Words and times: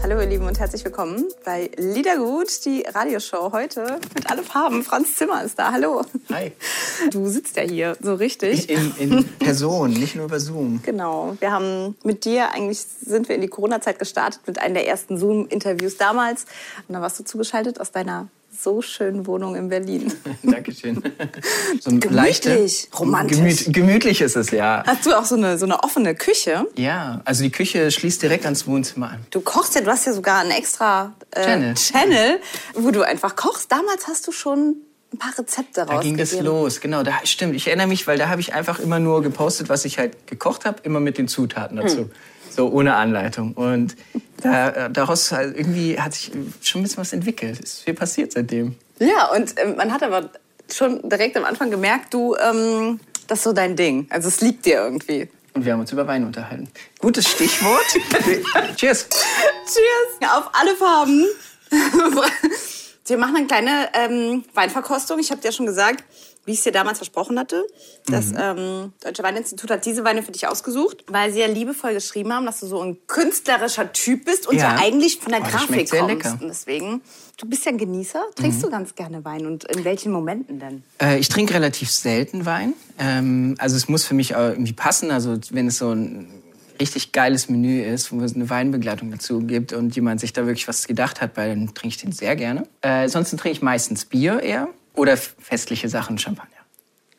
Hallo 0.00 0.20
ihr 0.20 0.26
Lieben 0.28 0.46
und 0.46 0.60
herzlich 0.60 0.84
willkommen 0.84 1.24
bei 1.44 1.70
Liedergut, 1.76 2.64
die 2.64 2.84
Radioshow 2.86 3.50
heute 3.52 3.98
mit 4.14 4.30
alle 4.30 4.44
Farben. 4.44 4.84
Franz 4.84 5.16
Zimmer 5.16 5.42
ist 5.42 5.58
da, 5.58 5.72
hallo. 5.72 6.04
Hi. 6.32 6.52
Du 7.10 7.26
sitzt 7.26 7.56
ja 7.56 7.64
hier 7.64 7.96
so 8.00 8.14
richtig. 8.14 8.70
In, 8.70 8.94
in 8.98 9.28
Person, 9.38 9.90
nicht 9.90 10.14
nur 10.14 10.26
über 10.26 10.38
Zoom. 10.38 10.80
Genau. 10.84 11.36
Wir 11.40 11.50
haben 11.50 11.96
mit 12.04 12.24
dir, 12.24 12.52
eigentlich 12.52 12.78
sind 12.78 13.28
wir 13.28 13.34
in 13.34 13.40
die 13.40 13.48
Corona-Zeit 13.48 13.98
gestartet 13.98 14.40
mit 14.46 14.60
einem 14.60 14.74
der 14.74 14.86
ersten 14.86 15.18
Zoom-Interviews 15.18 15.96
damals. 15.96 16.46
Und 16.86 16.94
da 16.94 17.02
warst 17.02 17.18
du 17.18 17.24
zugeschaltet 17.24 17.80
aus 17.80 17.90
deiner 17.90 18.28
so 18.60 18.82
schönen 18.82 19.26
Wohnung 19.26 19.54
in 19.54 19.68
Berlin. 19.68 20.12
Dankeschön. 20.42 21.02
So 21.80 21.90
ein 21.90 22.00
Gemütlich, 22.00 22.10
leichte- 22.42 22.96
romantisch. 22.98 23.38
Gemüt, 23.38 23.64
gemütlich 23.68 24.20
ist 24.20 24.36
es, 24.36 24.50
ja. 24.50 24.82
Hast 24.86 25.06
du 25.06 25.16
auch 25.16 25.24
so 25.24 25.36
eine, 25.36 25.58
so 25.58 25.64
eine 25.66 25.82
offene 25.82 26.14
Küche? 26.14 26.66
Ja, 26.76 27.20
also 27.24 27.42
die 27.44 27.50
Küche 27.50 27.90
schließt 27.90 28.22
direkt 28.22 28.44
ans 28.44 28.66
Wohnzimmer 28.66 29.10
an. 29.10 29.20
Du 29.30 29.40
kochst 29.40 29.74
ja, 29.74 29.80
du 29.80 29.90
hast 29.90 30.06
ja 30.06 30.12
sogar 30.12 30.40
einen 30.40 30.50
extra 30.50 31.14
äh, 31.30 31.44
Channel. 31.44 31.74
Channel, 31.74 32.40
wo 32.74 32.90
du 32.90 33.02
einfach 33.02 33.36
kochst. 33.36 33.70
Damals 33.70 34.08
hast 34.08 34.26
du 34.26 34.32
schon 34.32 34.76
ein 35.12 35.18
paar 35.18 35.38
Rezepte 35.38 35.86
Da 35.86 36.00
ging 36.00 36.16
das 36.16 36.38
los, 36.40 36.80
genau. 36.80 37.02
Da, 37.02 37.12
stimmt, 37.24 37.54
ich 37.54 37.66
erinnere 37.66 37.86
mich, 37.86 38.06
weil 38.06 38.18
da 38.18 38.28
habe 38.28 38.40
ich 38.40 38.54
einfach 38.54 38.78
immer 38.78 38.98
nur 38.98 39.22
gepostet, 39.22 39.68
was 39.68 39.84
ich 39.84 39.98
halt 39.98 40.26
gekocht 40.26 40.64
habe, 40.64 40.78
immer 40.82 41.00
mit 41.00 41.16
den 41.16 41.28
Zutaten 41.28 41.76
dazu. 41.76 41.98
Hm. 41.98 42.10
So 42.50 42.70
ohne 42.70 42.94
Anleitung. 42.94 43.52
Und 43.52 43.96
da, 44.42 44.68
äh, 44.68 44.90
daraus 44.90 45.32
halt 45.32 45.56
irgendwie 45.56 46.00
hat 46.00 46.14
sich 46.14 46.30
schon 46.62 46.80
ein 46.80 46.84
bisschen 46.84 46.98
was 46.98 47.12
entwickelt. 47.12 47.60
Ist 47.60 47.82
viel 47.82 47.94
passiert 47.94 48.32
seitdem. 48.32 48.76
Ja, 48.98 49.30
und 49.34 49.54
ähm, 49.58 49.76
man 49.76 49.92
hat 49.92 50.02
aber 50.02 50.30
schon 50.72 51.08
direkt 51.08 51.36
am 51.36 51.44
Anfang 51.44 51.70
gemerkt, 51.70 52.12
du, 52.12 52.36
ähm, 52.36 53.00
das 53.26 53.38
ist 53.38 53.44
so 53.44 53.52
dein 53.52 53.76
Ding. 53.76 54.06
Also 54.10 54.28
es 54.28 54.40
liegt 54.40 54.66
dir 54.66 54.82
irgendwie. 54.82 55.28
Und 55.54 55.64
wir 55.64 55.72
haben 55.72 55.80
uns 55.80 55.92
über 55.92 56.06
Wein 56.06 56.24
unterhalten. 56.24 56.68
Gutes 56.98 57.28
Stichwort. 57.28 57.84
Cheers. 58.76 59.08
Cheers! 59.08 60.30
Auf 60.32 60.50
alle 60.52 60.76
Farben. 60.76 61.26
Wir 63.06 63.16
machen 63.16 63.36
eine 63.36 63.46
kleine 63.46 63.88
ähm, 63.94 64.44
Weinverkostung. 64.52 65.18
Ich 65.18 65.30
habe 65.30 65.40
dir 65.40 65.48
ja 65.48 65.52
schon 65.52 65.64
gesagt, 65.64 66.04
wie 66.48 66.52
ich 66.52 66.58
es 66.58 66.64
dir 66.64 66.72
damals 66.72 66.96
versprochen 66.98 67.38
hatte. 67.38 67.64
Das 68.06 68.32
ähm, 68.36 68.92
Deutsche 69.04 69.22
Weininstitut 69.22 69.70
hat 69.70 69.84
diese 69.84 70.02
Weine 70.02 70.22
für 70.22 70.32
dich 70.32 70.48
ausgesucht, 70.48 71.04
weil 71.08 71.30
sie 71.30 71.40
ja 71.40 71.46
liebevoll 71.46 71.92
geschrieben 71.92 72.32
haben, 72.32 72.46
dass 72.46 72.60
du 72.60 72.66
so 72.66 72.80
ein 72.82 72.96
künstlerischer 73.06 73.92
Typ 73.92 74.24
bist 74.24 74.46
und 74.48 74.56
ja, 74.56 74.74
Ja. 74.74 74.80
eigentlich 74.82 75.18
von 75.18 75.30
der 75.32 75.42
Oh, 75.42 75.44
Grafik 75.44 75.90
kommst. 75.90 76.08
lecker. 76.08 76.34
Mhm. 76.36 76.40
Und 76.42 76.48
deswegen, 76.48 77.02
du 77.36 77.46
bist 77.46 77.66
ja 77.66 77.72
ein 77.72 77.78
Genießer. 77.78 78.22
Trinkst 78.34 78.62
du 78.64 78.70
ganz 78.70 78.94
gerne 78.94 79.24
Wein 79.26 79.44
und 79.46 79.64
in 79.64 79.84
welchen 79.84 80.10
Momenten 80.10 80.58
denn? 80.58 80.82
Äh, 81.00 81.18
ich 81.18 81.28
trinke 81.28 81.52
relativ 81.52 81.90
selten 81.90 82.46
Wein. 82.46 82.72
Ähm, 82.98 83.54
also 83.58 83.76
es 83.76 83.86
muss 83.88 84.04
für 84.06 84.14
mich 84.14 84.30
irgendwie 84.30 84.72
passen. 84.72 85.10
Also 85.10 85.38
wenn 85.50 85.66
es 85.68 85.76
so 85.78 85.90
ein 85.92 86.30
richtig 86.80 87.12
geiles 87.12 87.48
Menü 87.48 87.82
ist, 87.82 88.10
wo 88.12 88.20
es 88.22 88.34
eine 88.34 88.48
Weinbegleitung 88.48 89.10
dazu 89.10 89.40
gibt 89.40 89.72
und 89.72 89.94
jemand 89.96 90.20
sich 90.20 90.32
da 90.32 90.46
wirklich 90.46 90.66
was 90.68 90.86
gedacht 90.86 91.20
hat, 91.20 91.36
weil 91.36 91.50
dann 91.50 91.74
trinke 91.74 91.88
ich 91.88 92.00
den 92.00 92.12
sehr 92.12 92.36
gerne. 92.36 92.66
Äh, 92.80 93.08
sonst 93.08 93.30
trinke 93.30 93.50
ich 93.50 93.62
meistens 93.62 94.04
Bier 94.04 94.40
eher 94.40 94.68
oder 94.98 95.16
festliche 95.16 95.88
Sachen, 95.88 96.18
Champagner. 96.18 96.56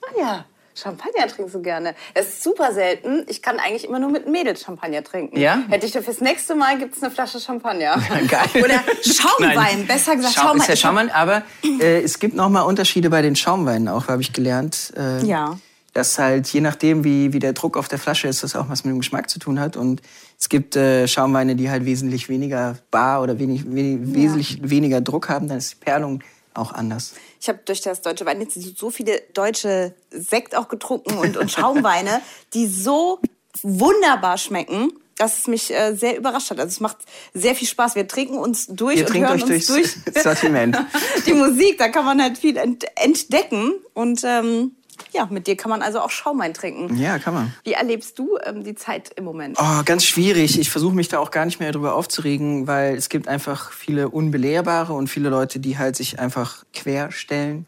Ah 0.02 0.20
ja, 0.20 0.46
Champagner 0.76 1.28
trinkst 1.28 1.56
du 1.56 1.62
gerne. 1.62 1.94
Das 2.14 2.28
ist 2.28 2.44
super 2.44 2.72
selten. 2.74 3.26
Ich 3.28 3.42
kann 3.42 3.60
eigentlich 3.60 3.86
immer 3.86 4.00
nur 4.00 4.10
mit 4.12 4.28
Mädels 4.28 4.62
Champagner 4.62 5.04
trinken. 5.04 5.38
Ja? 5.38 5.64
Hätte 5.70 5.86
ich 5.86 5.92
fürs 5.94 6.22
nächste 6.22 6.56
Mal 6.56 6.78
gibt's 6.78 7.02
eine 7.04 7.12
Flasche 7.12 7.40
Champagner. 7.40 8.02
Geil. 8.28 8.64
Oder 8.64 8.82
Schaumwein, 9.04 9.56
Nein. 9.56 9.88
besser 9.88 10.16
gesagt 10.16 10.36
Schaum, 10.36 10.44
Schaumwein. 10.44 10.62
ist 10.62 10.68
ja 10.70 10.76
Schaumwein, 10.76 11.12
aber 11.12 11.44
äh, 11.82 12.02
es 12.02 12.20
gibt 12.20 12.36
noch 12.36 12.50
mal 12.50 12.62
Unterschiede 12.62 13.10
bei 13.10 13.22
den 13.22 13.36
Schaumweinen 13.36 13.88
auch, 13.88 14.08
habe 14.08 14.22
ich 14.22 14.32
gelernt. 14.34 14.94
Äh, 14.96 15.26
Ja. 15.26 15.58
Dass 15.94 16.20
halt 16.20 16.48
je 16.54 16.62
nachdem, 16.62 17.04
wie, 17.04 17.34
wie 17.34 17.40
der 17.40 17.54
Druck 17.54 17.76
auf 17.76 17.88
der 17.88 17.98
Flasche 17.98 18.28
ist, 18.28 18.44
das 18.44 18.56
auch 18.56 18.70
was 18.70 18.86
mit 18.86 18.94
dem 18.94 19.00
Geschmack 19.00 19.28
zu 19.28 19.40
tun 19.40 19.60
hat. 19.60 19.76
Und 19.76 20.04
es 20.40 20.48
gibt 20.48 20.76
äh, 20.76 21.08
Schaumweine, 21.08 21.56
die 21.56 21.70
halt 21.72 21.84
wesentlich 21.84 22.30
weniger 22.30 22.78
bar 22.92 23.24
oder 23.24 23.40
wenig, 23.40 23.64
wenig, 23.66 24.14
wesentlich 24.14 24.60
weniger 24.62 25.02
Druck 25.02 25.30
haben, 25.30 25.48
dann 25.48 25.58
ist 25.58 25.72
die 25.74 25.78
Perlung 25.84 26.22
auch 26.54 26.72
anders. 26.72 27.14
Ich 27.40 27.48
habe 27.50 27.60
durch 27.66 27.82
das 27.82 28.02
Deutsche 28.02 28.26
Weininstitut 28.26 28.78
so 28.78 28.90
viele 28.90 29.22
deutsche 29.34 29.94
Sekt 30.12 30.56
auch 30.56 30.68
getrunken 30.68 31.18
und, 31.18 31.38
und 31.38 31.52
Schaumweine, 31.52 32.22
die 32.54 32.68
so 32.68 33.20
wunderbar 33.62 34.38
schmecken, 34.38 34.92
dass 35.18 35.40
es 35.40 35.48
mich 35.48 35.74
äh, 35.74 35.94
sehr 35.96 36.18
überrascht 36.18 36.50
hat. 36.50 36.60
Also 36.60 36.70
es 36.70 36.80
macht 36.80 36.98
sehr 37.34 37.54
viel 37.54 37.68
Spaß. 37.68 37.96
Wir 37.96 38.08
trinken 38.08 38.38
uns 38.38 38.68
durch 38.68 39.00
Ihr 39.00 39.08
und 39.08 39.18
hören 39.18 39.44
uns 39.44 39.68
durch 39.68 39.96
Sortiment. 40.24 40.78
die 41.26 41.34
Musik. 41.34 41.78
Da 41.78 41.90
kann 41.90 42.06
man 42.06 42.22
halt 42.22 42.38
viel 42.38 42.56
ent 42.56 42.86
entdecken. 42.96 43.74
Und 43.94 44.22
ähm, 44.24 44.76
ja, 45.12 45.28
mit 45.30 45.48
dir 45.48 45.56
kann 45.56 45.70
man 45.70 45.82
also 45.82 46.00
auch 46.00 46.10
Schaumwein 46.10 46.54
trinken. 46.54 46.98
Ja, 46.98 47.20
kann 47.20 47.34
man. 47.34 47.54
Wie 47.64 47.74
erlebst 47.74 48.18
du 48.20 48.38
ähm, 48.44 48.64
die 48.64 48.76
Zeit 48.76 49.12
im 49.16 49.24
Moment? 49.24 49.58
Oh, 49.60 49.84
ganz 49.86 50.06
schwierig. 50.06 50.60
Ich 50.60 50.70
versuche 50.70 50.96
mich 50.96 51.08
da 51.08 51.20
auch 51.20 51.32
gar 51.32 51.46
nicht 51.46 51.60
mehr 51.60 51.72
drüber 51.72 51.96
aufzuregen, 51.96 52.68
weil 52.68 52.96
es 52.96 53.10
gibt 53.10 53.28
einfach 53.28 53.72
viele 53.72 54.10
Unbelehrbare 54.10 54.94
und 54.94 55.08
viele 55.08 55.30
Leute, 55.30 55.60
die 55.60 55.78
halt 55.78 55.96
sich 55.96 56.20
einfach 56.20 56.64
querstellen. 56.74 57.66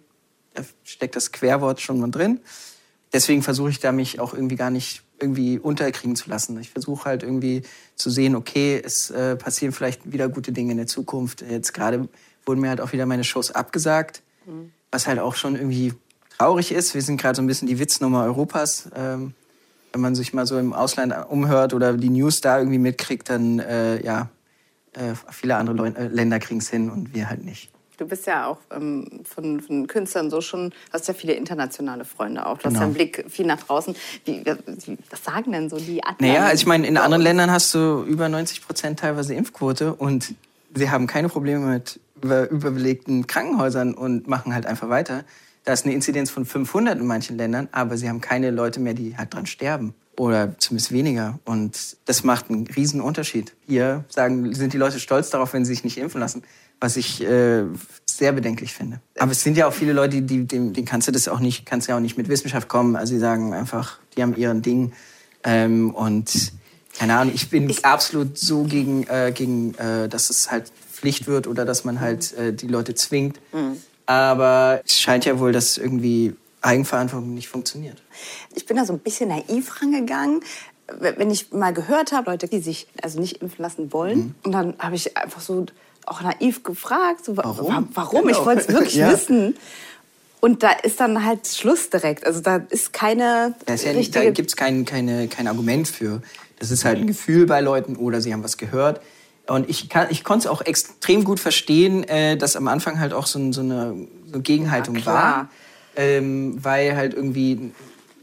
Da 0.54 0.64
steckt 0.84 1.16
das 1.16 1.32
Querwort 1.32 1.82
schon 1.82 2.00
mal 2.00 2.12
drin. 2.12 2.40
Deswegen 3.14 3.42
versuche 3.44 3.70
ich 3.70 3.80
da 3.80 3.92
mich 3.92 4.20
auch 4.20 4.34
irgendwie 4.34 4.56
gar 4.56 4.70
nicht 4.70 5.04
irgendwie 5.20 5.60
unterkriegen 5.60 6.16
zu 6.16 6.30
lassen. 6.30 6.60
Ich 6.60 6.72
versuche 6.72 7.06
halt 7.06 7.24
irgendwie 7.24 7.62
zu 7.96 8.10
sehen, 8.10 8.36
okay, 8.36 8.82
es 8.84 9.12
äh, 9.12 9.36
passieren 9.36 9.74
vielleicht 9.74 10.12
wieder 10.12 10.30
gute 10.30 10.52
Dinge 10.52 10.72
in 10.72 10.78
der 10.78 10.88
Zukunft. 10.88 11.42
Jetzt 11.42 11.74
gerade 11.74 12.08
wurden 12.46 12.62
mir 12.62 12.70
halt 12.70 12.82
auch 12.82 12.92
wieder 12.92 13.06
meine 13.06 13.24
Shows 13.24 13.52
abgesagt, 13.52 14.24
was 14.92 15.08
halt 15.08 15.20
auch 15.20 15.36
schon 15.36 15.56
irgendwie 15.56 15.94
traurig 16.42 16.72
ist. 16.72 16.94
Wir 16.94 17.02
sind 17.02 17.22
gerade 17.22 17.36
so 17.36 17.42
ein 17.42 17.48
bisschen 17.48 17.68
die 17.68 17.80
Witznummer 17.80 18.24
Europas. 18.24 18.90
Ähm, 18.96 19.34
wenn 19.94 20.02
man 20.02 20.16
sich 20.16 20.34
mal 20.34 20.46
so 20.46 20.58
im 20.58 20.74
Ausland 20.74 21.14
umhört 21.30 21.74
oder 21.74 21.94
die 21.94 22.10
News 22.10 22.42
da 22.42 22.58
irgendwie 22.58 22.80
mitkriegt, 22.80 23.30
dann 23.30 23.60
äh, 23.60 24.04
ja, 24.04 24.30
äh, 24.94 25.14
viele 25.30 25.56
andere 25.58 25.76
Leu 25.76 25.88
äh, 25.88 26.08
Länder 26.08 26.40
kriegen 26.40 26.60
es 26.60 26.70
hin 26.70 26.90
und 26.90 27.14
wir 27.14 27.30
halt 27.30 27.44
nicht. 27.44 27.70
Du 27.98 28.08
bist 28.08 28.26
ja 28.26 28.48
auch 28.48 28.58
ähm, 28.72 29.22
von, 29.24 29.60
von 29.60 29.86
Künstlern 29.86 30.32
so 30.32 30.42
schon, 30.42 30.74
hast 30.92 31.08
ja 31.08 31.14
viele 31.14 31.34
internationale 31.34 32.06
Freunde 32.06 32.46
auch. 32.48 32.58
Du 32.58 32.66
hast 32.66 32.74
Genau. 32.74 32.80
ja 32.80 32.86
einen 32.86 32.94
Blick 32.96 33.26
viel 33.30 33.46
nach 33.46 33.62
draußen. 33.62 33.96
Wie, 34.26 34.44
wie, 34.44 34.98
was 35.12 35.24
sagen 35.24 35.52
denn 35.52 35.70
so 35.70 35.78
die 35.78 36.04
anderen? 36.04 36.34
Naja, 36.34 36.46
also 36.46 36.56
ich 36.62 36.66
meine, 36.66 36.88
in 36.88 36.98
anderen? 36.98 37.22
Ländern 37.22 37.52
hast 37.52 37.74
du 37.76 38.04
über 38.04 38.28
90 38.30 38.66
Prozent 38.66 39.00
teilweise 39.00 39.36
Impfquote 39.36 39.94
und 39.94 40.34
sie 40.74 40.90
haben 40.90 41.06
keine 41.06 41.30
Probleme 41.30 41.68
mit 41.68 42.00
über, 42.24 42.50
überbelegten 42.50 43.28
Krankenhäusern 43.28 43.94
und 43.94 44.28
machen 44.28 44.56
halt 44.56 44.66
einfach 44.66 44.90
weiter. 44.90 45.24
Da 45.64 45.74
ist 45.74 45.86
eine 45.86 45.94
Inzidenz 45.94 46.32
von 46.32 46.46
500 46.46 47.00
in 47.00 47.06
manchen 47.06 47.38
Ländern, 47.38 47.68
aber 47.72 47.98
sie 47.98 48.10
haben 48.10 48.22
keine 48.22 48.52
Leute 48.52 48.80
mehr, 48.80 48.94
die 48.94 49.18
halt 49.18 49.34
dran 49.34 49.46
sterben. 49.46 49.94
Oder 50.18 50.58
zumindest 50.58 50.92
weniger. 50.92 51.40
Und 51.46 51.98
das 52.06 52.24
macht 52.24 52.50
einen 52.50 52.68
riesen 52.68 53.02
Unterschied. 53.02 53.54
Hier 53.66 54.04
sagen, 54.10 54.54
sind 54.54 54.74
die 54.74 54.78
Leute 54.78 55.00
stolz 55.00 55.30
darauf, 55.30 55.54
wenn 55.54 55.66
sie 55.66 55.74
sich 55.74 55.84
nicht 55.84 55.98
impfen 55.98 56.20
lassen. 56.20 56.44
Was 56.80 56.98
ich 56.98 57.24
äh, 57.24 57.64
sehr 58.06 58.32
bedenklich 58.32 58.74
finde. 58.74 59.02
Aber 59.20 59.32
es 59.32 59.42
sind 59.42 59.56
ja 59.56 59.68
auch 59.68 59.74
viele 59.74 59.94
Leute, 59.94 60.22
die, 60.22 60.46
dem, 60.46 60.74
denen 60.74 60.86
kannst 60.86 61.08
du 61.08 61.12
das 61.12 61.28
auch 61.28 61.40
nicht, 61.40 61.66
kannst 61.66 61.88
ja 61.88 61.96
auch 61.96 62.00
nicht 62.00 62.18
mit 62.18 62.28
Wissenschaft 62.28 62.68
kommen. 62.68 62.96
Also 62.96 63.14
sie 63.14 63.20
sagen 63.20 63.54
einfach, 63.54 64.00
die 64.16 64.24
haben 64.24 64.36
ihren 64.36 64.62
Ding. 64.62 64.92
Ähm, 65.44 65.94
und 65.94 66.52
keine 66.98 67.18
Ahnung, 67.18 67.34
ich 67.34 67.50
bin 67.50 67.74
absolut 67.84 68.38
so 68.38 68.64
gegen, 68.64 69.08
äh, 69.08 69.32
gegen 69.34 69.76
äh, 69.76 70.10
dass 70.10 70.30
es 70.30 70.52
halt 70.52 70.72
Pflicht 70.92 71.28
wird 71.28 71.48
oder 71.48 71.66
dass 71.66 71.84
man 71.84 72.00
halt 72.00 72.34
äh, 72.34 72.54
die 72.54 72.68
Leute 72.68 72.94
zwingt. 72.96 73.40
Aber 74.12 74.82
es 74.86 75.00
scheint 75.00 75.24
ja 75.26 75.40
wohl, 75.40 75.54
dass 75.54 75.78
irgendwie 75.78 76.36
Eigenverantwortung 76.62 77.34
nicht 77.34 77.48
funktioniert. 77.48 78.02
Ich 78.54 78.66
bin 78.66 78.76
da 78.76 78.84
so 78.86 78.92
ein 78.94 79.00
bisschen 79.00 79.30
naiv 79.30 79.82
rangegangen. 79.82 80.42
Wenn 81.00 81.32
ich 81.32 81.54
mal 81.54 81.72
gehört 81.74 82.12
habe, 82.12 82.30
Leute, 82.32 82.48
die 82.50 82.60
sich 82.60 82.88
also 83.02 83.20
nicht 83.22 83.42
impfen 83.42 83.64
lassen 83.64 83.94
wollen, 83.94 84.18
Mhm. 84.20 84.36
und 84.44 84.52
dann 84.52 84.74
habe 84.80 84.96
ich 84.96 85.16
einfach 85.16 85.40
so 85.40 85.66
auch 86.06 86.22
naiv 86.22 86.64
gefragt, 86.64 87.24
so, 87.24 87.38
wa- 87.38 87.44
Warum? 87.46 87.68
wa- 87.74 87.84
warum? 87.94 88.28
Ich 88.28 88.36
Genau. 88.36 88.46
wollte 88.48 88.62
es 88.62 88.68
wirklich 88.68 88.96
Ja. 88.96 89.12
wissen. 89.14 89.56
Und 90.42 90.64
da 90.64 90.72
ist 90.72 91.00
dann 91.00 91.24
halt 91.24 91.48
Schluss 91.48 91.90
direkt. 91.90 92.26
Also 92.26 92.42
da 92.42 92.58
ist 92.70 92.92
keine 92.92 93.56
Da, 93.66 93.76
ist 93.76 93.86
ja 93.86 93.94
nicht, 93.94 94.14
da 94.16 94.30
gibt 94.32 94.50
es 94.50 94.56
kein, 94.58 94.84
keine, 94.86 95.28
kein 95.30 95.48
Argument 95.48 95.88
für. 95.88 96.22
Das 96.60 96.70
ist 96.72 96.84
halt 96.84 96.98
ein 96.98 97.08
Gefühl 97.08 97.46
bei 97.46 97.62
Leuten 97.62 97.96
oder 97.96 98.20
sie 98.22 98.34
haben 98.34 98.44
was 98.44 98.58
gehört. 98.58 99.00
Und 99.52 99.70
ich, 99.70 99.90
kann- 99.90 100.08
ich 100.10 100.24
konnte 100.24 100.48
es 100.48 100.52
auch 100.52 100.62
extrem 100.62 101.24
gut 101.24 101.40
verstehen, 101.40 102.04
äh, 102.06 102.38
dass 102.38 102.56
am 102.56 102.68
Anfang 102.68 103.00
halt 103.00 103.14
auch 103.14 103.26
so, 103.28 103.52
so 103.52 103.62
eine, 103.62 103.96
so 104.28 104.34
eine 104.34 104.42
Gegenhaltung 104.42 104.96
Ja, 104.98 105.06
war. 105.06 105.50
Ähm, 105.96 106.58
weil 106.64 106.96
halt 106.96 107.14
irgendwie, 107.14 107.72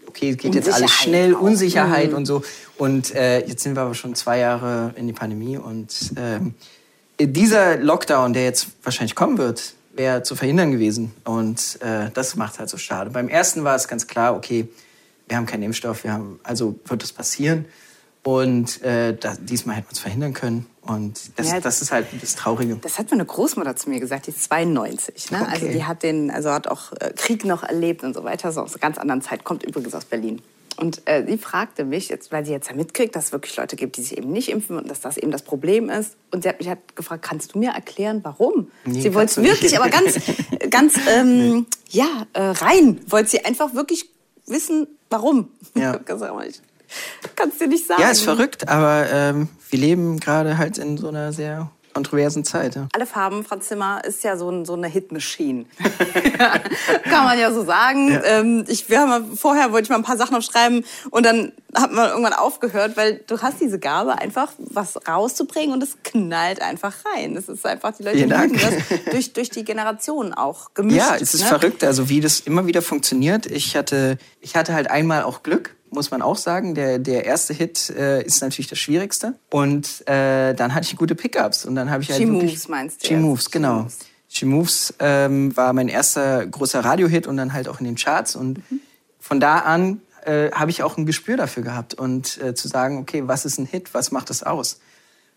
okay, 0.07 0.31
es 0.31 0.37
geht 0.39 0.55
jetzt 0.55 0.73
alles 0.73 0.91
schnell, 0.91 1.35
auch. 1.35 1.41
Unsicherheit 1.43 2.11
Mhm. 2.13 2.17
und 2.17 2.27
so. 2.27 2.43
Und 2.79 3.15
äh, 3.15 3.41
jetzt 3.47 3.63
sind 3.63 3.77
wir 3.77 3.83
aber 3.83 3.95
schon 3.95 4.15
zwei 4.15 4.39
Jahre 4.39 4.95
in 4.97 5.07
die 5.07 5.13
Pandemie 5.13 5.59
und 5.59 6.13
ähm, 6.17 6.55
dieser 7.21 7.77
Lockdown, 7.77 8.33
der 8.33 8.45
jetzt 8.45 8.69
wahrscheinlich 8.85 9.15
kommen 9.15 9.37
wird, 9.39 9.75
wäre 9.95 10.23
zu 10.23 10.35
verhindern 10.37 10.71
gewesen. 10.71 11.13
Und 11.25 11.79
äh, 11.83 12.11
das 12.15 12.37
macht 12.37 12.59
halt 12.59 12.71
so 12.71 12.79
schade. 12.79 13.11
Beim 13.11 13.29
ersten 13.29 13.65
war 13.65 13.75
es 13.75 13.87
ganz 13.89 14.07
klar, 14.07 14.35
okay, 14.37 14.69
wir 15.27 15.37
haben 15.37 15.45
keinen 15.47 15.65
Impfstoff, 15.65 16.05
wir 16.05 16.13
haben, 16.13 16.39
also 16.45 16.77
wird 16.87 17.03
das 17.03 17.13
passieren. 17.13 17.67
Und 18.23 18.81
äh, 18.83 19.15
da, 19.15 19.35
diesmal 19.41 19.77
hätten 19.77 19.89
wir 19.89 19.93
es 19.93 19.99
verhindern 19.99 20.33
können. 20.33 20.67
Und 20.88 21.38
das, 21.38 21.50
Ja, 21.50 21.61
das 21.61 21.82
ist 21.82 21.93
halt 21.93 22.06
das 22.20 22.35
Traurige. 22.35 22.76
Das 22.81 22.99
hat 22.99 23.11
meine 23.11 23.25
Großmutter 23.25 23.76
zu 23.76 23.90
mir 23.90 24.00
gesagt, 24.00 24.26
die 24.26 24.31
ist 24.31 24.43
92. 24.44 25.31
Ne? 25.31 25.46
Also 25.46 25.67
Okay. 25.67 25.75
die 25.75 25.85
hat 25.85 26.02
den, 26.02 26.31
also 26.31 26.50
hat 26.50 26.67
auch 26.67 26.93
äh, 26.99 27.12
Krieg 27.14 27.44
noch 27.44 27.62
erlebt 27.62 28.02
und 28.05 28.14
so 28.14 28.25
weiter, 28.25 28.50
so 28.52 28.62
aus 28.62 28.73
einer 28.73 28.81
ganz 28.81 28.99
anderen 28.99 29.20
Zeit, 29.23 29.44
kommt 29.44 29.62
übrigens 29.62 29.94
aus 29.94 30.06
Berlin. 30.06 30.40
Und 30.76 31.02
äh, 31.06 31.25
sie 31.26 31.38
fragte 31.38 31.85
mich, 31.85 32.08
jetzt, 32.08 32.31
weil 32.31 32.46
sie 32.46 32.52
jetzt 32.52 32.70
ja 32.70 32.76
mitkriegt, 32.76 33.17
dass 33.17 33.26
es 33.26 33.32
wirklich 33.32 33.56
Leute 33.56 33.75
gibt, 33.76 33.96
die 33.96 34.02
sich 34.02 34.17
eben 34.17 34.31
nicht 34.31 34.49
impfen 34.49 34.76
und 34.79 34.88
dass 34.88 35.00
das 35.00 35.17
eben 35.17 35.32
das 35.32 35.43
Problem 35.43 35.90
ist. 35.90 36.14
Und 36.31 36.44
sie 36.44 36.49
hat 36.49 36.58
mich 36.61 36.69
halt 36.69 36.94
gefragt, 36.96 37.23
kannst 37.25 37.55
du 37.55 37.58
mir 37.58 37.73
erklären, 37.73 38.20
warum? 38.23 38.70
Nee, 38.85 39.00
sie 39.02 39.12
wollte 39.12 39.40
nicht. 39.40 39.50
wirklich, 39.50 39.79
aber 39.79 39.90
ganz, 39.90 40.19
ganz, 40.70 40.94
ähm, 41.11 41.67
ja, 41.90 42.26
äh, 42.32 42.40
rein. 42.43 43.00
Wollte 43.08 43.31
sie 43.31 43.44
einfach 43.44 43.75
wirklich 43.75 44.08
wissen, 44.46 44.87
warum. 45.11 45.49
Ja. 45.75 45.90
Ich 45.90 45.96
hab 45.96 46.06
gesagt, 46.06 46.32
ich 46.46 46.61
kann's 47.37 47.58
dir 47.58 47.67
nicht 47.67 47.87
sagen. 47.87 48.00
Ja, 48.00 48.11
ist 48.11 48.23
verrückt, 48.23 48.69
aber 48.69 49.06
ähm, 49.11 49.49
wir 49.70 49.79
leben 49.79 50.20
gerade 50.20 50.59
halt 50.59 50.79
in 50.79 50.99
so 50.99 51.09
einer 51.09 51.32
sehr 51.32 51.70
kontroversen 51.99 52.44
Zeit. 52.44 52.76
Ja. 52.76 52.88
Alle 52.93 53.06
Farben, 53.06 53.44
Franz 53.44 53.67
Zimmer, 53.67 54.03
ist 54.05 54.23
ja 54.23 54.37
so, 54.37 54.49
ein, 54.50 54.65
so 54.65 54.75
eine 54.75 54.87
Hitmaschine. 54.87 55.65
Kann 57.05 57.25
man 57.25 57.37
ja 57.38 57.53
so 57.53 57.65
sagen. 57.65 58.20
Ähm, 58.25 58.65
ich, 58.69 58.88
wir 58.88 59.00
haben 59.00 59.09
mal, 59.09 59.25
vorher 59.35 59.73
wollte 59.73 59.85
ich 59.85 59.91
mal 59.91 59.97
ein 59.97 60.05
paar 60.05 60.17
Sachen 60.17 60.37
aufschreiben 60.37 60.85
und 61.11 61.26
dann 61.26 61.53
hat 61.75 61.93
man 61.93 62.11
irgendwann 62.11 62.35
aufgehört, 62.35 62.97
weil 62.97 63.25
du 63.26 63.41
hast 63.41 63.61
diese 63.61 63.81
Gabe, 63.81 64.17
einfach 64.19 64.53
was 64.59 64.97
rauszubringen 65.09 65.73
und 65.73 65.82
es 65.82 65.97
knallt 66.05 66.62
einfach 66.62 66.94
rein. 67.17 67.37
Es 67.37 67.49
ist 67.49 67.67
einfach, 67.67 67.93
die 67.97 68.05
Leute 68.05 68.19
lieben 68.19 68.59
das 68.61 69.00
durch, 69.11 69.32
durch 69.32 69.50
die 69.50 69.64
Generationen 69.64 70.35
auch 70.35 70.75
gemischt. 70.75 70.99
Ja, 70.99 71.17
es 71.17 71.35
ist 71.35 71.43
ne? 71.43 71.49
verrückt, 71.49 71.82
also 71.82 72.09
wie 72.09 72.21
das 72.21 72.41
immer 72.41 72.67
wieder 72.67 72.81
funktioniert. 72.81 73.47
Ich 73.47 73.76
hatte, 73.76 74.19
ich 74.41 74.55
hatte 74.55 74.73
halt 74.73 74.88
einmal 74.88 75.25
auch 75.25 75.43
Glück, 75.43 75.75
muss 75.90 76.11
man 76.11 76.23
auch 76.23 76.37
sagen. 76.37 76.75
Der, 76.75 76.99
der 76.99 77.25
erste 77.25 77.55
Hit 77.55 77.90
äh, 77.90 78.23
ist 78.23 78.40
natürlich 78.43 78.69
das 78.69 78.79
Schwierigste. 78.79 79.35
Und 79.50 80.06
äh, 80.08 80.55
dann 80.55 80.75
hatte 80.75 80.87
ich 80.90 80.96
gute 80.96 81.14
Pickups. 81.14 81.64
Und 81.64 81.75
dann 81.75 81.90
habe 81.90 82.02
ich 82.02 82.11
halt 82.11 82.20
She 82.20 82.29
wirklich... 82.29 82.52
Moves 82.52 82.69
meinst 82.69 83.02
du 83.02 83.06
She 83.06 83.14
jetzt? 83.14 83.23
Moves, 83.23 83.44
She 83.44 83.50
genau. 83.50 83.82
Moves. 83.82 83.99
She 84.29 84.44
Moves 84.46 84.94
ähm, 84.99 85.56
war 85.56 85.73
mein 85.73 85.88
erster 85.88 86.46
großer 86.46 86.81
Radiohit 86.85 87.26
und 87.26 87.37
dann 87.37 87.52
halt 87.52 87.69
auch 87.69 87.81
in 87.81 87.87
den 87.87 87.96
Charts. 87.96 88.37
Und 88.37 88.58
Mhm. 88.70 88.81
von 89.19 89.40
da 89.40 89.58
an 89.61 90.02
äh, 90.25 90.50
habe 90.52 90.70
ich 90.70 90.82
auch 90.82 90.96
ein 90.96 91.06
Gespür 91.06 91.37
dafür 91.37 91.62
gehabt. 91.62 91.94
Und 91.94 92.40
äh, 92.43 92.55
zu 92.55 92.69
sagen, 92.69 92.99
okay, 92.99 93.23
was 93.26 93.44
ist 93.44 93.58
ein 93.58 93.67
Hit, 93.67 93.94
was 93.94 94.11
macht 94.11 94.31
das 94.31 94.43
aus? 94.43 94.81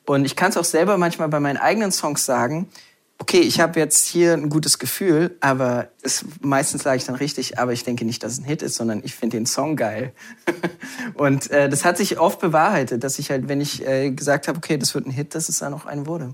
Und 0.05 0.25
ich 0.25 0.35
kann 0.35 0.49
es 0.49 0.57
auch 0.57 0.65
selber 0.65 0.97
manchmal 0.97 1.29
bei 1.29 1.39
meinen 1.39 1.57
eigenen 1.57 1.91
Songs 1.91 2.25
sagen, 2.25 2.67
okay, 3.21 3.41
ich 3.41 3.59
habe 3.59 3.79
jetzt 3.79 4.07
hier 4.07 4.33
ein 4.33 4.49
gutes 4.49 4.79
Gefühl, 4.79 5.37
aber 5.41 5.89
es, 6.01 6.25
meistens 6.41 6.81
sage 6.81 6.97
ich 6.97 7.05
dann 7.05 7.13
richtig, 7.13 7.59
aber 7.59 7.71
ich 7.71 7.83
denke 7.83 8.03
nicht, 8.03 8.23
dass 8.23 8.33
es 8.33 8.39
ein 8.39 8.45
Hit 8.45 8.63
ist, 8.63 8.73
sondern 8.73 9.01
ich 9.03 9.13
finde 9.13 9.37
den 9.37 9.45
Song 9.45 9.75
geil. 9.75 10.11
und 11.13 11.51
äh, 11.51 11.69
das 11.69 11.85
hat 11.85 11.97
sich 11.97 12.19
oft 12.19 12.39
bewahrheitet, 12.39 13.03
dass 13.03 13.19
ich 13.19 13.29
halt, 13.29 13.47
wenn 13.47 13.61
ich 13.61 13.85
äh, 13.87 14.09
gesagt 14.09 14.47
habe, 14.47 14.57
okay, 14.57 14.75
das 14.75 14.95
wird 14.95 15.05
ein 15.05 15.11
Hit, 15.11 15.35
dass 15.35 15.49
es 15.49 15.59
dann 15.59 15.75
auch 15.75 15.85
ein 15.85 16.07
wurde. 16.07 16.33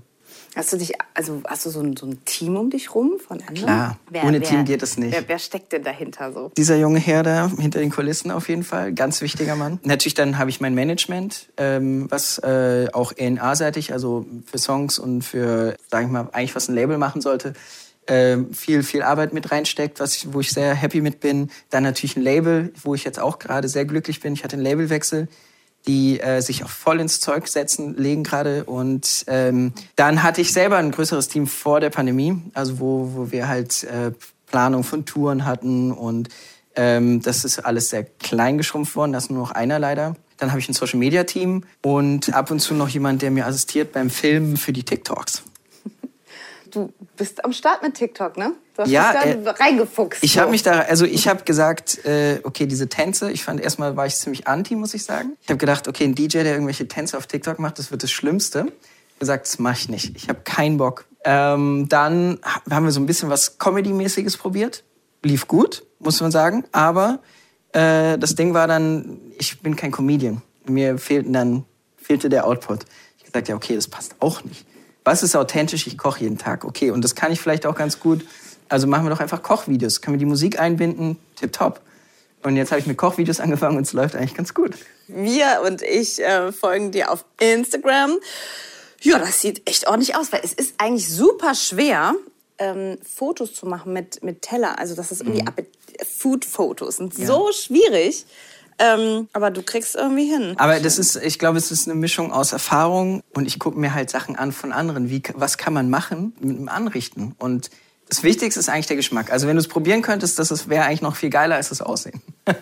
Hast 0.58 0.72
du 0.72 0.76
dich, 0.76 0.94
also 1.14 1.40
hast 1.46 1.66
du 1.66 1.70
so 1.70 1.80
ein, 1.80 1.96
so 1.96 2.04
ein 2.04 2.24
Team 2.24 2.56
um 2.56 2.68
dich 2.68 2.92
rum 2.92 3.12
von 3.24 3.40
anderen? 3.42 3.54
Klar, 3.54 3.98
ohne 4.24 4.40
Team 4.40 4.64
geht 4.64 4.82
es 4.82 4.98
nicht. 4.98 5.12
Wer, 5.12 5.28
wer 5.28 5.38
steckt 5.38 5.72
denn 5.72 5.84
dahinter 5.84 6.32
so? 6.32 6.50
Dieser 6.56 6.74
junge 6.74 6.98
Herr 6.98 7.22
da 7.22 7.48
hinter 7.60 7.78
den 7.78 7.90
Kulissen 7.90 8.32
auf 8.32 8.48
jeden 8.48 8.64
Fall, 8.64 8.92
ganz 8.92 9.20
wichtiger 9.20 9.54
Mann. 9.54 9.78
Natürlich 9.84 10.14
dann 10.14 10.36
habe 10.36 10.50
ich 10.50 10.60
mein 10.60 10.74
Management, 10.74 11.48
ähm, 11.58 12.10
was 12.10 12.38
äh, 12.38 12.88
auch 12.92 13.12
A&R-seitig, 13.12 13.92
also 13.92 14.26
für 14.46 14.58
Songs 14.58 14.98
und 14.98 15.22
für, 15.22 15.76
sage 15.92 16.06
ich 16.06 16.10
mal, 16.10 16.28
eigentlich 16.32 16.56
was 16.56 16.68
ein 16.68 16.74
Label 16.74 16.98
machen 16.98 17.20
sollte, 17.20 17.52
ähm, 18.08 18.52
viel, 18.52 18.82
viel 18.82 19.04
Arbeit 19.04 19.32
mit 19.32 19.52
reinsteckt, 19.52 20.00
was 20.00 20.16
ich, 20.16 20.32
wo 20.32 20.40
ich 20.40 20.50
sehr 20.50 20.74
happy 20.74 21.02
mit 21.02 21.20
bin. 21.20 21.50
Dann 21.70 21.84
natürlich 21.84 22.16
ein 22.16 22.22
Label, 22.22 22.72
wo 22.82 22.96
ich 22.96 23.04
jetzt 23.04 23.20
auch 23.20 23.38
gerade 23.38 23.68
sehr 23.68 23.84
glücklich 23.84 24.18
bin. 24.18 24.32
Ich 24.32 24.42
hatte 24.42 24.56
einen 24.56 24.64
Labelwechsel 24.64 25.28
die 25.88 26.20
äh, 26.20 26.40
sich 26.40 26.62
auch 26.62 26.68
voll 26.68 27.00
ins 27.00 27.18
Zeug 27.18 27.48
setzen, 27.48 27.96
legen 27.96 28.22
gerade. 28.22 28.62
Und 28.64 29.24
ähm, 29.26 29.72
dann 29.96 30.22
hatte 30.22 30.40
ich 30.40 30.52
selber 30.52 30.76
ein 30.76 30.92
größeres 30.92 31.26
Team 31.26 31.48
vor 31.48 31.80
der 31.80 31.90
Pandemie, 31.90 32.40
also 32.54 32.78
wo, 32.78 33.10
wo 33.14 33.32
wir 33.32 33.48
halt 33.48 33.82
äh, 33.84 34.12
Planung 34.46 34.84
von 34.84 35.04
Touren 35.04 35.44
hatten 35.44 35.90
und 35.90 36.28
ähm, 36.76 37.20
das 37.22 37.44
ist 37.44 37.58
alles 37.58 37.90
sehr 37.90 38.04
klein 38.04 38.56
geschrumpft 38.56 38.94
worden, 38.94 39.12
da 39.12 39.18
ist 39.18 39.30
nur 39.30 39.40
noch 39.40 39.50
einer 39.50 39.78
leider. 39.78 40.14
Dann 40.36 40.50
habe 40.50 40.60
ich 40.60 40.68
ein 40.68 40.74
Social-Media-Team 40.74 41.64
und 41.82 42.32
ab 42.32 42.52
und 42.52 42.60
zu 42.60 42.74
noch 42.74 42.88
jemand, 42.88 43.22
der 43.22 43.32
mir 43.32 43.46
assistiert 43.46 43.92
beim 43.92 44.10
Filmen 44.10 44.56
für 44.56 44.72
die 44.72 44.84
TikToks. 44.84 45.42
Du 46.70 46.92
bist 47.16 47.44
am 47.44 47.52
Start 47.52 47.82
mit 47.82 47.94
TikTok, 47.94 48.36
ne? 48.36 48.52
Du 48.76 48.82
hast 48.82 48.90
Ja, 48.90 49.12
dich 49.22 49.36
da 49.44 49.50
äh, 49.50 49.54
reingefuchst. 49.62 50.22
Ich 50.22 50.34
so. 50.34 50.40
habe 50.40 50.50
mich 50.50 50.62
da, 50.62 50.80
also 50.80 51.04
ich 51.04 51.26
habe 51.28 51.44
gesagt, 51.44 52.04
äh, 52.04 52.40
okay, 52.44 52.66
diese 52.66 52.88
Tänze, 52.88 53.30
ich 53.30 53.42
fand 53.44 53.60
erstmal 53.60 53.96
war 53.96 54.06
ich 54.06 54.16
ziemlich 54.16 54.46
anti, 54.46 54.76
muss 54.76 54.94
ich 54.94 55.04
sagen. 55.04 55.32
Ich 55.42 55.48
habe 55.48 55.58
gedacht, 55.58 55.88
okay, 55.88 56.04
ein 56.04 56.14
DJ, 56.14 56.38
der 56.42 56.52
irgendwelche 56.52 56.86
Tänze 56.88 57.16
auf 57.16 57.26
TikTok 57.26 57.58
macht, 57.58 57.78
das 57.78 57.90
wird 57.90 58.02
das 58.02 58.10
Schlimmste. 58.10 58.72
Gesagt, 59.18 59.46
das 59.46 59.58
mache 59.58 59.76
ich 59.78 59.88
nicht. 59.88 60.16
Ich 60.16 60.28
habe 60.28 60.40
keinen 60.44 60.76
Bock. 60.78 61.06
Ähm, 61.24 61.86
dann 61.88 62.38
ha- 62.44 62.62
haben 62.70 62.84
wir 62.84 62.92
so 62.92 63.00
ein 63.00 63.06
bisschen 63.06 63.28
was 63.30 63.58
Comedy-mäßiges 63.58 64.36
probiert. 64.36 64.84
Lief 65.24 65.48
gut, 65.48 65.84
muss 65.98 66.20
man 66.20 66.30
sagen. 66.30 66.64
Aber 66.70 67.18
äh, 67.72 68.16
das 68.18 68.36
Ding 68.36 68.54
war 68.54 68.68
dann, 68.68 69.20
ich 69.36 69.60
bin 69.60 69.74
kein 69.74 69.90
Comedian. 69.90 70.42
Mir 70.66 70.98
fehlten 70.98 71.32
dann 71.32 71.64
fehlte 71.96 72.28
der 72.28 72.46
Output. 72.46 72.84
Ich 73.16 73.24
hab 73.24 73.32
gesagt, 73.32 73.48
ja, 73.48 73.56
okay, 73.56 73.74
das 73.74 73.88
passt 73.88 74.14
auch 74.20 74.44
nicht. 74.44 74.64
Was 75.04 75.22
ist 75.22 75.36
authentisch? 75.36 75.86
Ich 75.86 75.96
koche 75.96 76.20
jeden 76.20 76.38
Tag. 76.38 76.64
Okay, 76.64 76.90
und 76.90 77.02
das 77.02 77.14
kann 77.14 77.32
ich 77.32 77.40
vielleicht 77.40 77.66
auch 77.66 77.74
ganz 77.74 78.00
gut. 78.00 78.24
Also 78.68 78.86
machen 78.86 79.04
wir 79.06 79.10
doch 79.10 79.20
einfach 79.20 79.42
Kochvideos. 79.42 80.00
Können 80.00 80.14
wir 80.14 80.18
die 80.18 80.26
Musik 80.26 80.60
einbinden? 80.60 81.18
Tipptopp. 81.36 81.80
Und 82.42 82.56
jetzt 82.56 82.70
habe 82.70 82.80
ich 82.80 82.86
mit 82.86 82.96
Kochvideos 82.98 83.40
angefangen 83.40 83.76
und 83.76 83.84
es 83.84 83.92
läuft 83.92 84.14
eigentlich 84.14 84.34
ganz 84.34 84.54
gut. 84.54 84.74
Wir 85.06 85.62
und 85.64 85.82
ich 85.82 86.22
äh, 86.22 86.52
folgen 86.52 86.92
dir 86.92 87.10
auf 87.10 87.24
Instagram. 87.40 88.18
Ja, 89.00 89.18
das 89.18 89.40
sieht 89.40 89.68
echt 89.68 89.86
ordentlich 89.86 90.16
aus, 90.16 90.32
weil 90.32 90.40
es 90.42 90.52
ist 90.52 90.74
eigentlich 90.78 91.08
super 91.08 91.54
schwer, 91.54 92.14
ähm, 92.58 92.98
Fotos 93.02 93.54
zu 93.54 93.66
machen 93.66 93.92
mit, 93.92 94.22
mit 94.22 94.42
Teller. 94.42 94.78
Also 94.78 94.94
das 94.94 95.12
ist 95.12 95.22
irgendwie 95.22 95.42
Mhm. 95.42 95.66
Food-Fotos 96.04 96.96
sind 96.96 97.14
so 97.14 97.50
schwierig. 97.52 98.24
Ähm, 98.78 99.28
aber 99.32 99.50
du 99.50 99.62
kriegst 99.62 99.96
irgendwie 99.96 100.26
hin. 100.26 100.54
Aber 100.58 100.78
das 100.78 100.98
ist, 100.98 101.16
ich 101.16 101.38
glaube, 101.38 101.58
es 101.58 101.70
ist 101.70 101.88
eine 101.88 101.96
Mischung 101.96 102.32
aus 102.32 102.52
Erfahrung 102.52 103.22
und 103.34 103.46
ich 103.46 103.58
gucke 103.58 103.78
mir 103.78 103.92
halt 103.94 104.08
Sachen 104.10 104.36
an 104.36 104.52
von 104.52 104.72
anderen. 104.72 105.10
Wie, 105.10 105.22
was 105.34 105.58
kann 105.58 105.72
man 105.72 105.90
machen 105.90 106.32
mit 106.40 106.58
dem 106.58 106.68
Anrichten? 106.68 107.34
Und 107.38 107.70
das 108.08 108.22
Wichtigste 108.22 108.60
ist 108.60 108.68
eigentlich 108.68 108.86
der 108.86 108.96
Geschmack. 108.96 109.32
Also 109.32 109.46
wenn 109.48 109.56
du 109.56 109.60
es 109.60 109.68
probieren 109.68 110.02
könntest, 110.02 110.38
das 110.38 110.68
wäre 110.68 110.84
eigentlich 110.84 111.02
noch 111.02 111.16
viel 111.16 111.30
geiler 111.30 111.56
als 111.56 111.68
das 111.70 111.82
Aussehen. 111.82 112.22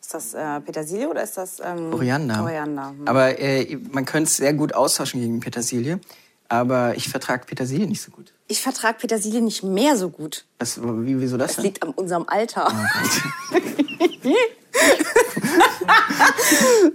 Ist 0.00 0.12
das 0.12 0.34
äh, 0.34 0.60
Petersilie 0.60 1.08
oder 1.08 1.22
ist 1.22 1.38
das 1.38 1.60
ähm, 1.64 1.90
Koriander. 1.90 2.36
Koriander. 2.36 2.90
Hm. 2.90 3.08
Aber 3.08 3.38
äh, 3.40 3.78
man 3.90 4.04
könnte 4.04 4.28
es 4.28 4.36
sehr 4.36 4.52
gut 4.52 4.74
austauschen 4.74 5.18
gegen 5.18 5.40
Petersilie. 5.40 5.98
Aber 6.50 6.94
ich 6.94 7.08
vertrage 7.08 7.46
Petersilie 7.46 7.86
nicht 7.86 8.02
so 8.02 8.10
gut. 8.10 8.34
Ich 8.46 8.60
vertrage 8.60 8.98
Petersilie 8.98 9.40
nicht 9.40 9.62
mehr 9.62 9.96
so 9.96 10.10
gut. 10.10 10.44
Was, 10.58 10.78
wie, 10.82 11.18
wieso 11.18 11.38
das 11.38 11.48
Das 11.48 11.56
denn? 11.56 11.64
liegt 11.64 11.82
an 11.82 11.88
unserem 11.90 12.28
Alter. 12.28 12.68
Oh 12.70 13.56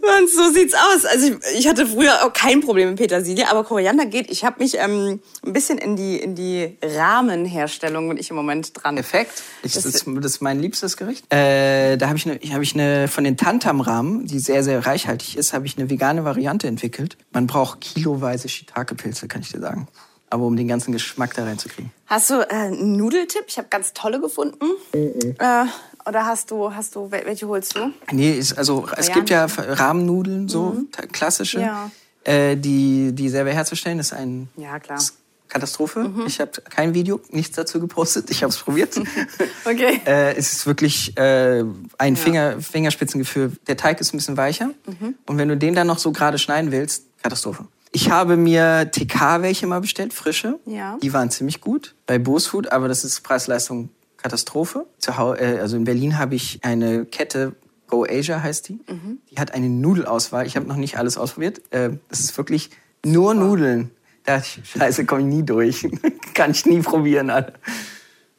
Mann, 0.02 0.28
so 0.28 0.52
sieht's 0.52 0.74
aus. 0.74 1.06
Also 1.06 1.28
ich, 1.28 1.60
ich 1.60 1.68
hatte 1.68 1.86
früher 1.86 2.24
auch 2.26 2.34
kein 2.34 2.62
Problem 2.62 2.90
mit 2.90 2.98
Petersilie, 2.98 3.50
aber 3.50 3.64
Koriander 3.64 4.06
geht. 4.06 4.30
Ich 4.30 4.44
habe 4.44 4.62
mich 4.62 4.76
ähm, 4.78 5.20
ein 5.46 5.54
bisschen 5.54 5.78
in 5.78 5.96
die 5.96 6.18
in 6.18 6.36
die 6.36 6.78
Rahmenherstellung 6.84 8.08
bin 8.10 8.18
ich 8.18 8.30
im 8.30 8.36
Moment 8.36 8.72
dran. 8.74 8.96
Perfekt. 8.96 9.42
Ich, 9.64 9.74
das, 9.74 9.84
Das- 9.84 9.96
ist, 9.96 10.06
das 10.08 10.26
ist 10.26 10.42
mein 10.42 10.60
liebstes 10.60 10.98
Gericht. 10.98 11.32
Äh, 11.34 11.98
da 11.98 12.08
habe 12.08 12.18
ich, 12.18 12.26
eine, 12.30 12.40
hab 12.54 12.62
ich 12.62 12.74
eine 12.74 13.08
von 13.08 13.24
den 13.24 13.38
Tantam-Rahmen, 13.38 14.26
die 14.26 14.40
sehr, 14.40 14.64
sehr 14.64 14.86
reichhaltig 14.86 15.38
ist, 15.38 15.54
habe 15.54 15.66
ich 15.66 15.78
eine 15.78 15.90
vegane 15.90 16.26
Variante 16.26 16.68
entwickelt. 16.68 17.18
Man 17.32 17.48
braucht 17.48 17.82
kiloweise 17.82 18.50
Shiitake-Pilze, 18.50 19.28
kann 19.28 19.42
ich 19.42 19.52
dir 19.52 19.60
sagen. 19.60 19.88
Aber 20.32 20.44
um 20.46 20.56
den 20.56 20.68
ganzen 20.68 20.92
Geschmack 20.92 21.34
da 21.34 21.44
reinzukriegen. 21.44 21.92
Hast 22.06 22.30
du 22.30 22.36
äh, 22.36 22.48
einen 22.54 22.96
Nudeltipp? 22.98 23.46
Ich 23.48 23.58
habe 23.58 23.68
ganz 23.70 23.94
tolle 23.94 24.22
gefunden. 24.22 24.64
Äh, 24.94 25.66
oder 26.10 26.26
hast 26.26 26.52
du 26.52 26.74
hast 26.74 26.96
du 26.96 27.10
wel- 27.12 27.26
welche 27.26 27.48
holst 27.48 27.78
du? 27.78 27.92
Nee, 28.12 28.32
ist, 28.34 28.58
also 28.58 28.86
es 28.98 29.12
gibt 29.12 29.30
ja 29.30 29.46
Rahmennudeln, 29.46 30.50
so 30.50 30.76
ta- 30.92 31.06
klassische, 31.08 31.62
Ja. 31.62 31.90
äh, 32.24 32.58
die, 32.58 33.12
die 33.14 33.30
selber 33.30 33.52
herzustellen. 33.52 34.00
Ist 34.00 34.12
ein 34.14 34.50
Ja, 34.58 34.80
klar. 34.80 35.00
Katastrophe. 35.48 36.12
Ich 36.28 36.40
habe 36.40 36.52
kein 36.70 36.94
Video, 36.94 37.20
nichts 37.32 37.56
dazu 37.56 37.80
gepostet. 37.80 38.30
Ich 38.30 38.44
habe 38.44 38.52
es 38.52 38.58
probiert. 38.60 38.96
Okay. 39.66 40.00
Äh, 40.06 40.36
es 40.36 40.54
ist 40.54 40.66
wirklich 40.68 41.18
äh, 41.18 41.64
ein 41.98 42.16
Finger, 42.16 42.62
Fingerspitzengefühl. 42.62 43.54
Der 43.68 43.76
Teig 43.78 44.00
ist 44.00 44.14
ein 44.14 44.18
bisschen 44.18 44.38
weicher. 44.38 44.68
Mhm. 44.86 45.16
Und 45.26 45.38
wenn 45.40 45.48
du 45.50 45.58
den 45.58 45.74
dann 45.74 45.88
noch 45.88 45.98
so 46.00 46.12
gerade 46.12 46.38
schneiden 46.38 46.72
willst, 46.72 47.06
Katastrophe. 47.24 47.66
Ich 47.92 48.12
habe 48.12 48.38
mir 48.38 48.92
TK 48.92 49.42
welche 49.42 49.66
mal 49.66 49.82
bestellt, 49.82 50.14
frische. 50.14 50.60
Ja. 50.68 50.98
Die 51.02 51.12
waren 51.14 51.32
ziemlich 51.32 51.60
gut 51.62 51.96
bei 52.06 52.20
Bose 52.20 52.48
Food, 52.48 52.72
aber 52.72 52.88
das 52.88 53.04
ist 53.04 53.22
Preis-Leistung 53.22 53.90
Katastrophe. 54.22 54.86
Äh, 55.08 55.60
also 55.60 55.78
in 55.78 55.84
Berlin 55.84 56.18
habe 56.18 56.36
ich 56.36 56.60
eine 56.64 57.06
Kette, 57.06 57.56
Go 57.88 58.06
Asia 58.08 58.42
heißt 58.44 58.70
die. 58.70 58.80
Mhm. 58.88 59.20
Die 59.32 59.38
hat 59.38 59.54
eine 59.54 59.70
Nudelauswahl. 59.70 60.46
Ich 60.46 60.56
habe 60.56 60.68
noch 60.68 60.76
nicht 60.76 60.98
alles 60.98 61.18
ausprobiert. 61.18 61.62
Äh, 61.72 61.92
das 62.10 62.20
ist 62.20 62.38
wirklich 62.38 62.70
nur 63.04 63.34
Nudeln. 63.34 63.92
Da, 64.26 64.44
scheiße, 64.44 65.06
komme 65.06 65.22
ich 65.22 65.28
nie 65.28 65.44
durch. 65.44 65.88
Kann 66.36 66.52
ich 66.52 66.66
nie 66.66 66.82
probieren. 66.82 67.30
Alle. 67.30 67.54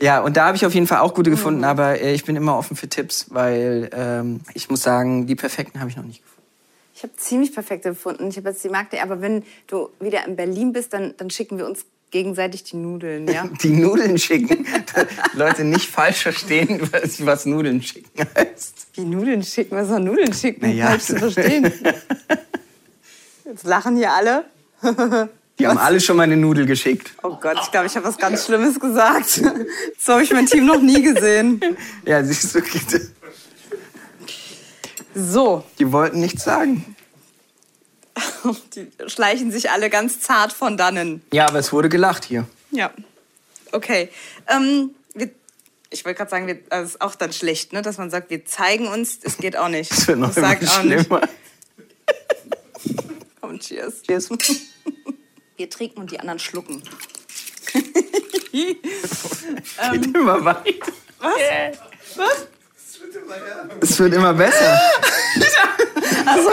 Ja, 0.00 0.20
und 0.20 0.36
da 0.36 0.46
habe 0.46 0.56
ich 0.56 0.64
auf 0.64 0.74
jeden 0.74 0.86
Fall 0.86 1.00
auch 1.00 1.10
Mhm. 1.10 1.16
gute 1.16 1.30
gefunden, 1.30 1.64
aber 1.64 2.00
äh, 2.00 2.14
ich 2.14 2.24
bin 2.24 2.36
immer 2.36 2.56
offen 2.56 2.76
für 2.76 2.88
Tipps, 2.88 3.26
weil 3.30 3.90
ähm, 3.92 4.40
ich 4.54 4.70
muss 4.70 4.82
sagen, 4.82 5.26
die 5.26 5.34
perfekten 5.34 5.80
habe 5.80 5.90
ich 5.90 5.96
noch 5.96 6.04
nicht 6.04 6.22
gefunden. 6.22 6.46
Ich 6.94 7.02
habe 7.02 7.16
ziemlich 7.16 7.52
perfekte 7.52 7.88
gefunden. 7.90 8.28
Ich 8.28 8.36
habe 8.36 8.50
jetzt 8.50 8.62
die 8.62 8.68
Magde, 8.68 9.02
aber 9.02 9.20
wenn 9.20 9.42
du 9.66 9.88
wieder 10.00 10.26
in 10.26 10.36
Berlin 10.36 10.72
bist, 10.72 10.92
dann, 10.92 11.14
dann 11.16 11.30
schicken 11.30 11.58
wir 11.58 11.66
uns 11.66 11.84
gegenseitig 12.10 12.64
die 12.64 12.76
Nudeln, 12.76 13.28
ja? 13.28 13.48
Die 13.62 13.70
Nudeln 13.70 14.18
schicken. 14.18 14.66
Leute 15.34 15.64
nicht 15.64 15.88
falsch 15.88 16.22
verstehen, 16.22 16.80
was, 16.92 17.24
was 17.24 17.46
Nudeln 17.46 17.82
schicken 17.82 18.26
heißt. 18.34 18.88
Wie 18.94 19.04
Nudeln 19.04 19.42
schicken? 19.42 19.76
Was 19.76 19.88
soll 19.88 20.00
Nudeln 20.00 20.32
schicken? 20.32 20.60
Na 20.62 20.68
ja. 20.68 20.86
Falsch 20.88 21.04
zu 21.04 21.16
verstehen. 21.16 21.72
Jetzt 23.44 23.64
lachen 23.64 23.96
hier 23.96 24.12
alle. 24.12 24.44
Die 25.58 25.66
haben 25.66 25.78
alle 25.78 26.00
schon 26.00 26.16
mal 26.16 26.22
eine 26.22 26.38
Nudel 26.38 26.64
geschickt. 26.64 27.12
Oh 27.22 27.36
Gott, 27.38 27.58
ich 27.62 27.70
glaube, 27.70 27.86
ich 27.86 27.94
habe 27.94 28.06
was 28.06 28.16
ganz 28.16 28.46
Schlimmes 28.46 28.80
gesagt. 28.80 29.42
So 29.98 30.12
habe 30.14 30.22
ich 30.22 30.32
mein 30.32 30.46
Team 30.46 30.64
noch 30.64 30.80
nie 30.80 31.02
gesehen. 31.02 31.60
Ja, 32.06 32.24
siehst 32.24 32.54
du, 32.54 32.62
So, 35.14 35.64
die 35.78 35.92
wollten 35.92 36.20
nichts 36.20 36.44
sagen. 36.44 36.96
die 38.74 38.88
schleichen 39.08 39.50
sich 39.52 39.70
alle 39.70 39.90
ganz 39.90 40.20
zart 40.20 40.52
von 40.52 40.76
dannen. 40.76 41.22
Ja, 41.32 41.48
aber 41.48 41.58
es 41.58 41.72
wurde 41.72 41.88
gelacht 41.88 42.24
hier. 42.24 42.46
Ja. 42.70 42.90
Okay. 43.72 44.08
Ähm, 44.48 44.90
wir, 45.14 45.30
ich 45.90 46.04
wollte 46.04 46.18
gerade 46.18 46.30
sagen, 46.30 46.46
wir, 46.46 46.58
das 46.68 46.90
ist 46.90 47.00
auch 47.00 47.14
dann 47.14 47.32
schlecht, 47.32 47.72
ne? 47.72 47.82
dass 47.82 47.98
man 47.98 48.10
sagt, 48.10 48.30
wir 48.30 48.44
zeigen 48.44 48.88
uns, 48.88 49.18
es 49.22 49.36
geht 49.36 49.56
auch 49.56 49.68
nicht. 49.68 49.92
Es 49.96 50.08
wird 50.08 50.18
noch 50.18 50.28
Das 50.28 50.36
immer 50.38 50.48
sagt 50.48 50.68
auch 50.68 50.82
nicht. 50.82 51.06
schlimmer. 51.06 51.20
Komm, 53.40 53.58
cheers. 53.60 54.02
Cheers. 54.02 54.28
Wir 55.56 55.70
trinken 55.70 56.00
und 56.00 56.10
die 56.10 56.18
anderen 56.20 56.38
schlucken. 56.38 56.82
Geht 58.52 58.84
immer 60.14 60.44
weiter. 60.44 60.92
Was? 61.18 61.76
Was? 62.16 62.46
Es 63.80 63.98
wird 63.98 64.14
immer 64.14 64.34
besser. 64.34 64.80
Also, 66.26 66.50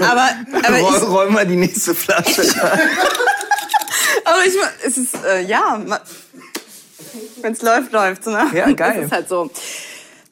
aber, 0.00 0.30
aber 0.62 0.78
Roll, 0.78 0.96
ich, 0.96 1.02
roll 1.02 1.30
mal 1.30 1.46
die 1.46 1.56
nächste 1.56 1.94
Flasche. 1.94 2.42
aber 4.24 4.44
ich, 4.46 4.54
es 4.84 4.96
ist, 4.96 5.14
äh, 5.24 5.42
ja, 5.42 5.80
wenn 7.40 7.52
es 7.52 7.62
läuft, 7.62 7.92
läuft. 7.92 8.26
Ne? 8.26 8.46
Ja, 8.54 8.70
geil. 8.72 8.94
Das 8.96 9.04
ist 9.06 9.12
halt 9.12 9.28
so. 9.28 9.50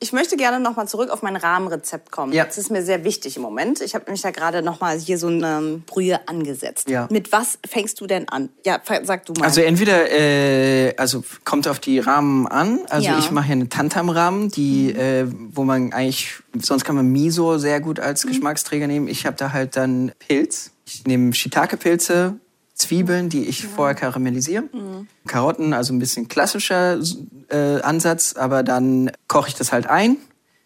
Ich 0.03 0.13
möchte 0.13 0.37
gerne 0.37 0.59
noch 0.59 0.75
mal 0.75 0.89
zurück 0.89 1.11
auf 1.11 1.23
mein 1.23 1.37
Rahmenrezept 1.37 2.11
kommen. 2.11 2.33
Ja. 2.33 2.45
Das 2.45 2.59
ist 2.59 2.73
mir 2.73 2.83
sehr 2.83 3.05
wichtig 3.05 3.37
im 3.37 3.43
Moment. 3.43 3.81
Ich 3.81 3.95
habe 3.95 4.05
nämlich 4.07 4.21
da 4.21 4.33
gerade 4.33 4.61
noch 4.61 4.81
mal 4.81 4.99
hier 4.99 5.17
so 5.17 5.29
eine 5.29 5.59
ähm, 5.59 5.83
Brühe 5.87 6.19
angesetzt. 6.27 6.91
Ja. 6.91 7.07
Mit 7.09 7.31
was 7.31 7.61
fängst 7.65 8.01
du 8.01 8.09
denn 8.09 8.29
an? 8.29 8.49
Ja, 8.67 8.81
sag 9.05 9.27
du 9.27 9.33
mal. 9.35 9.45
Also 9.45 9.61
entweder, 9.61 10.11
äh, 10.11 10.97
also 10.97 11.23
kommt 11.45 11.69
auf 11.69 11.79
die 11.79 12.01
Rahmen 12.01 12.49
an. 12.49 12.81
Also 12.91 13.07
Ja. 13.07 13.13
Mhm. 13.13 13.19
ich 13.21 13.31
mache 13.31 13.47
hier 13.47 13.53
eine 13.53 13.69
Tantam-Rahmen, 13.69 14.49
die, 14.49 14.91
äh, 14.91 15.27
wo 15.29 15.63
man 15.63 15.93
eigentlich, 15.93 16.35
sonst 16.61 16.85
kann 16.85 16.97
man 16.97 17.07
Miso 17.07 17.59
sehr 17.59 17.81
gut 17.81 18.01
als 18.01 18.27
Geschmacksträger 18.27 18.89
nehmen. 18.89 19.07
Ich 19.07 19.25
habe 19.25 19.37
da 19.37 19.53
halt 19.53 19.77
dann 19.77 20.11
Pilz. 20.19 20.73
Ich 20.85 21.07
nehme 21.07 21.33
Shiitake-Pilze, 21.33 22.35
Zwiebeln, 22.75 23.29
die 23.29 23.45
ich 23.45 23.67
vorher 23.69 23.95
karamellisiere. 23.95 24.63
Mhm. 24.63 25.07
Karotten, 25.29 25.73
also 25.73 25.93
ein 25.93 26.01
bisschen 26.01 26.27
klassischer 26.27 26.99
äh, 27.53 27.81
Ansatz, 27.83 28.35
aber 28.37 28.63
dann 28.63 29.11
koche 29.29 29.49
ich 29.49 29.55
das 29.55 29.71
halt 29.73 29.87
ein, 29.87 30.17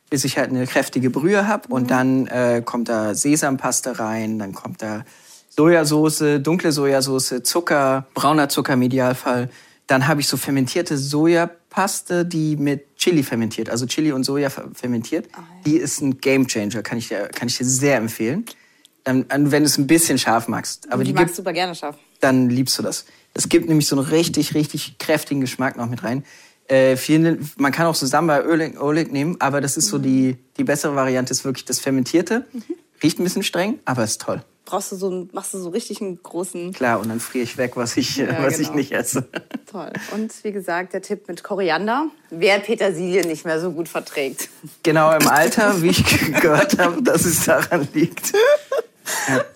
bis 0.08 0.24
ich 0.24 0.38
halt 0.38 0.50
eine 0.50 0.66
kräftige 0.66 1.10
Brühe 1.10 1.46
habe. 1.48 1.68
Mhm. 1.68 1.74
Und 1.74 1.90
dann 1.90 2.26
äh, 2.28 2.62
kommt 2.64 2.88
da 2.88 3.14
Sesampaste 3.14 3.98
rein, 3.98 4.38
dann 4.38 4.52
kommt 4.54 4.80
da 4.82 5.04
Sojasauce, 5.50 6.22
dunkle 6.42 6.70
Sojasauce, 6.72 7.42
Zucker, 7.42 8.06
brauner 8.14 8.48
Zucker 8.48 8.74
im 8.74 8.82
Idealfall. 8.82 9.48
Dann 9.86 10.06
habe 10.08 10.20
ich 10.20 10.28
so 10.28 10.36
fermentierte 10.36 10.98
Sojapaste, 10.98 12.24
die 12.26 12.56
mit 12.56 12.96
Chili 12.96 13.22
fermentiert, 13.22 13.70
also 13.70 13.86
Chili 13.86 14.12
und 14.12 14.24
Soja 14.24 14.48
fer- 14.48 14.74
fermentiert. 14.74 15.28
Die 15.64 15.76
ist 15.76 16.00
ein 16.00 16.18
Gamechanger, 16.18 16.82
kann 16.82 16.98
ich 16.98 17.08
dir, 17.08 17.28
kann 17.28 17.48
ich 17.48 17.56
dir 17.56 17.64
sehr 17.64 17.96
empfehlen. 17.96 18.44
Ähm, 19.04 19.24
wenn 19.30 19.62
du 19.62 19.66
es 19.66 19.78
ein 19.78 19.86
bisschen 19.86 20.18
scharf 20.18 20.48
magst. 20.48 20.92
Aber 20.92 21.04
die 21.04 21.10
die 21.10 21.14
magst 21.14 21.26
gibt, 21.28 21.36
super 21.36 21.52
gerne 21.52 21.74
scharf. 21.74 21.96
dann 22.20 22.50
liebst 22.50 22.76
du 22.78 22.82
das. 22.82 23.04
Es 23.34 23.48
gibt 23.48 23.68
nämlich 23.68 23.86
so 23.86 23.96
einen 23.96 24.04
richtig, 24.06 24.54
richtig 24.54 24.98
kräftigen 24.98 25.40
Geschmack 25.40 25.76
noch 25.76 25.88
mit 25.88 26.02
rein. 26.02 26.24
Äh, 26.68 26.96
viele, 26.96 27.38
man 27.58 27.70
kann 27.72 27.86
auch 27.86 27.94
so 27.94 28.06
Samba 28.06 28.40
Oleg, 28.40 28.80
Oleg 28.82 29.12
nehmen, 29.12 29.36
aber 29.40 29.60
das 29.60 29.76
ist 29.76 29.86
so 29.88 29.98
die, 29.98 30.36
die 30.56 30.64
bessere 30.64 30.96
Variante, 30.96 31.32
ist 31.32 31.44
wirklich 31.44 31.64
das 31.64 31.78
Fermentierte. 31.78 32.44
Riecht 33.02 33.18
ein 33.20 33.24
bisschen 33.24 33.42
streng, 33.42 33.78
aber 33.84 34.02
ist 34.04 34.20
toll. 34.20 34.42
Brauchst 34.64 34.90
du 34.90 34.96
so, 34.96 35.08
einen- 35.08 35.30
machst 35.32 35.54
du 35.54 35.58
so 35.58 35.68
richtig 35.68 36.00
einen 36.00 36.20
großen 36.20 36.72
Klar, 36.72 36.98
und 36.98 37.08
dann 37.08 37.20
friere 37.20 37.44
ich 37.44 37.56
weg, 37.56 37.76
was 37.76 37.96
ich, 37.96 38.16
Ja, 38.16 38.26
was 38.42 38.54
ich 38.58 38.66
genau. 38.66 38.78
nicht 38.78 38.90
esse. 38.90 39.28
Toll. 39.70 39.92
Und 40.12 40.32
wie 40.42 40.50
gesagt, 40.50 40.92
der 40.92 41.02
Tipp 41.02 41.28
mit 41.28 41.44
Koriander. 41.44 42.08
Wer 42.30 42.58
Petersilie 42.58 43.24
nicht 43.24 43.44
mehr 43.44 43.60
so 43.60 43.70
gut 43.70 43.88
verträgt. 43.88 44.48
Genau 44.82 45.12
im 45.16 45.28
Alter, 45.28 45.80
wie 45.82 45.90
ich 45.90 46.04
gehört 46.40 46.78
habe, 46.80 47.00
dass 47.00 47.24
es 47.26 47.44
daran 47.44 47.86
liegt. 47.94 48.32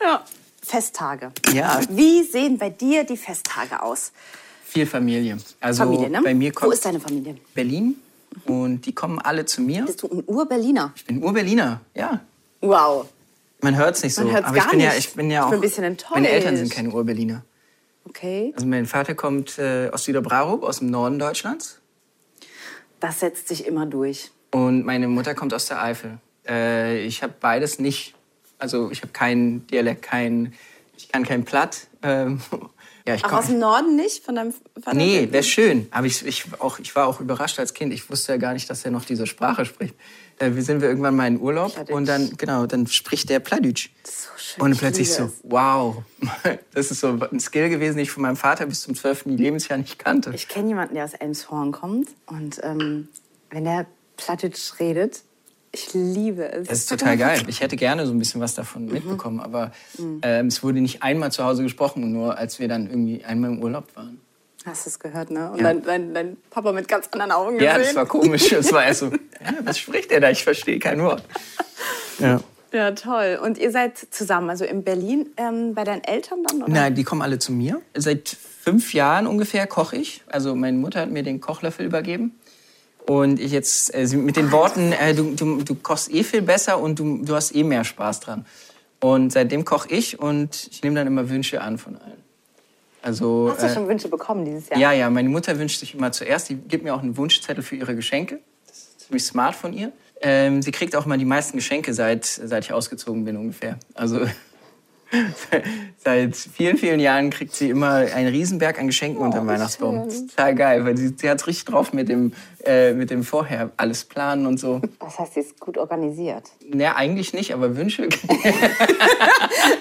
Ja. 0.00 0.24
Festtage. 0.62 1.32
Ja. 1.52 1.80
Wie 1.90 2.22
sehen 2.22 2.56
bei 2.58 2.70
dir 2.70 3.02
die 3.02 3.16
Festtage 3.16 3.82
aus? 3.82 4.12
Viel 4.70 4.86
Familie. 4.86 5.36
Also 5.58 5.82
Familie, 5.82 6.08
ne? 6.08 6.20
bei 6.22 6.32
mir 6.32 6.52
kommt 6.52 6.68
Wo 6.70 6.72
ist 6.72 6.84
deine 6.84 7.00
Familie? 7.00 7.36
Berlin 7.54 7.96
und 8.44 8.82
die 8.86 8.94
kommen 8.94 9.18
alle 9.18 9.44
zu 9.44 9.62
mir. 9.62 9.84
Bist 9.84 10.04
du 10.04 10.08
ein 10.08 10.22
Ur-Berliner? 10.24 10.92
Ich 10.94 11.04
bin 11.04 11.20
Ur-Berliner, 11.24 11.80
ja. 11.92 12.20
Wow. 12.60 13.08
Man 13.62 13.76
hört 13.76 13.96
es 13.96 14.04
nicht 14.04 14.14
so. 14.14 14.22
Man 14.22 14.32
hört's 14.32 14.46
aber 14.46 14.56
ich 14.58 14.62
gar 14.62 14.70
bin 14.70 14.80
ja, 14.80 14.94
nicht. 14.94 14.98
ich 15.08 15.14
bin 15.14 15.28
ja 15.28 15.40
Ich 15.40 15.44
auch. 15.44 15.50
bin 15.50 15.58
ein 15.58 15.62
bisschen 15.62 15.82
enttäuscht. 15.82 16.14
Meine 16.14 16.28
Eltern 16.28 16.56
sind 16.56 16.70
keine 16.70 16.90
Ur-Berliner. 16.90 17.44
Okay. 18.04 18.52
Also 18.54 18.64
mein 18.68 18.86
Vater 18.86 19.16
kommt 19.16 19.58
äh, 19.58 19.90
aus 19.92 20.04
Süderbrarup, 20.04 20.62
aus 20.62 20.78
dem 20.78 20.90
Norden 20.90 21.18
Deutschlands. 21.18 21.80
Das 23.00 23.18
setzt 23.18 23.48
sich 23.48 23.66
immer 23.66 23.86
durch. 23.86 24.30
Und 24.52 24.84
meine 24.84 25.08
Mutter 25.08 25.34
kommt 25.34 25.52
aus 25.52 25.66
der 25.66 25.82
Eifel. 25.82 26.18
Äh, 26.48 27.04
ich 27.04 27.24
habe 27.24 27.34
beides 27.40 27.80
nicht. 27.80 28.14
Also 28.58 28.92
ich 28.92 29.02
habe 29.02 29.12
keinen 29.12 29.66
Dialekt, 29.66 30.02
kein, 30.02 30.52
ich 30.96 31.08
kann 31.08 31.24
kein 31.24 31.44
Platt. 31.44 31.88
Ähm, 32.02 32.40
ja, 33.10 33.16
ich 33.16 33.24
Auch 33.24 33.32
aus 33.32 33.46
dem 33.46 33.58
Norden 33.58 33.96
nicht? 33.96 34.24
Von 34.24 34.36
deinem 34.36 34.52
Vater? 34.52 34.96
Nee, 34.96 35.28
wäre 35.30 35.42
schön. 35.42 35.88
Aber 35.90 36.06
ich, 36.06 36.24
ich, 36.24 36.44
auch, 36.58 36.78
ich 36.78 36.94
war 36.94 37.06
auch 37.06 37.20
überrascht 37.20 37.58
als 37.58 37.74
Kind. 37.74 37.92
Ich 37.92 38.08
wusste 38.08 38.32
ja 38.32 38.38
gar 38.38 38.52
nicht, 38.52 38.70
dass 38.70 38.84
er 38.84 38.90
noch 38.90 39.04
diese 39.04 39.26
Sprache 39.26 39.64
spricht. 39.64 39.94
Äh, 40.38 40.54
wir 40.54 40.62
sind 40.62 40.80
wir 40.80 40.88
irgendwann 40.88 41.16
mal 41.16 41.26
in 41.26 41.40
Urlaub 41.40 41.74
Plattdeutsch. 41.74 41.96
und 41.96 42.06
dann, 42.06 42.36
genau, 42.36 42.66
dann 42.66 42.86
spricht 42.86 43.28
der 43.28 43.40
Plattdeutsch. 43.40 43.90
So 44.04 44.30
schön. 44.36 44.62
Und 44.62 44.72
ich 44.72 44.78
plötzlich 44.78 45.12
so, 45.12 45.32
wow, 45.42 46.02
das 46.74 46.90
ist 46.90 47.00
so 47.00 47.18
ein 47.30 47.40
Skill 47.40 47.68
gewesen, 47.68 47.96
den 47.96 48.04
ich 48.04 48.10
von 48.10 48.22
meinem 48.22 48.36
Vater 48.36 48.66
bis 48.66 48.82
zum 48.82 48.94
12. 48.94 49.26
Lebensjahr 49.26 49.78
nicht 49.78 49.98
kannte. 49.98 50.32
Ich 50.34 50.48
kenne 50.48 50.68
jemanden, 50.68 50.94
der 50.94 51.04
aus 51.04 51.14
Elmshorn 51.14 51.72
kommt. 51.72 52.08
Und 52.26 52.60
ähm, 52.62 53.08
wenn 53.50 53.64
der 53.64 53.86
Plattdeutsch 54.16 54.78
redet, 54.78 55.22
ich 55.72 55.92
liebe 55.94 56.50
es. 56.50 56.68
Das 56.68 56.78
ist 56.80 56.88
total 56.88 57.16
geil. 57.16 57.42
Ich 57.48 57.60
hätte 57.60 57.76
gerne 57.76 58.06
so 58.06 58.12
ein 58.12 58.18
bisschen 58.18 58.40
was 58.40 58.54
davon 58.54 58.86
mitbekommen, 58.86 59.40
aber 59.40 59.72
ähm, 60.22 60.46
es 60.48 60.62
wurde 60.62 60.80
nicht 60.80 61.02
einmal 61.02 61.30
zu 61.32 61.44
Hause 61.44 61.62
gesprochen, 61.62 62.12
nur 62.12 62.36
als 62.38 62.58
wir 62.58 62.68
dann 62.68 62.88
irgendwie 62.88 63.24
einmal 63.24 63.50
im 63.50 63.62
Urlaub 63.62 63.84
waren. 63.94 64.20
Hast 64.66 64.84
du 64.84 64.90
es 64.90 64.98
gehört, 64.98 65.30
ne? 65.30 65.50
Und 65.52 65.58
Ja. 65.58 65.64
dein, 65.64 65.82
dein, 65.82 66.12
dein 66.14 66.36
Papa 66.50 66.72
mit 66.72 66.86
ganz 66.86 67.08
anderen 67.12 67.32
Augen 67.32 67.54
gesehen. 67.58 67.66
Ja, 67.72 67.78
das 67.78 67.94
war 67.94 68.04
komisch. 68.06 68.52
Es 68.52 68.70
war 68.72 68.84
erst 68.84 69.00
so, 69.00 69.06
ja, 69.06 69.54
was 69.64 69.78
spricht 69.78 70.12
er 70.12 70.20
da? 70.20 70.28
Ich 70.30 70.44
verstehe 70.44 70.78
kein 70.78 71.00
Wort. 71.02 71.24
Ja. 72.18 72.40
Ja, 72.72 72.90
toll. 72.92 73.40
Und 73.42 73.56
ihr 73.58 73.70
seid 73.72 73.96
zusammen, 74.10 74.50
also 74.50 74.64
in 74.64 74.84
Berlin, 74.84 75.30
ähm, 75.38 75.74
bei 75.74 75.82
deinen 75.84 76.04
Eltern 76.04 76.44
dann? 76.44 76.62
Oder? 76.62 76.70
Nein, 76.70 76.94
die 76.94 77.02
kommen 77.02 77.22
alle 77.22 77.38
zu 77.38 77.50
mir. 77.50 77.80
Seit 77.96 78.28
fünf 78.28 78.92
Jahren 78.92 79.26
ungefähr 79.26 79.66
koche 79.66 79.96
ich. 79.96 80.22
Also 80.26 80.54
meine 80.54 80.76
Mutter 80.76 81.00
hat 81.00 81.10
mir 81.10 81.22
den 81.22 81.40
Kochlöffel 81.40 81.86
übergeben. 81.86 82.38
Und 83.06 83.40
ich 83.40 83.50
jetzt 83.52 83.94
äh, 83.94 84.06
sie- 84.06 84.16
mit 84.16 84.36
den 84.36 84.52
Worten, 84.52 84.92
äh, 84.92 85.14
du, 85.14 85.34
du, 85.34 85.62
du 85.62 85.74
kochst 85.74 86.12
eh 86.12 86.22
viel 86.22 86.42
besser 86.42 86.78
und 86.80 86.98
du, 86.98 87.18
du 87.24 87.34
hast 87.34 87.54
eh 87.54 87.64
mehr 87.64 87.84
Spaß 87.84 88.20
dran. 88.20 88.46
Und 89.00 89.32
seitdem 89.32 89.64
koche 89.64 89.88
ich 89.90 90.18
und 90.18 90.68
ich 90.70 90.82
nehme 90.82 90.96
dann 90.96 91.06
immer 91.06 91.28
Wünsche 91.30 91.60
an 91.60 91.78
von 91.78 91.96
allen. 91.96 92.20
Also, 93.02 93.48
Hast 93.50 93.62
du 93.62 93.66
äh, 93.66 93.74
schon 93.74 93.88
Wünsche 93.88 94.08
bekommen 94.08 94.44
dieses 94.44 94.68
Jahr? 94.68 94.78
ja, 94.78 94.92
ja, 94.92 95.08
meine 95.10 95.30
Mutter 95.30 95.58
wünscht 95.58 95.80
sich 95.80 95.94
immer 95.94 96.12
zuerst. 96.12 96.50
Die 96.50 96.56
gibt 96.56 96.84
mir 96.84 96.94
auch 96.94 97.02
einen 97.02 97.16
Wunschzettel 97.16 97.62
für 97.64 97.76
ihre 97.76 97.96
Geschenke. 97.96 98.40
Das 98.66 98.76
ist 98.76 99.00
ziemlich 99.06 99.24
smart 99.24 99.56
von 99.56 99.72
ihr. 99.72 99.90
Ähm, 100.20 100.60
sie 100.60 100.70
kriegt 100.70 100.94
auch 100.94 101.06
mal 101.06 101.16
die 101.16 101.24
meisten 101.24 101.56
Geschenke, 101.56 101.94
seit, 101.94 102.26
seit 102.26 102.64
ich 102.66 102.72
ausgezogen 102.74 103.24
bin 103.24 103.38
ungefähr. 103.38 103.78
Also 103.94 104.20
seit 106.04 106.36
vielen, 106.36 106.76
vielen 106.76 107.00
Jahren 107.00 107.30
kriegt 107.30 107.54
sie 107.54 107.70
immer 107.70 107.94
einen 107.94 108.28
Riesenberg 108.28 108.78
an 108.78 108.86
Geschenken 108.86 109.20
unter 109.20 109.38
dem 109.40 109.46
Weihnachtsbaum. 109.48 110.08
Total 110.08 110.54
geil, 110.54 110.84
weil 110.84 110.96
sie, 110.96 111.14
sie 111.16 111.28
hat 111.28 111.46
richtig 111.46 111.64
drauf 111.64 111.92
mit 111.92 112.08
dem, 112.08 112.32
äh, 112.64 112.92
mit 112.92 113.10
dem 113.10 113.22
Vorher 113.24 113.70
alles 113.76 114.04
planen 114.04 114.46
und 114.46 114.58
so. 114.60 114.80
Das 115.00 115.18
heißt, 115.18 115.34
sie 115.34 115.40
ist 115.40 115.58
gut 115.60 115.78
organisiert. 115.78 116.44
Naja, 116.68 116.94
eigentlich 116.96 117.32
nicht, 117.32 117.52
aber 117.52 117.76
Wünsche. 117.76 118.08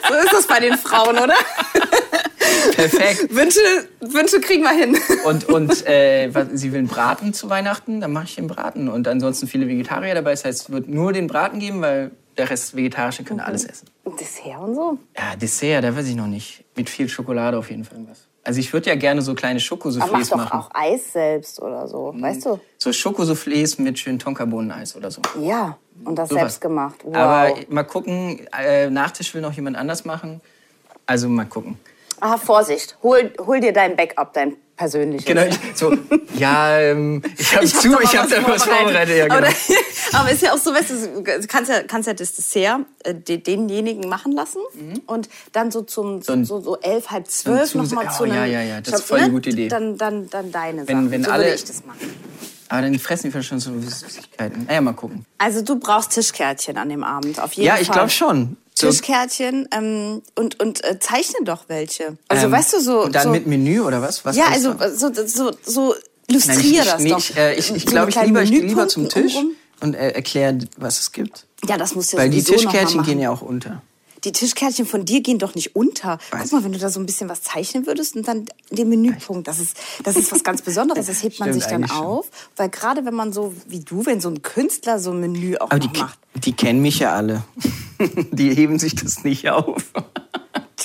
So 0.07 0.15
ist 0.15 0.33
das 0.33 0.47
bei 0.47 0.59
den 0.59 0.75
Frauen, 0.77 1.17
oder? 1.19 1.35
Perfekt. 2.75 3.33
Wünsche, 3.35 3.59
Wünsche 3.99 4.39
kriegen 4.41 4.63
wir 4.63 4.71
hin. 4.71 4.97
Und, 5.25 5.45
und 5.49 5.85
äh, 5.87 6.33
was- 6.33 6.47
sie 6.53 6.71
will 6.71 6.79
einen 6.79 6.87
Braten 6.87 7.33
zu 7.33 7.49
Weihnachten, 7.49 8.01
dann 8.01 8.11
mache 8.11 8.25
ich 8.25 8.35
den 8.35 8.47
Braten. 8.47 8.89
Und 8.89 9.07
ansonsten 9.07 9.47
viele 9.47 9.67
Vegetarier 9.67 10.15
dabei. 10.15 10.31
Das 10.31 10.45
heißt, 10.45 10.61
es 10.63 10.69
wird 10.71 10.87
nur 10.87 11.13
den 11.13 11.27
Braten 11.27 11.59
geben, 11.59 11.81
weil 11.81 12.11
der 12.39 12.49
Rest 12.49 12.75
Vegetarische 12.75 13.23
können 13.23 13.41
alles 13.41 13.65
essen. 13.65 13.87
Und 14.03 14.19
Dessert 14.19 14.57
und 14.59 14.73
so? 14.73 14.97
Ja, 15.15 15.35
Dessert, 15.35 15.83
da 15.83 15.95
weiß 15.95 16.07
ich 16.07 16.15
noch 16.15 16.27
nicht. 16.27 16.63
Mit 16.75 16.89
viel 16.89 17.07
Schokolade 17.09 17.57
auf 17.57 17.69
jeden 17.69 17.83
Fall 17.83 17.99
was. 18.09 18.25
Also 18.43 18.61
ich 18.61 18.71
würde 18.71 18.89
ja 18.89 18.95
gerne 18.95 19.21
so 19.21 19.35
kleine 19.35 19.59
Aber 19.59 19.61
Schokosoufflés 19.65 20.35
machen. 20.35 20.59
auch 20.59 20.69
Eis 20.73 21.11
selbst 21.13 21.61
oder 21.61 21.87
so, 21.87 22.15
weißt 22.17 22.45
du? 22.45 22.59
So 22.77 22.89
Schokosoufflés 22.91 23.79
mit 23.81 23.99
schön 23.99 24.17
Tonkabohneneis 24.17 24.95
oder 24.95 25.11
so. 25.11 25.21
Ja, 25.41 25.77
und 26.05 26.15
das 26.15 26.29
Sowas. 26.29 26.41
selbst 26.43 26.61
gemacht. 26.61 26.95
Wow. 27.03 27.15
Aber 27.17 27.53
mal 27.67 27.83
gucken, 27.83 28.47
äh, 28.57 28.89
Nachtisch 28.89 29.33
will 29.35 29.41
noch 29.41 29.53
jemand 29.53 29.75
anders 29.77 30.05
machen. 30.05 30.39
Also 31.05 31.27
mal 31.27 31.45
gucken. 31.45 31.77
ah, 32.21 32.37
Vorsicht, 32.37 32.97
hol, 33.03 33.31
hol 33.45 33.59
dir 33.59 33.73
dein 33.73 33.95
Backup, 33.97 34.33
dein 34.33 34.55
persönliches. 34.77 35.25
Genau, 35.25 35.43
ich, 35.43 35.57
so, 35.75 35.93
ja, 36.35 36.79
ähm, 36.79 37.21
ich 37.37 37.53
habe 37.55 37.65
zu, 37.65 37.99
ich 38.01 38.17
habe 38.17 38.29
da 38.29 38.47
was 38.47 38.63
vorbereitet. 38.63 39.17
Ja, 39.17 39.27
genau. 39.27 39.47
Aber, 40.13 40.31
ist 40.31 40.41
ja 40.41 40.53
auch 40.53 40.57
so, 40.57 40.73
weißt 40.73 40.89
du, 40.89 41.23
du 41.23 41.47
kannst 41.47 41.69
ja, 41.69 41.83
kannst 41.83 42.07
ja 42.07 42.13
das 42.13 42.33
Dessert 42.35 42.81
äh, 43.03 43.13
de- 43.13 43.37
denjenigen 43.37 44.09
machen 44.09 44.31
lassen 44.31 44.59
und 45.05 45.29
dann 45.51 45.71
so 45.71 45.81
zum 45.81 46.21
so, 46.21 46.43
so, 46.43 46.61
so 46.61 46.77
elf, 46.79 47.11
halb 47.11 47.27
zwölf 47.27 47.75
nochmal 47.75 48.07
oh, 48.09 48.17
zu 48.17 48.23
einem... 48.23 48.35
ja, 48.35 48.45
ja, 48.45 48.61
ja, 48.61 48.81
das 48.81 49.01
ist 49.01 49.05
voll 49.07 49.21
die 49.23 49.29
gute 49.29 49.49
Idee. 49.49 49.67
Dann, 49.67 49.97
dann, 49.97 50.29
dann 50.29 50.51
deine 50.51 50.87
Wenn- 50.87 50.95
Sachen. 50.97 51.11
wenn 51.11 51.23
so 51.23 51.31
alle- 51.31 51.43
würde 51.45 51.55
ich 51.55 51.65
das 51.65 51.85
machen. 51.85 51.99
Aber 52.71 52.81
dann 52.83 52.99
fressen 52.99 53.23
die 53.27 53.31
vielleicht 53.31 53.49
schon 53.49 53.59
so 53.59 53.71
Süßigkeiten. 53.79 54.65
Naja, 54.67 54.79
mal 54.81 54.93
gucken. 54.93 55.25
Also 55.39 55.61
du 55.63 55.77
brauchst 55.79 56.11
Tischkärtchen 56.11 56.77
an 56.77 56.89
dem 56.89 57.03
Abend, 57.03 57.39
auf 57.41 57.53
jeden 57.53 57.65
Ja, 57.65 57.73
Fall. 57.73 57.81
ich 57.81 57.91
glaube 57.91 58.09
schon. 58.09 58.57
Tischkärtchen 58.75 59.67
ähm, 59.71 60.21
und, 60.35 60.59
und 60.61 60.83
äh, 60.85 60.99
zeichne 60.99 61.43
doch 61.43 61.63
welche. 61.67 62.17
Also 62.27 62.45
ähm, 62.45 62.51
weißt 62.51 62.73
du, 62.73 62.79
so... 62.79 63.01
Und 63.03 63.15
dann 63.15 63.23
so, 63.23 63.29
mit 63.31 63.45
Menü 63.47 63.81
oder 63.81 64.01
was? 64.01 64.23
was 64.23 64.37
Ja, 64.37 64.45
also 64.51 64.75
so, 64.95 65.11
so, 65.25 65.51
so 65.65 65.95
illustrier 66.27 66.83
Nein, 66.85 66.85
ich, 66.85 66.91
das 66.91 67.01
nee, 67.01 67.09
doch. 67.09 67.17
ich, 67.17 67.35
äh, 67.37 67.55
ich, 67.55 67.75
ich 67.75 67.85
glaube, 67.87 68.09
ich 68.11 68.21
lieber, 68.21 68.41
ich 68.43 68.49
lieber 68.51 68.87
zum 68.87 69.09
Tisch 69.09 69.35
umrum. 69.35 69.51
Und 69.81 69.93
äh, 69.95 70.11
erkläre, 70.11 70.59
was 70.77 70.99
es 70.99 71.11
gibt. 71.11 71.45
Ja, 71.67 71.77
das 71.77 71.95
musst 71.95 72.13
du 72.13 72.17
ja 72.17 72.23
Weil 72.23 72.29
die 72.29 72.43
Tischkärtchen 72.43 73.03
gehen 73.03 73.19
ja 73.19 73.31
auch 73.31 73.41
unter. 73.41 73.81
Die 74.23 74.33
Tischkärtchen 74.33 74.85
von 74.85 75.05
dir 75.05 75.21
gehen 75.21 75.39
doch 75.39 75.55
nicht 75.55 75.75
unter. 75.75 76.17
Weiß 76.31 76.43
Guck 76.43 76.51
mal, 76.51 76.63
wenn 76.65 76.73
du 76.73 76.79
da 76.79 76.89
so 76.89 76.99
ein 76.99 77.05
bisschen 77.05 77.29
was 77.29 77.41
zeichnen 77.41 77.85
würdest 77.87 78.15
und 78.17 78.27
dann 78.27 78.45
den 78.69 78.89
Menüpunkt, 78.89 79.47
das 79.47 79.59
ist, 79.59 79.77
das 80.03 80.17
ist 80.17 80.31
was 80.31 80.43
ganz 80.43 80.61
Besonderes. 80.61 81.05
Das 81.07 81.23
hebt 81.23 81.39
man 81.39 81.49
Stimmt 81.49 81.61
sich 81.63 81.71
dann 81.71 81.83
eigentlich 81.83 81.97
schon. 81.97 82.05
auf. 82.05 82.29
Weil 82.57 82.69
gerade 82.69 83.05
wenn 83.05 83.13
man 83.13 83.31
so 83.31 83.53
wie 83.67 83.79
du, 83.79 84.05
wenn 84.05 84.19
so 84.19 84.29
ein 84.29 84.41
Künstler 84.41 84.99
so 84.99 85.11
ein 85.11 85.21
Menü 85.21 85.55
auch 85.57 85.71
Aber 85.71 85.79
die, 85.79 85.97
macht. 85.97 86.19
die 86.35 86.51
kennen 86.51 86.81
mich 86.81 86.99
ja 86.99 87.15
alle. 87.15 87.43
die 88.31 88.53
heben 88.53 88.77
sich 88.77 88.95
das 88.95 89.23
nicht 89.23 89.49
auf. 89.49 89.85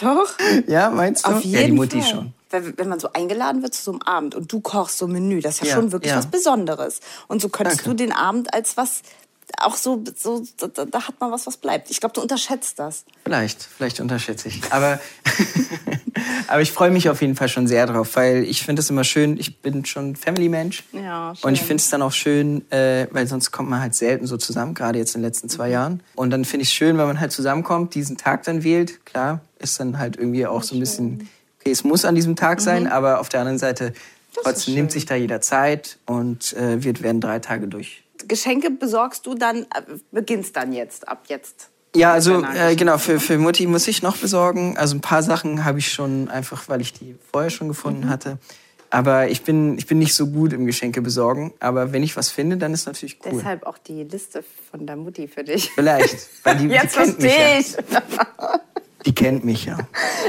Doch. 0.01 0.29
ja, 0.69 0.91
meinst 0.91 1.27
du? 1.27 1.33
Auf 1.33 1.45
jeden 1.45 1.55
ja, 1.61 1.67
die 1.67 1.73
Mutti 1.73 2.01
Fall. 2.03 2.11
schon. 2.11 2.35
Wenn, 2.55 2.79
wenn 2.79 2.89
man 2.89 3.01
so 3.01 3.09
eingeladen 3.13 3.63
wird 3.63 3.75
zu 3.75 3.83
so 3.83 3.91
einem 3.93 4.03
Abend 4.03 4.35
und 4.35 4.51
du 4.53 4.61
kochst 4.61 4.99
so 4.99 5.07
ein 5.07 5.13
Menü, 5.13 5.41
das 5.41 5.55
ist 5.57 5.61
ja, 5.63 5.67
Ja, 5.69 5.75
schon 5.75 5.93
wirklich 5.93 6.13
ja. 6.13 6.19
was 6.19 6.27
Besonderes. 6.27 7.01
Und 7.29 7.43
so 7.43 7.49
könntest 7.49 7.81
Danke. 7.81 7.91
du 7.91 7.97
den 7.97 8.13
Abend 8.13 8.55
als 8.55 8.77
was 8.77 9.03
auch 9.59 9.77
so, 9.77 10.03
so 10.17 10.43
da, 10.57 10.85
da 10.87 11.07
hat 11.07 11.21
man 11.21 11.31
was, 11.31 11.47
was 11.47 11.59
bleibt. 11.59 11.91
Ich 11.91 12.01
glaube, 12.01 12.15
du 12.15 12.23
unterschätzt 12.23 12.79
das. 12.79 13.05
Vielleicht, 13.25 13.63
vielleicht 13.63 14.01
unterschätze 14.01 14.49
ich. 14.49 14.63
Aber, 14.73 14.99
aber 16.49 16.63
ich 16.63 16.73
freue 16.73 16.91
mich 16.91 17.09
auf 17.09 17.21
jeden 17.21 17.37
Fall 17.37 17.49
schon 17.49 17.67
sehr 17.67 17.87
drauf, 17.87 18.17
weil 18.17 18.45
ich 18.45 18.63
finde 18.63 18.81
es 18.81 18.91
immer 18.91 19.05
schön, 19.05 19.39
ich 19.39 19.59
bin 19.61 19.85
schon 19.85 20.17
Family-Mensch. 20.17 20.85
Ja, 20.93 21.35
schön. 21.35 21.49
Und 21.49 21.55
ich 21.55 21.61
finde 21.61 21.77
es 21.83 21.91
dann 21.91 22.03
auch 22.03 22.13
schön, 22.13 22.71
äh, 22.73 23.07
weil 23.11 23.27
sonst 23.27 23.51
kommt 23.51 23.69
man 23.69 23.81
halt 23.81 23.95
selten 23.95 24.27
so 24.27 24.37
zusammen, 24.37 24.75
gerade 24.75 24.99
jetzt 24.99 25.15
in 25.15 25.21
den 25.21 25.27
letzten 25.29 25.47
Mhm. 25.47 25.51
zwei 25.51 25.69
Jahren. 25.71 26.03
Und 26.15 26.31
dann 26.31 26.45
finde 26.45 26.63
ich 26.63 26.69
es 26.71 26.75
schön, 26.75 26.97
wenn 26.99 27.07
man 27.07 27.21
halt 27.21 27.33
zusammenkommt, 27.33 27.95
diesen 27.95 28.17
Tag 28.17 28.45
dann 28.45 28.65
wählt. 28.65 29.05
Klar, 29.05 29.41
ist 29.59 29.79
dann 29.79 29.99
halt 29.99 30.17
irgendwie 30.17 30.47
auch 30.47 30.63
so 30.63 30.75
ein 30.75 30.81
bisschen, 30.81 31.29
okay, 31.65 31.73
es 31.73 31.83
muss 31.83 32.05
an 32.05 32.15
diesem 32.15 32.37
Tag 32.37 32.61
sein, 32.61 32.87
aber 32.87 33.21
auf 33.21 33.31
der 33.31 33.41
anderen 33.41 33.59
Seite 33.59 33.95
trotzdem 34.35 34.75
nimmt 34.75 34.93
sich 34.93 35.07
da 35.07 35.15
jeder 35.15 35.41
Zeit 35.41 35.99
und 36.05 36.53
äh, 36.55 36.83
wir 36.83 37.01
werden 37.01 37.21
drei 37.21 37.39
Tage 37.39 37.69
durch. 37.69 38.03
Geschenke 38.29 38.71
besorgst 38.71 39.25
du 39.27 39.35
dann, 39.35 39.63
äh, 39.63 39.83
beginnst 40.13 40.57
dann 40.57 40.73
jetzt, 40.73 41.09
ab 41.09 41.25
jetzt. 41.29 41.71
Ja, 41.97 42.13
also 42.13 42.43
äh, 42.43 42.75
genau, 42.75 42.99
für, 42.99 43.21
für 43.21 43.39
Mutti 43.39 43.67
muss 43.67 43.87
ich 43.89 44.03
noch 44.03 44.17
besorgen. 44.17 44.77
Also 44.77 44.97
ein 44.97 45.01
paar 45.01 45.23
Sachen 45.23 45.65
habe 45.65 45.79
ich 45.79 45.93
schon 45.93 46.29
einfach, 46.29 46.69
weil 46.69 46.81
ich 46.81 46.93
die 46.93 47.15
vorher 47.33 47.51
schon 47.51 47.69
gefunden 47.69 48.09
hatte. 48.09 48.39
Aber 48.91 49.29
ich 49.29 49.43
bin, 49.43 49.79
ich 49.79 49.87
bin 49.87 49.99
nicht 49.99 50.15
so 50.15 50.27
gut 50.27 50.53
im 50.53 50.67
Geschenke 50.67 51.03
besorgen. 51.03 51.53
Aber 51.61 51.93
wenn 51.93 52.03
ich 52.03 52.17
was 52.17 52.31
finde, 52.31 52.57
dann 52.57 52.75
ist 52.75 52.87
natürlich 52.87 53.19
cool. 53.25 53.33
Deshalb 53.37 53.65
auch 53.65 53.79
die 53.79 54.03
Liste 54.03 54.45
von 54.71 54.87
der 54.87 54.97
Mutti 54.97 55.29
für 55.29 55.45
dich. 55.45 55.71
Vielleicht. 55.71 56.29
Weil 56.45 56.57
die, 56.57 56.67
Jetzt 56.69 56.97
die 56.97 57.01
kennt 57.01 57.21
mich 57.21 57.77
ja. 57.91 58.03
Die 59.07 59.15
kennt 59.15 59.45
mich 59.45 59.67
ja. 59.67 59.79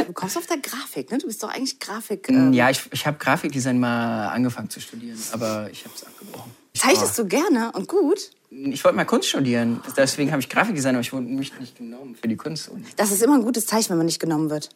Du 0.06 0.14
kommst 0.14 0.38
auf 0.38 0.48
der 0.48 0.58
Grafik, 0.58 1.12
ne? 1.12 1.18
Du 1.18 1.28
bist 1.28 1.42
doch 1.42 1.50
eigentlich 1.50 1.80
Grafik. 1.80 2.28
Ähm, 2.30 2.52
Ja, 2.54 2.70
ich, 2.70 2.82
ich 2.92 3.08
habe 3.08 3.18
Grafikdesign 3.18 3.80
mal 3.80 4.28
angefangen 4.28 4.70
zu 4.70 4.80
studieren, 4.82 5.18
aber 5.32 5.70
ich 5.72 5.86
habe 5.86 5.96
es 5.96 6.06
abgebrochen. 6.06 6.52
Ich, 6.74 6.82
Zeichnest 6.82 7.18
du 7.18 7.26
gerne 7.26 7.72
und 7.74 7.88
gut? 7.88 8.32
ich 8.52 8.84
wollte 8.84 8.96
mal 8.96 9.06
Kunst 9.06 9.30
studieren. 9.30 9.82
Deswegen 9.98 10.32
habe 10.32 10.42
ich 10.42 10.50
Grafikdesign, 10.50 10.96
aber 10.96 11.02
ich 11.02 11.12
wurde 11.12 11.26
mich 11.26 11.58
nicht 11.60 11.78
genommen 11.78 12.16
für 12.16 12.28
die 12.28 12.38
Kunst. 12.38 12.70
Das 12.96 13.12
ist 13.12 13.22
immer 13.22 13.36
ein 13.36 13.44
gutes 13.44 13.66
Zeichen, 13.66 13.90
wenn 13.90 13.98
man 13.98 14.06
nicht 14.06 14.20
genommen 14.20 14.50
wird. 14.50 14.70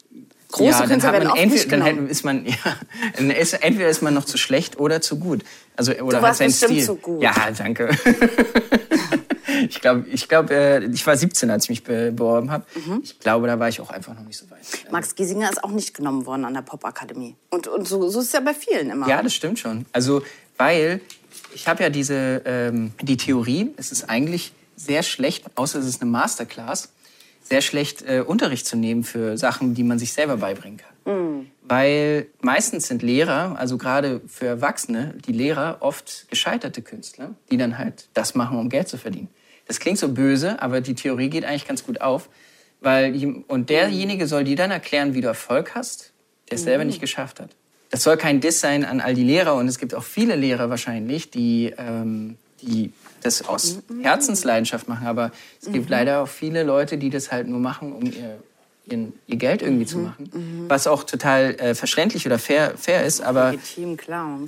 Große 0.52 0.66
ja, 0.72 0.80
dann 0.80 0.90
Künstler 0.90 1.08
hat 1.10 1.14
werden 1.20 1.32
oft 1.32 1.40
entweder, 1.40 1.78
dann 1.78 1.82
hätte- 1.84 2.12
ist 2.12 2.26
man, 2.26 2.46
ja, 3.20 3.34
ist, 3.36 3.54
entweder 3.54 3.90
ist 3.90 4.02
man 4.02 4.14
noch 4.14 4.26
zu 4.26 4.38
schlecht 4.38 4.80
oder 4.80 5.00
zu 5.00 5.20
gut. 5.20 5.44
Also, 5.76 5.92
oder 5.94 6.18
halt 6.18 6.24
warst 6.24 6.40
sein 6.40 6.48
bestimmt 6.48 6.72
Stil. 6.74 6.86
zu 6.86 6.96
gut. 6.96 7.22
Ja, 7.22 7.34
danke. 7.56 7.90
ich 9.70 9.80
glaube, 9.82 10.06
ich, 10.10 10.28
glaub, 10.28 10.50
äh, 10.50 10.84
ich 10.86 11.06
war 11.06 11.16
17, 11.16 11.50
als 11.52 11.66
ich 11.66 11.70
mich 11.70 11.84
be 11.84 12.12
beworben 12.12 12.52
habe. 12.52 12.66
Mhm. 12.76 13.02
Ich 13.04 13.20
glaube, 13.20 13.48
da 13.48 13.60
war 13.60 13.70
ich 13.70 13.80
auch 13.80 13.90
einfach 13.90 14.16
noch 14.16 14.24
nicht 14.24 14.38
so 14.38 14.50
weit. 14.50 14.60
Max 14.92 15.16
Giesinger 15.16 15.50
ist 15.52 15.64
auch 15.64 15.72
nicht 15.72 15.94
genommen 15.94 16.26
worden 16.26 16.46
an 16.46 16.54
der 16.54 16.62
Popakademie. 16.62 17.36
Und, 17.50 17.68
und 17.68 17.88
so, 17.88 18.10
so 18.10 18.20
ist 18.20 18.28
es 18.28 18.32
ja 18.32 18.40
bei 18.40 18.54
vielen 18.54 18.90
immer. 18.90 19.08
Ja, 19.08 19.22
das 19.22 19.34
stimmt 19.34 19.60
schon. 19.60 19.86
Also, 19.92 20.22
weil 20.58 21.02
ich 21.54 21.68
habe 21.68 21.84
ja 21.84 21.90
diese 21.90 22.42
ähm, 22.46 22.92
die 23.02 23.18
Theorie, 23.18 23.72
es 23.78 23.92
ist 23.92 24.10
eigentlich 24.10 24.52
sehr 24.76 25.04
schlecht, 25.04 25.46
außer 25.56 25.80
es 25.80 25.86
ist 25.86 26.02
eine 26.02 26.10
Masterclass, 26.10 26.90
sehr 27.50 27.62
schlecht 27.62 28.04
äh, 28.04 28.24
Unterricht 28.26 28.66
zu 28.66 28.78
nehmen 28.78 29.04
für 29.04 29.38
Sachen, 29.38 29.74
die 29.74 29.84
man 29.84 30.00
sich 30.00 30.14
selber 30.14 30.38
beibringen 30.38 30.78
kann. 30.78 30.94
Weil 31.68 32.28
meistens 32.42 32.88
sind 32.88 33.02
Lehrer, 33.02 33.56
also 33.58 33.78
gerade 33.78 34.22
für 34.28 34.46
Erwachsene, 34.46 35.16
die 35.26 35.32
Lehrer 35.32 35.78
oft 35.82 36.28
gescheiterte 36.30 36.82
Künstler, 36.82 37.36
die 37.52 37.58
dann 37.58 37.78
halt 37.78 38.08
das 38.14 38.36
machen, 38.36 38.58
um 38.58 38.70
Geld 38.70 38.88
zu 38.88 38.98
verdienen. 38.98 39.30
Das 39.68 39.80
klingt 39.80 39.98
so 39.98 40.10
böse, 40.10 40.62
aber 40.62 40.82
die 40.82 40.96
Theorie 40.96 41.30
geht 41.30 41.46
eigentlich 41.46 41.68
ganz 41.68 41.84
gut 41.84 42.02
auf. 42.02 42.30
Weil, 42.82 43.44
und 43.48 43.70
derjenige 43.70 44.26
soll 44.26 44.44
dir 44.44 44.56
dann 44.56 44.72
erklären, 44.72 45.14
wie 45.14 45.22
du 45.22 45.28
Erfolg 45.28 45.76
hast, 45.76 46.14
der 46.50 46.56
es 46.56 46.64
selber 46.64 46.86
nicht 46.86 47.02
geschafft 47.02 47.40
hat. 47.40 47.50
Das 47.90 48.04
soll 48.04 48.18
kein 48.18 48.40
Diss 48.40 48.62
sein 48.62 48.86
an 48.86 49.02
all 49.02 49.16
die 49.16 49.24
Lehrer 49.24 49.56
und 49.56 49.68
es 49.68 49.80
gibt 49.80 49.94
auch 49.96 50.04
viele 50.04 50.36
Lehrer 50.36 50.70
wahrscheinlich, 50.70 51.32
die, 51.32 51.74
ähm, 51.78 52.38
die 52.62 52.94
das 53.22 53.48
aus 53.48 53.80
Herzensleidenschaft 54.02 54.88
machen. 54.88 55.08
Aber 55.08 55.32
es 55.62 55.72
gibt 55.72 55.90
leider 55.90 56.22
auch 56.22 56.28
viele 56.28 56.64
Leute, 56.64 56.98
die 56.98 57.10
das 57.10 57.32
halt 57.32 57.48
nur 57.48 57.60
machen, 57.60 57.94
um 57.94 58.06
ihr, 58.06 58.40
ihren, 58.86 59.14
ihr 59.28 59.38
Geld 59.38 59.62
irgendwie 59.62 59.86
zu 59.86 60.00
machen. 60.00 60.66
Was 60.68 60.88
auch 60.88 61.04
total 61.04 61.56
äh, 61.56 61.76
verständlich 61.76 62.26
oder 62.26 62.40
fair, 62.40 62.74
fair 62.78 63.06
ist. 63.06 63.22
Aber 63.22 63.52
Legitim, 63.52 63.98
klar, 63.98 64.40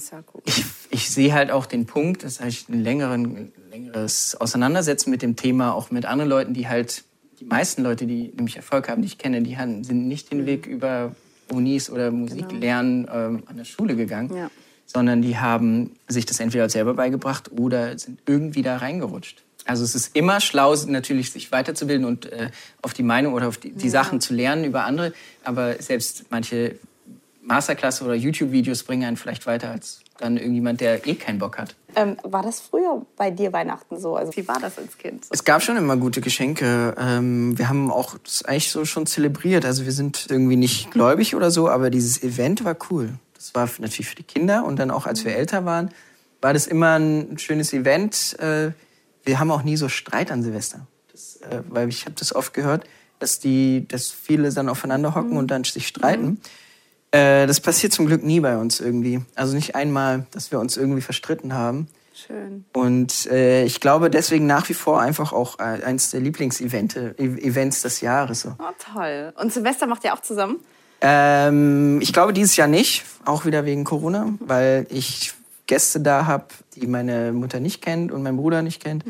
ich, 0.46 0.64
ich 0.90 1.10
sehe 1.10 1.34
halt 1.34 1.52
auch 1.52 1.66
den 1.66 1.86
Punkt, 1.86 2.24
das 2.24 2.40
heißt 2.40 2.70
ein 2.70 2.84
längeren, 2.84 3.52
längeres 3.70 4.36
Auseinandersetzen 4.40 5.10
mit 5.10 5.22
dem 5.22 5.36
Thema, 5.36 5.74
auch 5.74 5.92
mit 5.92 6.06
anderen 6.06 6.30
Leuten, 6.30 6.54
die 6.54 6.68
halt, 6.68 7.04
die 7.40 7.46
meisten 7.46 7.84
Leute, 7.84 8.06
die 8.06 8.32
nämlich 8.36 8.56
Erfolg 8.56 8.90
haben, 8.90 9.02
die 9.02 9.08
ich 9.08 9.18
kenne, 9.18 9.42
die 9.42 9.58
haben, 9.58 9.84
sind 9.84 10.08
nicht 10.08 10.32
den 10.32 10.46
Weg 10.46 10.68
über 10.68 11.16
Unis 11.52 11.90
oder 11.90 12.12
Musiklernen 12.12 13.08
ähm, 13.12 13.44
an 13.46 13.58
der 13.58 13.66
Schule 13.66 13.96
gegangen, 13.96 14.36
Ja. 14.36 14.50
Sondern 14.92 15.22
die 15.22 15.38
haben 15.38 15.92
sich 16.08 16.26
das 16.26 16.40
entweder 16.40 16.70
selber 16.70 16.94
beigebracht 16.94 17.52
oder 17.58 17.98
sind 17.98 18.20
irgendwie 18.26 18.62
da 18.62 18.78
reingerutscht. 18.78 19.44
Also 19.66 19.84
es 19.84 19.96
ist 19.96 20.16
immer 20.16 20.42
schlau, 20.42 20.76
natürlich 20.88 21.32
sich 21.32 21.52
weiterzubilden 21.52 22.06
und 22.06 22.32
äh, 22.32 22.50
auf 22.82 22.94
die 22.94 23.04
Meinung 23.04 23.34
oder 23.34 23.48
auf 23.48 23.58
die, 23.58 23.72
die 23.72 23.90
Sachen 23.90 24.20
zu 24.20 24.34
lernen 24.34 24.66
über 24.66 24.86
andere. 24.86 25.14
Aber 25.44 25.82
selbst 25.82 26.26
manche 26.30 26.76
Masterklasse 27.44 28.04
oder 28.04 28.16
YouTube-Videos 28.16 28.84
bringen 28.84 29.04
einen 29.04 29.18
vielleicht 29.18 29.46
weiter 29.46 29.72
als 29.72 30.02
dann 30.18 30.38
irgendjemand, 30.38 30.82
der 30.82 31.08
eh 31.08 31.16
keinen 31.16 31.40
Bock 31.40 31.58
hat. 31.58 31.76
Ähm, 31.96 32.18
war 32.24 32.44
das 32.44 32.60
früher 32.60 33.06
bei 33.18 33.32
dir 33.32 33.52
Weihnachten 33.54 34.00
so? 34.00 34.16
Also 34.16 34.36
wie 34.36 34.48
war 34.48 34.60
das 34.60 34.78
als 34.78 34.98
Kind? 34.98 35.26
Es 35.30 35.44
gab 35.44 35.64
schon 35.64 35.78
immer 35.78 35.98
gute 35.98 36.22
Geschenke. 36.22 36.96
Ähm, 36.98 37.58
wir 37.58 37.70
haben 37.70 37.92
auch 37.92 38.18
das 38.24 38.46
eigentlich 38.46 38.72
so 38.72 38.86
schon 38.86 39.06
zelebriert. 39.06 39.66
Also 39.66 39.86
wir 39.86 39.92
sind 39.92 40.28
irgendwie 40.30 40.56
nicht 40.56 40.92
gläubig 40.92 41.36
oder 41.36 41.52
so, 41.52 41.70
aber 41.70 41.90
dieses 41.90 42.22
Event 42.24 42.64
war 42.64 42.78
cool. 42.90 43.14
Das 43.42 43.56
war 43.56 43.68
natürlich 43.80 44.08
für 44.08 44.16
die 44.16 44.24
Kinder 44.24 44.64
und 44.66 44.78
dann 44.78 44.92
auch 44.92 45.08
als 45.08 45.26
wir 45.26 45.36
älter 45.36 45.66
waren, 45.66 45.90
war 46.42 46.54
das 46.54 46.68
immer 46.68 47.00
ein 47.00 47.40
schönes 47.40 47.74
Event. 47.74 48.38
Äh, 48.40 48.72
wir 49.24 49.40
haben 49.40 49.50
auch 49.50 49.64
nie 49.64 49.78
so 49.78 49.90
Streit 49.90 50.32
an 50.32 50.44
Silvester. 50.44 50.86
Das, 51.12 51.38
äh, 51.38 51.64
weil 51.68 51.90
ich 51.90 52.06
habe 52.06 52.14
das 52.18 52.36
oft 52.36 52.54
gehört, 52.54 52.84
dass 53.18 53.40
die, 53.40 53.88
dass 53.88 54.12
viele 54.12 54.52
dann 54.54 54.70
aufeinander 54.70 55.16
hocken 55.16 55.38
und 55.38 55.50
dann 55.50 55.64
sich 55.64 55.88
streiten. 55.88 56.40
Äh, 57.10 57.48
das 57.48 57.60
passiert 57.60 57.94
zum 57.94 58.06
Glück 58.06 58.24
nie 58.24 58.40
bei 58.40 58.58
uns 58.58 58.80
irgendwie. 58.80 59.22
Also 59.34 59.56
nicht 59.56 59.76
einmal, 59.76 60.28
dass 60.32 60.52
wir 60.52 60.60
uns 60.60 60.78
irgendwie 60.78 61.02
verstritten 61.02 61.56
haben. 61.56 61.88
Schön. 62.14 62.66
Und 62.74 63.26
äh, 63.32 63.64
ich 63.64 63.80
glaube 63.80 64.12
deswegen 64.12 64.46
nach 64.46 64.70
wie 64.70 64.76
vor 64.76 65.02
einfach 65.02 65.34
auch 65.34 65.58
eins 65.58 66.12
der 66.12 66.20
Lieblingsevents 66.20 66.96
Events 67.18 67.82
des 67.82 68.02
Jahres. 68.02 68.42
So. 68.42 68.56
Oh, 68.60 68.94
toll. 68.94 69.34
Und 69.36 69.52
Silvester 69.52 69.88
macht 69.88 70.04
ihr 70.04 70.14
auch 70.14 70.22
zusammen? 70.22 70.60
Ähm, 71.02 72.00
ich 72.02 72.14
glaube 72.14 72.34
dieses 72.34 72.56
Jahr 72.56 72.68
nicht, 72.68 73.04
auch 73.26 73.46
wieder 73.46 73.66
wegen 73.66 73.84
Corona, 73.84 74.34
weil 74.40 74.86
ich 74.90 75.34
Gäste 75.68 76.00
da 76.00 76.26
habe, 76.26 76.46
die 76.76 76.86
meine 76.88 77.32
Mutter 77.34 77.60
nicht 77.60 77.82
kennt 77.82 78.12
und 78.12 78.24
mein 78.24 78.38
Bruder 78.38 78.62
nicht 78.62 78.84
kennt. 78.84 79.04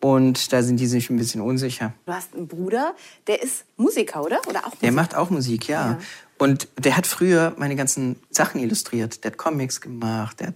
Und 0.00 0.52
da 0.52 0.62
sind 0.62 0.80
die 0.80 0.86
sich 0.86 1.10
ein 1.10 1.18
bisschen 1.18 1.42
unsicher. 1.42 1.92
Du 2.06 2.12
hast 2.12 2.34
einen 2.34 2.48
Bruder, 2.48 2.94
der 3.26 3.42
ist 3.42 3.64
Musiker, 3.76 4.22
oder? 4.24 4.40
Oder 4.48 4.60
auch 4.60 4.70
Der 4.76 4.90
Musiker? 4.90 4.92
macht 4.92 5.14
auch 5.14 5.28
Musik, 5.30 5.68
ja. 5.68 5.98
Und 6.38 6.68
der 6.78 6.96
hat 6.96 7.06
früher 7.06 7.52
meine 7.58 7.76
ganzen 7.76 8.16
Sachen 8.30 8.60
illustriert. 8.62 9.22
Der 9.24 9.32
hat 9.32 9.38
Comics 9.38 9.80
gemacht, 9.82 10.40
der 10.40 10.46
hat, 10.48 10.54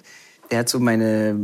der 0.50 0.58
hat 0.60 0.68
so 0.70 0.80
meine 0.80 1.38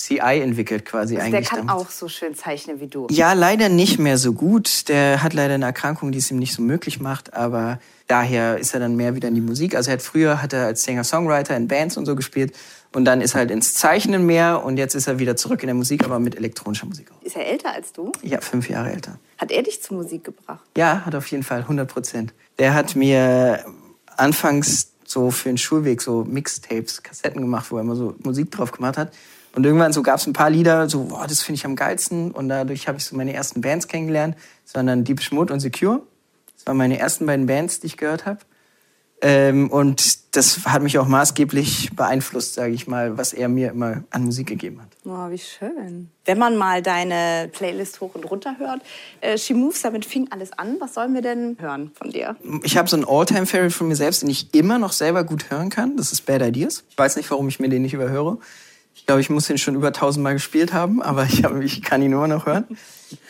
CI 0.00 0.40
entwickelt 0.40 0.86
quasi 0.86 1.16
Also 1.18 1.28
der 1.30 1.36
eigentlich. 1.38 1.50
kann 1.50 1.66
damals. 1.66 1.86
auch 1.86 1.90
so 1.90 2.08
schön 2.08 2.34
zeichnen 2.34 2.80
wie 2.80 2.86
du. 2.86 3.06
Ja, 3.10 3.34
leider 3.34 3.68
nicht 3.68 3.98
mehr 3.98 4.16
so 4.16 4.32
gut. 4.32 4.88
Der 4.88 5.22
hat 5.22 5.34
leider 5.34 5.52
eine 5.54 5.66
Erkrankung, 5.66 6.10
die 6.10 6.18
es 6.18 6.30
ihm 6.30 6.38
nicht 6.38 6.54
so 6.54 6.62
möglich 6.62 7.00
macht, 7.00 7.34
aber 7.34 7.78
daher 8.06 8.56
ist 8.56 8.72
er 8.72 8.80
dann 8.80 8.96
mehr 8.96 9.14
wieder 9.14 9.28
in 9.28 9.34
die 9.34 9.42
Musik. 9.42 9.74
Also 9.76 9.90
er 9.90 9.94
hat 9.98 10.02
früher 10.02 10.40
hat 10.40 10.54
er 10.54 10.64
als 10.64 10.84
Singer-Songwriter 10.84 11.54
in 11.54 11.68
Bands 11.68 11.98
und 11.98 12.06
so 12.06 12.16
gespielt 12.16 12.56
und 12.94 13.04
dann 13.04 13.20
ist 13.20 13.34
er 13.34 13.40
halt 13.40 13.50
ins 13.50 13.74
Zeichnen 13.74 14.24
mehr 14.24 14.64
und 14.64 14.78
jetzt 14.78 14.94
ist 14.94 15.06
er 15.06 15.18
wieder 15.18 15.36
zurück 15.36 15.62
in 15.62 15.66
der 15.66 15.74
Musik, 15.74 16.02
aber 16.04 16.18
mit 16.18 16.34
elektronischer 16.34 16.86
Musik 16.86 17.10
auch. 17.12 17.22
Ist 17.22 17.36
er 17.36 17.46
älter 17.46 17.74
als 17.74 17.92
du? 17.92 18.10
Ja, 18.22 18.40
fünf 18.40 18.70
Jahre 18.70 18.90
älter. 18.92 19.18
Hat 19.36 19.50
er 19.50 19.62
dich 19.62 19.82
zur 19.82 19.98
Musik 19.98 20.24
gebracht? 20.24 20.64
Ja, 20.78 21.02
hat 21.04 21.14
auf 21.14 21.26
jeden 21.26 21.42
Fall 21.42 21.60
100 21.60 21.86
Prozent. 21.92 22.32
Der 22.58 22.72
hat 22.72 22.96
mir 22.96 23.64
anfangs 24.16 24.92
so 25.04 25.30
für 25.30 25.48
den 25.50 25.58
Schulweg 25.58 26.00
so 26.00 26.24
Mixtapes, 26.24 27.02
Kassetten 27.02 27.42
gemacht, 27.42 27.70
wo 27.70 27.76
er 27.76 27.82
immer 27.82 27.96
so 27.96 28.14
Musik 28.22 28.50
drauf 28.50 28.72
gemacht 28.72 28.96
hat. 28.96 29.12
Und 29.54 29.66
irgendwann 29.66 29.92
so 29.92 30.02
gab 30.02 30.18
es 30.18 30.26
ein 30.26 30.32
paar 30.32 30.50
Lieder, 30.50 30.88
so, 30.88 31.04
boah, 31.04 31.26
das 31.26 31.42
finde 31.42 31.56
ich 31.56 31.64
am 31.64 31.76
geilsten. 31.76 32.30
Und 32.30 32.48
dadurch 32.48 32.88
habe 32.88 32.98
ich 32.98 33.04
so 33.04 33.16
meine 33.16 33.32
ersten 33.32 33.60
Bands 33.60 33.88
kennengelernt. 33.88 34.36
Das 34.64 34.74
waren 34.74 34.86
dann 34.86 35.04
Deep 35.04 35.20
Schmut 35.20 35.50
und 35.50 35.60
Secure. 35.60 36.02
Das 36.54 36.66
waren 36.66 36.76
meine 36.76 36.98
ersten 36.98 37.26
beiden 37.26 37.46
Bands, 37.46 37.80
die 37.80 37.88
ich 37.88 37.96
gehört 37.96 38.26
habe. 38.26 38.40
Ähm, 39.22 39.70
und 39.70 40.34
das 40.34 40.64
hat 40.64 40.82
mich 40.82 40.98
auch 40.98 41.06
maßgeblich 41.06 41.90
beeinflusst, 41.94 42.54
sage 42.54 42.72
ich 42.72 42.86
mal, 42.86 43.18
was 43.18 43.34
er 43.34 43.48
mir 43.48 43.70
immer 43.70 44.04
an 44.10 44.24
Musik 44.24 44.46
gegeben 44.46 44.80
hat. 44.80 44.88
Oh, 45.04 45.30
wie 45.30 45.38
schön. 45.38 46.10
Wenn 46.24 46.38
man 46.38 46.56
mal 46.56 46.80
deine 46.80 47.50
Playlist 47.52 48.00
hoch 48.00 48.14
und 48.14 48.30
runter 48.30 48.56
hört, 48.58 48.80
äh, 49.20 49.36
She 49.36 49.52
Moves, 49.52 49.82
damit 49.82 50.06
fing 50.06 50.28
alles 50.30 50.52
an. 50.52 50.76
Was 50.78 50.94
sollen 50.94 51.12
wir 51.12 51.22
denn 51.22 51.56
hören 51.60 51.90
von 51.94 52.10
dir? 52.10 52.36
Ich 52.62 52.78
habe 52.78 52.88
so 52.88 52.96
einen 52.96 53.04
All-Time-Favorite 53.06 53.74
von 53.74 53.88
mir 53.88 53.96
selbst, 53.96 54.22
den 54.22 54.30
ich 54.30 54.54
immer 54.54 54.78
noch 54.78 54.92
selber 54.92 55.24
gut 55.24 55.50
hören 55.50 55.68
kann. 55.68 55.96
Das 55.96 56.12
ist 56.12 56.24
Bad 56.24 56.40
Ideas. 56.40 56.84
Ich 56.88 56.96
weiß 56.96 57.16
nicht, 57.16 57.30
warum 57.30 57.48
ich 57.48 57.60
mir 57.60 57.68
den 57.68 57.82
nicht 57.82 57.94
überhöre. 57.94 58.38
Ich 58.94 59.06
glaube, 59.06 59.20
ich 59.20 59.30
muss 59.30 59.46
den 59.46 59.58
schon 59.58 59.74
über 59.74 59.92
tausendmal 59.92 60.34
gespielt 60.34 60.72
haben, 60.72 61.02
aber 61.02 61.24
ich, 61.24 61.44
hab, 61.44 61.60
ich 61.60 61.82
kann 61.82 62.02
ihn 62.02 62.12
immer 62.12 62.28
noch 62.28 62.46
hören. 62.46 62.64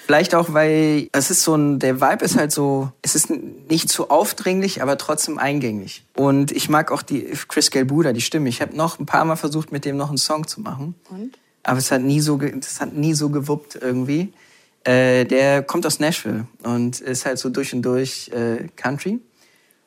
Vielleicht 0.05 0.35
auch, 0.35 0.53
weil 0.53 1.09
es 1.13 1.31
ist 1.31 1.43
so 1.43 1.55
ein, 1.55 1.79
der 1.79 2.01
Vibe 2.01 2.25
ist 2.25 2.37
halt 2.37 2.53
so, 2.53 2.91
es 3.01 3.15
ist 3.15 3.31
nicht 3.31 3.89
zu 3.89 4.11
aufdringlich, 4.11 4.83
aber 4.83 4.99
trotzdem 4.99 5.39
eingängig. 5.39 6.05
Und 6.15 6.53
ich 6.53 6.69
mag 6.69 6.91
auch 6.91 7.03
die 7.03 7.33
Chris 7.49 7.71
Gelbuda, 7.71 8.13
die 8.13 8.21
Stimme. 8.21 8.49
Ich 8.49 8.61
habe 8.61 8.77
noch 8.77 8.99
ein 8.99 9.07
paar 9.07 9.25
Mal 9.25 9.37
versucht, 9.37 9.73
mit 9.73 9.85
dem 9.85 9.97
noch 9.97 10.09
einen 10.09 10.19
Song 10.19 10.47
zu 10.47 10.61
machen. 10.61 10.95
Und? 11.09 11.39
Aber 11.63 11.79
es 11.79 11.91
hat 11.91 12.03
nie 12.03 12.21
so, 12.21 12.41
es 12.41 12.81
hat 12.81 12.95
nie 12.95 13.15
so 13.15 13.31
gewuppt 13.31 13.79
irgendwie. 13.81 14.33
Äh, 14.85 15.25
der 15.27 15.63
kommt 15.63 15.87
aus 15.87 16.01
Nashville 16.01 16.47
und 16.63 17.01
ist 17.01 17.27
halt 17.27 17.39
so 17.39 17.51
durch 17.51 17.75
und 17.75 17.83
durch 17.83 18.31
äh, 18.35 18.67
Country. 18.77 19.21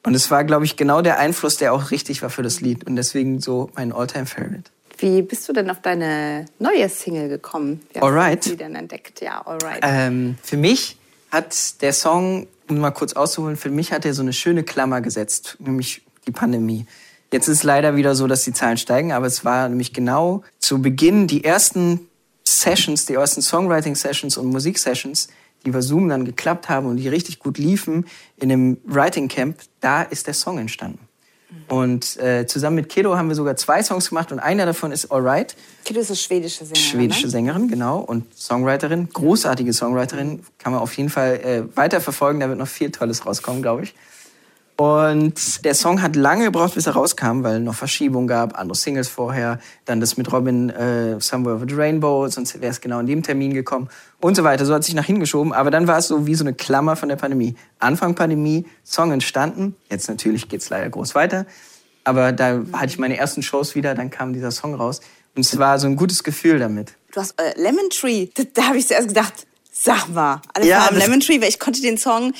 Und 0.05 0.15
es 0.15 0.29
war, 0.29 0.43
glaube 0.43 0.65
ich, 0.65 0.75
genau 0.75 1.01
der 1.01 1.19
Einfluss, 1.19 1.57
der 1.57 1.73
auch 1.73 1.91
richtig 1.91 2.21
war 2.21 2.29
für 2.29 2.43
das 2.43 2.61
Lied. 2.61 2.85
Und 2.85 2.95
deswegen 2.95 3.39
so 3.39 3.69
mein 3.75 3.91
All-Time-Favorite. 3.91 4.69
Wie 5.03 5.21
bist 5.21 5.49
du 5.49 5.51
denn 5.51 5.69
auf 5.69 5.81
deine 5.81 6.45
neue 6.59 6.87
Single 6.87 7.27
gekommen? 7.27 7.81
Wie 7.91 7.99
hast 7.99 8.05
Alright. 8.05 8.45
du 8.45 8.51
die 8.51 8.55
denn 8.55 8.73
entdeckt? 8.73 9.19
Ja, 9.19 9.45
alright. 9.45 9.79
Ähm, 9.81 10.37
für 10.41 10.55
mich 10.55 10.95
hat 11.29 11.81
der 11.81 11.91
Song, 11.91 12.47
um 12.69 12.79
mal 12.79 12.91
kurz 12.91 13.11
auszuholen, 13.11 13.57
für 13.57 13.69
mich 13.69 13.91
hat 13.91 14.05
er 14.05 14.13
so 14.13 14.21
eine 14.21 14.31
schöne 14.31 14.63
Klammer 14.63 15.01
gesetzt, 15.01 15.57
nämlich 15.59 16.03
die 16.25 16.31
Pandemie. 16.31 16.85
Jetzt 17.33 17.49
ist 17.49 17.57
es 17.57 17.63
leider 17.63 17.97
wieder 17.97 18.15
so, 18.15 18.27
dass 18.27 18.43
die 18.43 18.53
Zahlen 18.53 18.77
steigen, 18.77 19.11
aber 19.11 19.25
es 19.25 19.43
war 19.43 19.67
nämlich 19.67 19.91
genau 19.91 20.43
zu 20.59 20.81
Beginn 20.81 21.27
die 21.27 21.43
ersten 21.43 22.07
Sessions, 22.45 23.05
die 23.05 23.15
ersten 23.15 23.41
Songwriting-Sessions 23.41 24.37
und 24.37 24.51
Musik-Sessions, 24.53 25.27
die 25.65 25.69
über 25.69 25.81
Zoom 25.81 26.07
dann 26.07 26.23
geklappt 26.23 26.69
haben 26.69 26.87
und 26.87 26.95
die 26.95 27.09
richtig 27.09 27.39
gut 27.39 27.57
liefen 27.57 28.05
in 28.37 28.47
dem 28.47 28.77
Writing 28.85 29.27
Camp, 29.27 29.57
da 29.81 30.03
ist 30.03 30.27
der 30.27 30.33
Song 30.33 30.59
entstanden. 30.59 31.09
Und 31.67 32.17
äh, 32.17 32.45
zusammen 32.45 32.75
mit 32.75 32.89
Kiddo 32.89 33.17
haben 33.17 33.29
wir 33.29 33.35
sogar 33.35 33.55
zwei 33.55 33.81
Songs 33.81 34.09
gemacht 34.09 34.31
und 34.31 34.39
einer 34.39 34.65
davon 34.65 34.91
ist 34.91 35.11
Alright. 35.11 35.55
Kiddo 35.85 36.01
ist 36.01 36.09
eine 36.09 36.17
schwedische 36.17 36.65
Sängerin. 36.65 36.75
Schwedische 36.75 37.25
ne? 37.25 37.31
Sängerin, 37.31 37.67
genau, 37.67 37.99
und 37.99 38.25
Songwriterin, 38.37 39.09
großartige 39.11 39.73
Songwriterin, 39.73 40.43
kann 40.59 40.73
man 40.73 40.81
auf 40.81 40.93
jeden 40.97 41.09
Fall 41.09 41.35
äh, 41.35 41.77
weiterverfolgen, 41.77 42.39
da 42.39 42.49
wird 42.49 42.59
noch 42.59 42.67
viel 42.67 42.91
Tolles 42.91 43.25
rauskommen, 43.25 43.61
glaube 43.61 43.83
ich. 43.83 43.95
Und 44.75 45.63
der 45.65 45.75
Song 45.75 46.01
hat 46.01 46.15
lange 46.15 46.45
gebraucht, 46.45 46.73
bis 46.73 46.87
er 46.87 46.93
rauskam, 46.93 47.43
weil 47.43 47.59
noch 47.59 47.75
Verschiebungen 47.75 48.27
gab, 48.27 48.57
andere 48.57 48.75
Singles 48.75 49.07
vorher, 49.07 49.59
dann 49.85 49.99
das 49.99 50.17
mit 50.17 50.31
Robin 50.31 50.71
äh, 50.71 51.19
Somewhere 51.19 51.57
Over 51.57 51.65
the 51.69 51.75
Rainbow, 51.75 52.27
sonst 52.27 52.59
wäre 52.59 52.71
es 52.71 52.81
genau 52.81 52.99
in 52.99 53.05
dem 53.05 53.21
Termin 53.21 53.53
gekommen 53.53 53.89
und 54.19 54.35
so 54.35 54.43
weiter. 54.43 54.65
So 54.65 54.73
hat 54.73 54.83
sich 54.83 54.95
nach 54.95 55.05
hingeschoben, 55.05 55.53
aber 55.53 55.69
dann 55.69 55.85
war 55.85 55.99
es 55.99 56.07
so 56.07 56.25
wie 56.25 56.33
so 56.33 56.43
eine 56.43 56.55
Klammer 56.55 56.95
von 56.95 57.07
der 57.07 57.17
Pandemie. 57.17 57.55
Anfang 57.77 58.15
Pandemie, 58.15 58.65
Song 58.83 59.11
entstanden, 59.11 59.75
jetzt 59.91 60.09
natürlich 60.09 60.49
geht's 60.49 60.69
leider 60.71 60.89
groß 60.89 61.13
weiter, 61.13 61.45
aber 62.03 62.31
da 62.31 62.61
hatte 62.73 62.87
ich 62.87 62.97
meine 62.97 63.15
ersten 63.15 63.43
Shows 63.43 63.75
wieder, 63.75 63.93
dann 63.93 64.09
kam 64.09 64.33
dieser 64.33 64.49
Song 64.49 64.73
raus 64.73 65.01
und 65.35 65.45
es 65.45 65.57
war 65.59 65.77
so 65.77 65.85
ein 65.85 65.95
gutes 65.95 66.23
Gefühl 66.23 66.57
damit. 66.57 66.93
Du 67.11 67.21
hast 67.21 67.39
äh, 67.39 67.53
Lemon 67.61 67.89
Tree. 67.91 68.27
Da, 68.33 68.43
da 68.51 68.63
habe 68.69 68.77
ich 68.79 68.87
zuerst 68.87 69.09
gedacht, 69.09 69.45
sag 69.71 70.09
mal, 70.09 70.41
alle 70.53 70.67
Ja, 70.67 70.89
Lemon 70.91 71.19
Tree, 71.19 71.39
weil 71.41 71.49
ich 71.49 71.59
konnte 71.59 71.81
den 71.81 71.97
Song, 71.97 72.33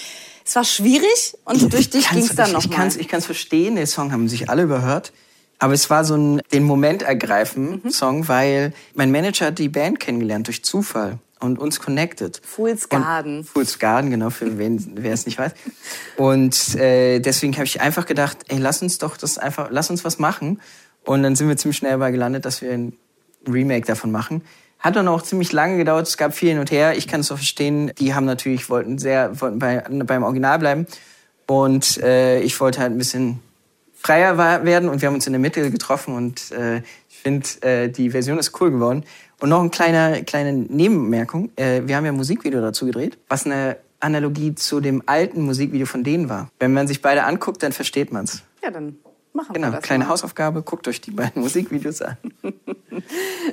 es 0.46 0.56
war 0.56 0.64
schwierig 0.64 1.36
und 1.46 1.72
durch 1.74 1.90
dich 1.90 2.10
ging 2.10 2.20
es 2.20 2.36
dann 2.36 2.52
noch 2.52 2.64
ich 2.66 2.72
kann's, 2.72 2.96
ich 2.98 3.08
kann's 3.08 3.26
verstehen, 3.26 3.76
den 3.76 3.88
Song 3.88 4.12
haben 4.12 4.28
sich 4.28 4.50
alle 4.50 4.64
überhört. 4.64 5.12
Aber 5.60 5.74
es 5.74 5.90
war 5.90 6.04
so 6.04 6.16
ein 6.16 6.42
den 6.52 6.64
Moment 6.64 7.04
ergreifen 7.04 7.82
Mhm. 7.84 7.90
Song, 7.92 8.28
weil 8.28 8.74
mein 8.96 9.12
Manager 9.12 9.46
hat 9.48 9.60
die 9.60 9.70
Band 9.70 10.00
kennengelernt 10.00 10.48
durch 10.48 10.64
Zufall 10.66 11.20
und 11.40 11.58
uns 11.60 11.80
connected. 11.80 12.42
Fool's 12.44 12.84
Und- 12.86 12.90
Garden. 13.04 13.44
Fool's 13.46 13.80
Garden, 13.80 14.10
genau, 14.10 14.30
für 14.30 14.58
wen, 14.58 14.92
wer 14.96 15.14
es 15.14 15.26
nicht 15.26 15.38
weiß. 15.38 15.54
Und 16.18 16.76
äh, 16.76 17.20
deswegen 17.20 17.54
habe 17.54 17.66
ich 17.66 17.80
einfach 17.82 18.06
gedacht, 18.06 18.38
ey, 18.50 18.58
lass 18.58 18.82
uns 18.82 18.98
doch 18.98 19.16
das 19.18 19.38
einfach, 19.38 19.68
lass 19.72 19.90
uns 19.90 20.04
was 20.04 20.20
machen. 20.20 20.60
Und 21.06 21.24
dann 21.24 21.36
sind 21.36 21.48
wir 21.48 21.58
ziemlich 21.58 21.78
schnell 21.78 21.92
dabei 21.92 22.12
gelandet, 22.12 22.46
dass 22.46 22.62
wir 22.62 22.72
ein 22.72 22.94
Remake 23.48 23.86
davon 23.86 24.12
machen. 24.12 24.42
Hat 24.84 24.98
dann 24.98 25.08
auch 25.08 25.22
ziemlich 25.22 25.54
lange 25.54 25.78
gedauert, 25.78 26.08
es 26.08 26.18
gab 26.18 26.34
viel 26.34 26.50
hin 26.50 26.60
und 26.60 26.70
her. 26.70 26.98
Ich 26.98 27.08
kann 27.08 27.22
es 27.22 27.32
auch 27.32 27.38
verstehen, 27.38 27.94
die 27.98 28.14
haben 28.14 28.26
natürlich, 28.26 28.70
wollten 28.70 28.98
sehr, 28.98 29.40
wollten 29.40 29.58
bei, 29.58 29.82
beim 29.90 30.24
Original 30.24 30.60
bleiben. 30.60 30.88
Und 31.48 31.98
äh, 32.04 32.42
ich 32.42 32.60
wollte 32.60 32.82
halt 32.82 32.92
ein 32.92 32.98
bisschen 32.98 33.40
freier 33.94 34.38
werden 34.38 34.90
und 34.90 35.02
wir 35.02 35.08
haben 35.08 35.16
uns 35.16 35.26
in 35.26 35.34
der 35.34 35.40
Mitte 35.40 35.72
getroffen 35.72 36.14
und 36.14 36.52
äh, 36.52 36.80
ich 37.10 37.18
finde, 37.24 37.48
äh, 37.62 37.90
die 37.90 38.10
Version 38.10 38.38
ist 38.38 38.60
cool 38.60 38.72
geworden. 38.72 39.06
Und 39.40 39.50
noch 39.50 39.62
eine 39.62 39.70
kleine, 39.70 40.24
kleine 40.26 40.52
Nebenmerkung. 40.52 41.52
Äh, 41.56 41.84
wir 41.86 41.96
haben 41.96 42.06
ja 42.06 42.12
ein 42.12 42.18
Musikvideo 42.18 42.60
dazu 42.60 42.86
gedreht, 42.86 43.18
was 43.30 43.46
eine 43.46 43.78
Analogie 44.02 44.54
zu 44.56 44.82
dem 44.82 45.02
alten 45.06 45.44
Musikvideo 45.44 45.86
von 45.86 46.04
denen 46.04 46.28
war. 46.28 46.50
Wenn 46.60 46.74
man 46.74 46.88
sich 46.88 47.02
beide 47.02 47.24
anguckt, 47.24 47.64
dann 47.64 47.72
versteht 47.72 48.12
man's. 48.12 48.44
Ja, 48.62 48.70
dann 48.72 48.98
machen 49.32 49.54
Genau, 49.54 49.68
wir 49.68 49.72
das 49.72 49.84
kleine 49.84 50.04
mal. 50.04 50.12
Hausaufgabe, 50.12 50.62
guckt 50.62 50.88
euch 50.90 51.00
die 51.00 51.12
beiden 51.12 51.42
Musikvideos 51.42 52.02
an. 52.02 52.18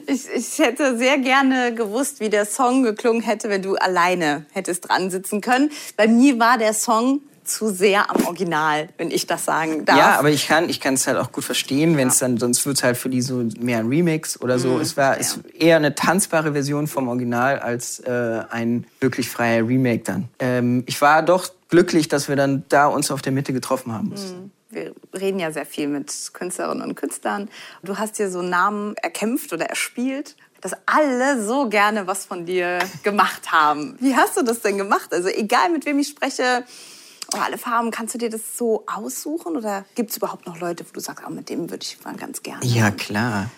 Ich, 0.07 0.29
ich 0.35 0.59
hätte 0.59 0.97
sehr 0.97 1.19
gerne 1.19 1.75
gewusst, 1.75 2.21
wie 2.21 2.31
der 2.31 2.47
Song 2.47 2.83
geklungen 2.83 3.23
hätte, 3.23 3.49
wenn 3.49 3.63
du 3.63 3.77
alleine 3.77 4.47
hättest 4.53 4.89
dran 4.89 5.11
sitzen 5.11 5.41
können. 5.41 5.71
Bei 5.97 6.09
mir 6.09 6.39
war 6.39 6.59
der 6.59 6.75
Song 6.75 7.21
zu 7.51 7.69
sehr 7.69 8.11
am 8.11 8.25
Original, 8.27 8.89
wenn 8.97 9.11
ich 9.11 9.27
das 9.27 9.45
sagen 9.45 9.85
darf. 9.85 9.99
Ja, 9.99 10.19
aber 10.19 10.31
ich 10.31 10.47
kann 10.47 10.69
ich 10.69 10.81
kann 10.81 10.95
es 10.95 11.07
halt 11.07 11.19
auch 11.19 11.33
gut 11.33 11.45
verstehen, 11.45 11.97
wenn 11.97 12.09
es 12.09 12.19
dann 12.19 12.39
sonst 12.39 12.65
wird's 12.65 12.83
halt 12.83 12.97
für 12.97 13.09
die 13.09 13.23
so 13.23 13.45
mehr 13.59 13.79
ein 13.79 13.89
Remix 13.89 14.41
oder 14.41 14.59
so. 14.59 14.79
es 14.79 14.97
war 14.97 15.19
es 15.19 15.41
eher 15.59 15.77
eine 15.77 15.95
tanzbare 15.95 16.53
Version 16.53 16.87
vom 16.87 17.09
Original 17.09 17.59
als 17.59 18.01
äh, 18.01 18.43
ein 18.51 18.87
wirklich 19.01 19.29
freier 19.29 19.67
Remake 19.67 20.05
dann. 20.05 20.29
Ähm, 20.39 20.85
ich 20.87 21.01
war 21.01 21.23
doch 21.23 21.49
glücklich, 21.69 22.09
dass 22.09 22.29
wir 22.29 22.37
dann 22.37 22.65
da 22.69 22.87
uns 22.87 23.11
auf 23.11 23.23
der 23.23 23.33
Mitte 23.33 23.53
getroffen 23.53 23.93
haben 23.93 24.09
mussten. 24.09 24.53
Wir 24.71 24.95
reden 25.13 25.39
ja 25.39 25.53
sehr 25.53 25.67
viel 25.67 25.89
mit 25.89 26.13
Künstlerinnen 26.33 26.83
und 26.83 26.95
Künstlern. 26.95 27.49
Du 27.83 27.99
hast 27.99 28.19
dir 28.19 28.31
so 28.31 28.43
Namen 28.43 28.97
erkämpft 28.97 29.53
oder 29.53 29.67
erspielt, 29.67 30.37
dass 30.61 30.73
alle 30.87 31.43
so 31.43 31.69
gerne 31.69 32.07
was 32.07 32.25
von 32.27 32.47
dir 32.47 32.79
gemacht 33.03 33.51
haben. 33.51 33.97
Wie 34.01 34.15
hast 34.15 34.37
du 34.37 34.43
das 34.43 34.61
denn 34.61 34.79
gemacht? 34.79 35.13
Also 35.13 35.29
egal, 35.29 35.71
mit 35.71 35.87
wem 35.87 35.99
ich 35.99 36.09
spreche, 36.09 36.65
oh, 37.35 37.39
alle 37.39 37.59
Farben, 37.59 37.91
kannst 37.91 38.15
du 38.15 38.19
dir 38.19 38.31
das 38.31 38.57
so 38.57 38.85
aussuchen? 38.87 39.57
Oder 39.57 39.85
gibt 39.95 40.11
es 40.11 40.17
überhaupt 40.17 40.47
noch 40.47 40.61
Leute, 40.61 40.85
wo 40.87 40.93
du 40.93 41.01
sagst, 41.01 41.25
oh, 41.27 41.31
mit 41.31 41.49
dem 41.49 41.71
würde 41.71 41.85
ich 41.85 41.99
mal 42.05 42.15
ganz 42.17 42.43
gerne? 42.43 42.65
Ja, 42.65 42.91
klar. 42.91 43.51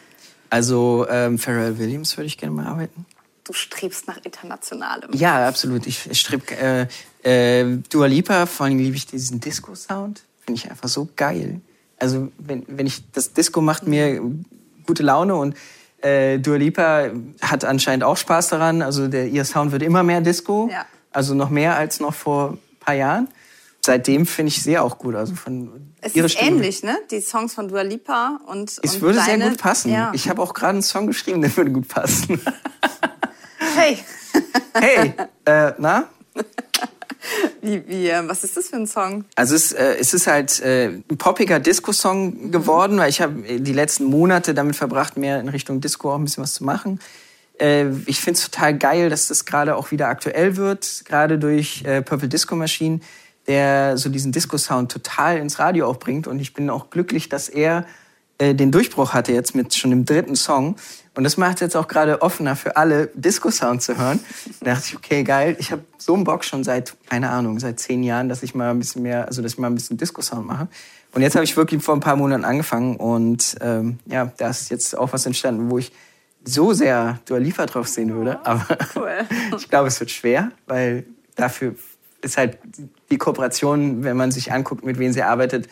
Also 0.50 1.06
ähm, 1.08 1.38
Pharrell 1.38 1.78
Williams 1.78 2.16
würde 2.16 2.26
ich 2.26 2.38
gerne 2.38 2.54
mal 2.54 2.66
arbeiten. 2.66 3.06
Du 3.44 3.52
strebst 3.52 4.06
nach 4.06 4.18
Internationalem. 4.22 5.10
Ja, 5.14 5.48
absolut. 5.48 5.86
Ich 5.86 6.08
streb 6.18 6.50
äh, 6.52 6.86
äh, 7.24 7.78
Dua 7.88 8.06
Lipa, 8.06 8.46
vor 8.46 8.66
allem 8.66 8.78
liebe 8.78 8.94
ich 8.94 9.06
diesen 9.06 9.40
Disco-Sound. 9.40 10.22
Finde 10.44 10.60
ich 10.60 10.70
einfach 10.70 10.88
so 10.88 11.08
geil. 11.16 11.60
Also 11.98 12.30
wenn, 12.38 12.64
wenn 12.68 12.86
ich 12.86 13.10
das 13.12 13.32
Disco 13.32 13.60
macht 13.60 13.86
mir 13.86 14.20
gute 14.86 15.02
Laune 15.02 15.34
und 15.36 15.56
äh, 16.02 16.38
Dua 16.38 16.56
Lipa 16.56 17.10
hat 17.40 17.64
anscheinend 17.64 18.02
auch 18.04 18.16
Spaß 18.16 18.48
daran. 18.48 18.82
Also 18.82 19.06
der, 19.08 19.28
ihr 19.28 19.44
Sound 19.44 19.70
wird 19.72 19.82
immer 19.82 20.02
mehr 20.02 20.20
Disco. 20.20 20.68
Ja. 20.70 20.84
Also 21.12 21.34
noch 21.34 21.50
mehr 21.50 21.76
als 21.76 22.00
noch 22.00 22.14
vor 22.14 22.50
ein 22.52 22.58
paar 22.80 22.94
Jahren. 22.94 23.28
Seitdem 23.84 24.26
finde 24.26 24.48
ich 24.50 24.62
sie 24.62 24.78
auch 24.78 24.98
gut. 24.98 25.14
Also 25.14 25.34
von 25.34 25.70
Es 26.00 26.14
ihre 26.16 26.26
ist 26.26 26.32
Stimme- 26.36 26.56
ähnlich, 26.56 26.82
ne? 26.82 26.98
Die 27.10 27.20
Songs 27.20 27.54
von 27.54 27.68
Dua 27.68 27.82
Lipa 27.82 28.40
und 28.46 28.70
Es 28.82 28.94
und 28.94 29.00
würde 29.02 29.18
deine, 29.18 29.42
sehr 29.44 29.50
gut 29.50 29.58
passen. 29.60 29.92
Ja. 29.92 30.10
Ich 30.14 30.28
habe 30.28 30.40
auch 30.42 30.54
gerade 30.54 30.72
einen 30.74 30.82
Song 30.82 31.06
geschrieben, 31.06 31.40
der 31.40 31.56
würde 31.56 31.70
gut 31.70 31.86
passen. 31.88 32.40
hey, 33.76 33.98
Hey, 34.74 35.12
äh, 35.44 35.72
na? 35.78 36.08
Wie, 37.60 37.82
wie, 37.86 38.08
äh, 38.08 38.26
was 38.26 38.44
ist 38.44 38.56
das 38.56 38.68
für 38.68 38.76
ein 38.76 38.86
Song? 38.86 39.24
Also 39.36 39.54
es, 39.54 39.72
äh, 39.72 39.96
es 40.00 40.14
ist 40.14 40.26
halt 40.26 40.60
äh, 40.60 40.88
ein 40.88 41.18
poppiger 41.18 41.60
Disco-Song 41.60 42.50
geworden, 42.50 42.98
weil 42.98 43.08
ich 43.08 43.20
habe 43.20 43.42
die 43.60 43.72
letzten 43.72 44.04
Monate 44.04 44.54
damit 44.54 44.76
verbracht, 44.76 45.16
mehr 45.16 45.40
in 45.40 45.48
Richtung 45.48 45.80
Disco 45.80 46.12
auch 46.12 46.18
ein 46.18 46.24
bisschen 46.24 46.42
was 46.42 46.54
zu 46.54 46.64
machen. 46.64 47.00
Äh, 47.60 47.90
ich 48.06 48.20
finde 48.20 48.38
es 48.38 48.50
total 48.50 48.76
geil, 48.76 49.10
dass 49.10 49.28
das 49.28 49.44
gerade 49.44 49.76
auch 49.76 49.90
wieder 49.90 50.08
aktuell 50.08 50.56
wird, 50.56 51.04
gerade 51.04 51.38
durch 51.38 51.84
äh, 51.84 52.02
Purple 52.02 52.28
Disco 52.28 52.56
Machine, 52.56 53.00
der 53.46 53.96
so 53.96 54.08
diesen 54.08 54.32
Disco-Sound 54.32 54.90
total 54.90 55.38
ins 55.38 55.58
Radio 55.58 55.88
auch 55.88 55.98
bringt. 55.98 56.26
Und 56.26 56.40
ich 56.40 56.54
bin 56.54 56.70
auch 56.70 56.90
glücklich, 56.90 57.28
dass 57.28 57.48
er 57.48 57.86
äh, 58.38 58.54
den 58.54 58.72
Durchbruch 58.72 59.12
hatte 59.14 59.32
jetzt 59.32 59.54
mit 59.54 59.74
schon 59.74 59.90
dem 59.90 60.04
dritten 60.04 60.36
Song. 60.36 60.76
Und 61.14 61.24
das 61.24 61.36
macht 61.36 61.56
es 61.56 61.60
jetzt 61.60 61.76
auch 61.76 61.88
gerade 61.88 62.22
offener 62.22 62.56
für 62.56 62.76
alle, 62.76 63.08
Disco-Sound 63.14 63.82
zu 63.82 63.98
hören. 63.98 64.18
Da 64.60 64.74
dachte 64.74 64.86
ich, 64.88 64.96
okay, 64.96 65.22
geil. 65.24 65.56
Ich 65.58 65.70
habe 65.70 65.84
so 65.98 66.14
einen 66.14 66.24
Bock 66.24 66.42
schon 66.44 66.64
seit, 66.64 66.96
keine 67.08 67.28
Ahnung, 67.28 67.58
seit 67.58 67.78
zehn 67.80 68.02
Jahren, 68.02 68.30
dass 68.30 68.42
ich 68.42 68.54
mal 68.54 68.70
ein 68.70 68.78
bisschen 68.78 69.02
mehr, 69.02 69.26
also 69.26 69.42
dass 69.42 69.52
ich 69.52 69.58
mal 69.58 69.66
ein 69.66 69.74
bisschen 69.74 69.98
Disco-Sound 69.98 70.46
mache. 70.46 70.68
Und 71.12 71.20
jetzt 71.20 71.34
habe 71.34 71.44
ich 71.44 71.54
wirklich 71.56 71.82
vor 71.82 71.94
ein 71.94 72.00
paar 72.00 72.16
Monaten 72.16 72.44
angefangen 72.44 72.96
und 72.96 73.56
ähm, 73.60 73.98
ja, 74.06 74.32
da 74.38 74.48
ist 74.48 74.70
jetzt 74.70 74.96
auch 74.96 75.12
was 75.12 75.26
entstanden, 75.26 75.70
wo 75.70 75.78
ich 75.78 75.92
so 76.44 76.72
sehr 76.72 77.18
Dua 77.26 77.36
Lipa 77.38 77.66
drauf 77.66 77.88
sehen 77.88 78.14
würde. 78.14 78.44
Aber 78.46 78.66
Cool. 78.96 79.26
ich 79.58 79.68
glaube, 79.68 79.88
es 79.88 80.00
wird 80.00 80.10
schwer, 80.10 80.50
weil 80.66 81.04
dafür 81.34 81.74
ist 82.22 82.38
halt 82.38 82.58
die 83.10 83.18
Kooperation, 83.18 84.04
wenn 84.04 84.16
man 84.16 84.30
sich 84.30 84.52
anguckt, 84.52 84.84
mit 84.84 84.98
wem 84.98 85.12
sie 85.12 85.22
arbeitet, 85.22 85.68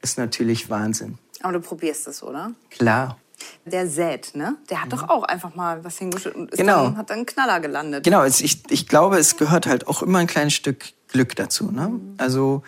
ist 0.00 0.16
natürlich 0.16 0.70
Wahnsinn. 0.70 1.18
Aber 1.42 1.52
du 1.52 1.60
probierst 1.60 2.08
es, 2.08 2.22
oder? 2.22 2.52
Klar. 2.70 3.18
Der 3.64 3.88
Zed, 3.88 4.34
ne? 4.34 4.56
Der 4.70 4.82
hat 4.82 4.92
doch 4.92 5.08
auch 5.08 5.22
einfach 5.24 5.54
mal 5.54 5.84
was 5.84 5.98
hingeschüttet 5.98 6.36
und 6.36 6.50
ist 6.50 6.58
Genau. 6.58 6.84
dann, 6.84 6.96
hat 6.96 7.10
dann 7.10 7.18
einen 7.18 7.26
Knaller 7.26 7.60
gelandet. 7.60 8.04
Genau, 8.04 8.24
ich, 8.24 8.62
ich 8.68 8.86
glaube, 8.88 9.18
es 9.18 9.36
gehört 9.36 9.66
halt 9.66 9.86
auch 9.86 10.02
immer 10.02 10.18
ein 10.18 10.26
kleines 10.26 10.54
Stück 10.54 10.86
Glück 11.08 11.36
dazu. 11.36 11.70
Ne? 11.70 12.00
Also 12.18 12.62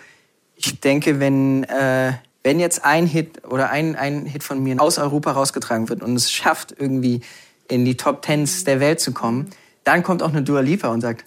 ich 0.56 0.80
denke, 0.80 1.20
wenn, 1.20 1.64
äh, 1.64 2.12
wenn 2.42 2.61
jetzt 2.61 2.85
ein 2.85 3.06
Hit 3.06 3.44
oder 3.44 3.70
ein, 3.70 3.96
ein 3.96 4.26
Hit 4.26 4.42
von 4.44 4.62
mir 4.62 4.80
aus 4.80 4.98
Europa 4.98 5.33
rausgetragen 5.33 5.88
wird 5.88 6.02
und 6.02 6.14
es 6.16 6.30
schafft, 6.30 6.74
irgendwie 6.78 7.20
in 7.68 7.85
die 7.85 7.96
Top 7.96 8.22
Tens 8.22 8.64
der 8.64 8.80
Welt 8.80 9.00
zu 9.00 9.12
kommen, 9.12 9.50
dann 9.85 10.02
kommt 10.02 10.22
auch 10.22 10.30
eine 10.30 10.42
Dua 10.42 10.61
Lipa 10.61 10.88
und 10.88 11.00
sagt, 11.00 11.24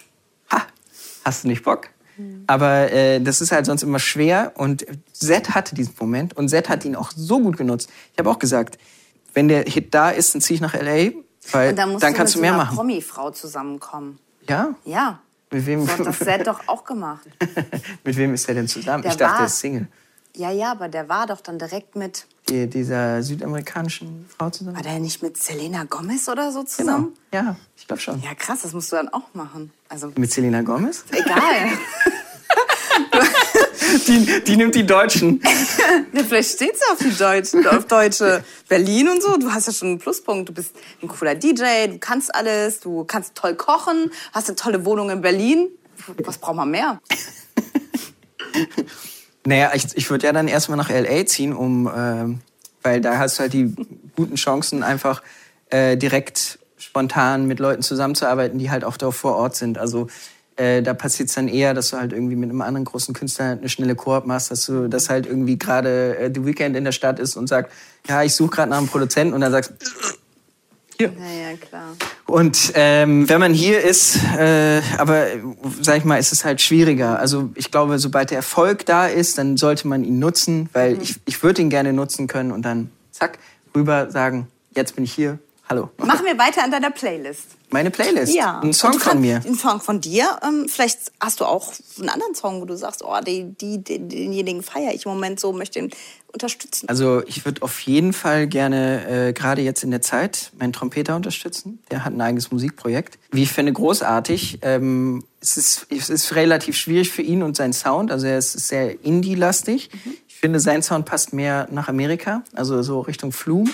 ha, 0.52 0.62
hast 1.26 1.44
du 1.44 1.48
nicht 1.50 1.64
Bock? 1.64 1.90
Aber 2.46 2.92
äh, 2.92 3.20
das 3.22 3.42
ist 3.42 3.52
halt 3.52 3.66
sonst 3.66 3.82
immer 3.82 3.98
schwer 3.98 4.52
und 4.56 4.86
Zed 5.14 5.56
hatte 5.56 5.74
diesen 5.74 5.96
Moment 6.00 6.38
und 6.38 6.48
Zed 6.50 6.70
hat 6.70 6.86
ihn 6.86 6.96
auch 6.96 7.12
so 7.16 7.40
gut 7.40 7.58
genutzt. 7.58 7.90
Ich 8.12 8.20
habe 8.20 8.30
auch 8.30 8.38
gesagt, 8.38 8.78
wenn 9.34 9.48
der 9.48 9.64
Hit 9.64 9.94
da 9.94 10.10
ist, 10.10 10.34
dann 10.36 10.42
ziehe 10.42 10.56
ich 10.56 10.62
nach 10.62 10.74
L.A., 10.74 11.12
weil 11.52 11.70
Und 11.72 11.76
dann 11.78 11.92
musst 11.92 12.04
dann 12.04 12.14
du 12.14 12.18
kannst 12.18 12.36
mit 12.36 12.40
du 12.40 12.42
mehr 12.42 12.52
so 12.52 12.56
einer 12.56 12.64
machen. 12.66 12.76
Promi-Frau 12.78 13.32
zusammenkommen. 13.32 14.20
Ja? 14.48 14.76
Ja. 14.86 15.20
Mit 15.52 15.66
wem, 15.66 15.86
So 15.86 15.92
hat 15.92 16.06
das 16.06 16.20
Zed 16.20 16.48
doch 16.48 16.62
auch 16.68 16.84
gemacht. 16.86 17.26
mit 18.04 18.16
wem 18.18 18.34
ist 18.34 18.48
der 18.48 18.56
denn 18.56 18.68
zusammen? 18.68 19.04
Der 19.04 19.12
ich 19.12 19.18
dachte, 19.18 19.38
der 19.40 19.46
ist 19.48 19.60
Single. 19.60 19.88
Ja, 20.36 20.50
ja, 20.52 20.72
aber 20.72 20.88
der 20.90 21.10
war 21.10 21.28
doch 21.28 21.42
dann 21.42 21.60
direkt 21.60 21.96
mit, 21.96 22.26
Die, 22.50 22.68
dieser 22.68 23.22
südamerikanischen 23.22 24.26
Frau 24.36 24.50
zusammen? 24.50 24.76
war 24.78 24.84
der 24.84 25.00
nicht 25.00 25.22
mit 25.22 25.38
Selena 25.38 25.84
Gomez 25.84 26.28
oder 26.28 26.52
so 26.52 26.60
Genau. 26.60 26.70
zusammen? 26.70 27.14
Ja, 27.34 27.56
ich 27.78 27.86
glaube 27.86 28.02
schon. 28.02 28.22
Ja, 28.24 28.34
krass, 28.34 28.62
das 28.64 28.74
musst 28.74 28.92
du 28.92 28.96
dann 28.96 29.10
auch 29.10 29.34
machen. 29.34 29.72
Also, 29.90 30.12
Mit 30.16 30.32
Selena 30.32 30.62
Gomez? 30.62 31.04
egal. 31.12 31.72
Die, 34.08 34.44
die 34.44 34.58
nimmt 34.58 34.74
die 34.76 34.86
Deutschen. 34.86 35.40
Ja, 36.14 36.24
vielleicht 36.24 36.56
steht 36.56 36.76
sie 36.78 36.84
auf 36.92 37.00
die 37.00 37.16
Deutschen, 37.16 37.68
auf 37.68 37.86
Deutsche. 37.86 38.44
Berlin 38.68 39.10
und 39.10 39.22
so, 39.22 39.38
du 39.38 39.52
hast 39.52 39.68
ja 39.68 39.74
schon 39.74 39.90
einen 39.90 40.00
Pluspunkt. 40.00 40.50
Du 40.50 40.54
bist 40.54 40.76
ein 41.02 41.08
cooler 41.08 41.36
DJ, 41.36 41.88
du 41.88 42.00
kannst 42.00 42.34
alles, 42.34 42.80
du 42.80 43.04
kannst 43.04 43.36
toll 43.36 43.56
kochen, 43.56 44.12
hast 44.32 44.50
eine 44.50 44.56
tolle 44.56 44.86
Wohnung 44.86 45.10
in 45.10 45.22
Berlin. 45.22 45.70
Was 46.24 46.38
braucht 46.38 46.56
man 46.56 46.72
mehr? 46.72 47.00
Naja, 49.46 49.72
ich, 49.74 49.86
ich 49.96 50.10
würde 50.10 50.26
ja 50.26 50.32
dann 50.32 50.48
erstmal 50.48 50.78
nach 50.78 50.90
L.A. 50.90 51.26
ziehen, 51.26 51.54
um, 51.54 51.92
ähm, 51.94 52.40
weil 52.82 53.02
da 53.02 53.18
hast 53.18 53.38
du 53.38 53.42
halt 53.42 53.54
die 53.54 53.76
guten 54.16 54.36
Chancen, 54.36 54.84
einfach 54.84 55.22
äh, 55.70 55.98
direkt 55.98 56.60
spontan 56.78 57.46
mit 57.46 57.60
Leuten 57.60 57.82
zusammenzuarbeiten, 57.82 58.58
die 58.58 58.72
halt 58.72 58.86
auch 58.86 58.96
da 58.96 59.12
vor 59.12 59.36
Ort 59.36 59.56
sind. 59.56 59.78
Also 59.78 60.08
äh, 60.56 60.82
da 60.82 60.94
passiert 60.94 61.30
es 61.30 61.36
dann 61.36 61.48
eher, 61.48 61.74
dass 61.74 61.90
du 61.90 61.98
halt 61.98 62.14
irgendwie 62.14 62.36
mit 62.36 62.50
einem 62.50 62.62
anderen 62.62 62.86
großen 62.86 63.14
Künstler 63.14 63.52
eine 63.52 63.70
schnelle 63.70 63.96
Koop 63.96 64.26
machst, 64.26 64.52
dass 64.52 64.66
du 64.66 64.88
das 64.88 65.10
halt 65.10 65.26
irgendwie 65.26 65.58
gerade 65.58 66.18
äh, 66.18 66.32
The 66.34 66.46
Weekend 66.46 66.76
in 66.76 66.84
der 66.84 66.92
Stadt 66.92 67.20
ist 67.20 67.36
und 67.36 67.48
sagt, 67.48 67.72
ja, 68.08 68.24
ich 68.24 68.36
suche 68.36 68.52
gerade 68.52 68.70
nach 68.70 68.78
einem 68.78 68.88
Produzenten 68.88 69.34
und 69.34 69.42
dann 69.42 69.52
sagst 69.52 69.74
hier. 70.98 71.12
Ja, 71.18 71.50
ja, 71.52 71.58
klar. 71.58 71.96
Und 72.28 72.72
ähm, 72.76 73.28
wenn 73.28 73.40
man 73.40 73.54
hier 73.54 73.82
ist, 73.82 74.18
äh, 74.38 74.82
aber 74.98 75.26
sag 75.82 75.98
ich 75.98 76.06
mal, 76.06 76.18
ist 76.18 76.32
es 76.32 76.46
halt 76.46 76.62
schwieriger. 76.62 77.20
Also 77.20 77.50
ich 77.56 77.72
glaube, 77.72 78.00
sobald 78.00 78.30
der 78.30 78.38
Erfolg 78.38 78.86
da 78.86 79.08
ist, 79.08 79.38
dann 79.38 79.58
sollte 79.58 79.88
man 79.88 80.04
ihn 80.04 80.20
nutzen, 80.20 80.70
weil 80.74 81.02
ich, 81.02 81.20
ich 81.26 81.42
würde 81.44 81.62
ihn 81.62 81.70
gerne 81.70 81.94
nutzen 81.94 82.28
können 82.28 82.52
und 82.52 82.64
dann 82.64 82.92
zack, 83.12 83.40
rüber 83.76 84.12
sagen, 84.12 84.48
jetzt 84.76 84.96
bin 84.96 85.04
ich 85.04 85.14
hier, 85.14 85.40
hallo. 85.70 85.90
Machen 85.98 86.26
wir 86.26 86.38
weiter 86.38 86.64
an 86.64 86.72
deiner 86.72 86.92
Playlist. 86.92 87.46
Meine 87.70 87.90
Playlist, 87.90 88.36
Ja. 88.36 88.60
ein 88.60 88.74
Song 88.74 89.00
von 89.00 89.20
mir. 89.20 89.42
Ein 89.44 89.56
Song 89.56 89.82
von 89.82 90.00
dir. 90.00 90.38
Ähm, 90.44 90.68
vielleicht 90.70 91.12
hast 91.20 91.40
du 91.40 91.46
auch 91.46 91.74
einen 92.00 92.10
anderen 92.10 92.36
Song, 92.36 92.62
wo 92.62 92.66
du 92.66 92.78
sagst, 92.78 93.04
oh, 93.04 93.20
die, 93.26 93.46
die, 93.60 93.84
den, 93.84 94.10
denjenigen 94.10 94.62
feiere 94.62 94.94
ich 94.94 95.06
im 95.06 95.12
Moment 95.14 95.40
so, 95.40 95.54
möchte 95.54 95.80
ihn 95.80 95.90
unterstützen. 96.32 96.88
Also 96.88 97.24
ich 97.26 97.46
würde 97.46 97.64
auf 97.64 97.80
jeden 97.82 98.14
Fall 98.14 98.46
gerne, 98.46 99.30
äh, 99.30 99.34
gerade 99.34 99.64
jetzt 99.64 99.84
in 99.84 99.90
der 99.90 100.04
Zeit, 100.04 100.52
meinen 100.60 100.72
Trompeter 100.74 101.16
unterstützen. 101.16 101.80
Der 101.90 102.06
hat 102.06 102.14
ein 102.14 102.22
eigenes 102.22 102.52
Musikprojekt. 102.52 103.18
Wie 103.32 103.44
ich 103.44 103.52
finde, 103.52 103.74
großartig. 103.74 104.60
Ähm, 104.62 105.24
es, 105.42 105.58
ist, 105.58 105.88
es 105.90 106.12
ist 106.12 106.36
relativ 106.36 106.78
schwierig 106.78 107.10
für 107.12 107.24
ihn 107.24 107.42
und 107.42 107.58
seinen 107.58 107.74
Sound. 107.74 108.12
Also 108.12 108.28
er 108.28 108.38
ist 108.38 108.52
sehr 108.52 109.04
Indie-lastig. 109.04 109.90
Ich 110.28 110.36
finde, 110.36 110.60
sein 110.60 110.84
Sound 110.84 111.06
passt 111.06 111.34
mehr 111.34 111.68
nach 111.72 111.88
Amerika, 111.88 112.44
also 112.54 112.84
so 112.84 113.00
Richtung 113.00 113.32
Flume. 113.32 113.72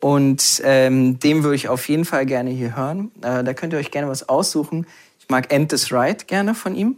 Und 0.00 0.62
ähm, 0.64 1.18
dem 1.18 1.42
würde 1.42 1.56
ich 1.56 1.68
auf 1.68 1.88
jeden 1.88 2.04
Fall 2.04 2.24
gerne 2.26 2.50
hier 2.50 2.74
hören. 2.74 3.12
Äh, 3.20 3.44
da 3.44 3.52
könnt 3.52 3.72
ihr 3.72 3.78
euch 3.78 3.90
gerne 3.90 4.08
was 4.08 4.28
aussuchen. 4.28 4.86
Ich 5.18 5.28
mag 5.28 5.52
End 5.52 5.68
This 5.68 5.92
Right 5.92 6.26
gerne 6.26 6.54
von 6.54 6.74
ihm. 6.74 6.96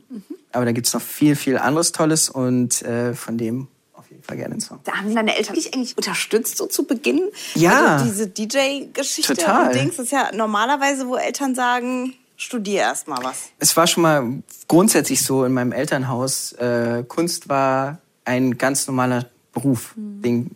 Aber 0.53 0.65
da 0.65 0.73
gibt's 0.73 0.93
noch 0.95 1.03
viel, 1.03 1.35
viel 1.35 1.59
anderes 1.59 1.93
Tolles 1.93 2.31
und 2.31 2.83
äh, 2.83 3.15
von 3.15 3.39
dem 3.39 3.69
auf 3.95 4.09
jeden 4.11 4.23
Fall 4.23 4.37
gerne 4.37 4.53
einen 4.53 4.61
Song. 4.61 4.81
Da 4.85 4.93
haben 4.93 5.15
deine 5.15 5.37
Eltern 5.37 5.55
dich 5.55 5.75
eigentlich 5.75 5.97
unterstützt, 5.97 6.59
so 6.59 6.67
zu 6.67 6.85
Beginn? 6.85 7.23
Ja. 7.55 7.97
Also 7.97 8.05
diese 8.05 8.27
DJ-Geschichte 8.29 9.35
Total. 9.35 9.69
und 9.69 9.75
Dings, 9.75 9.99
ist 9.99 10.13
ja 10.13 10.31
normalerweise, 10.35 11.09
wo 11.09 11.17
Eltern 11.17 11.55
sagen, 11.55 12.15
studier 12.37 12.81
erst 12.83 13.09
mal 13.09 13.23
was. 13.23 13.51
Es 13.59 13.77
war 13.77 13.87
schon 13.87 14.03
mal 14.03 14.43
grundsätzlich 14.69 15.25
so 15.25 15.45
in 15.45 15.53
meinem 15.53 15.73
Elternhaus, 15.73 16.53
äh, 16.53 17.05
Kunst 17.09 17.49
war 17.49 17.99
ein 18.25 18.59
ganz 18.59 18.87
normaler 18.87 19.27
Beruf, 19.53 19.95
den, 19.97 20.53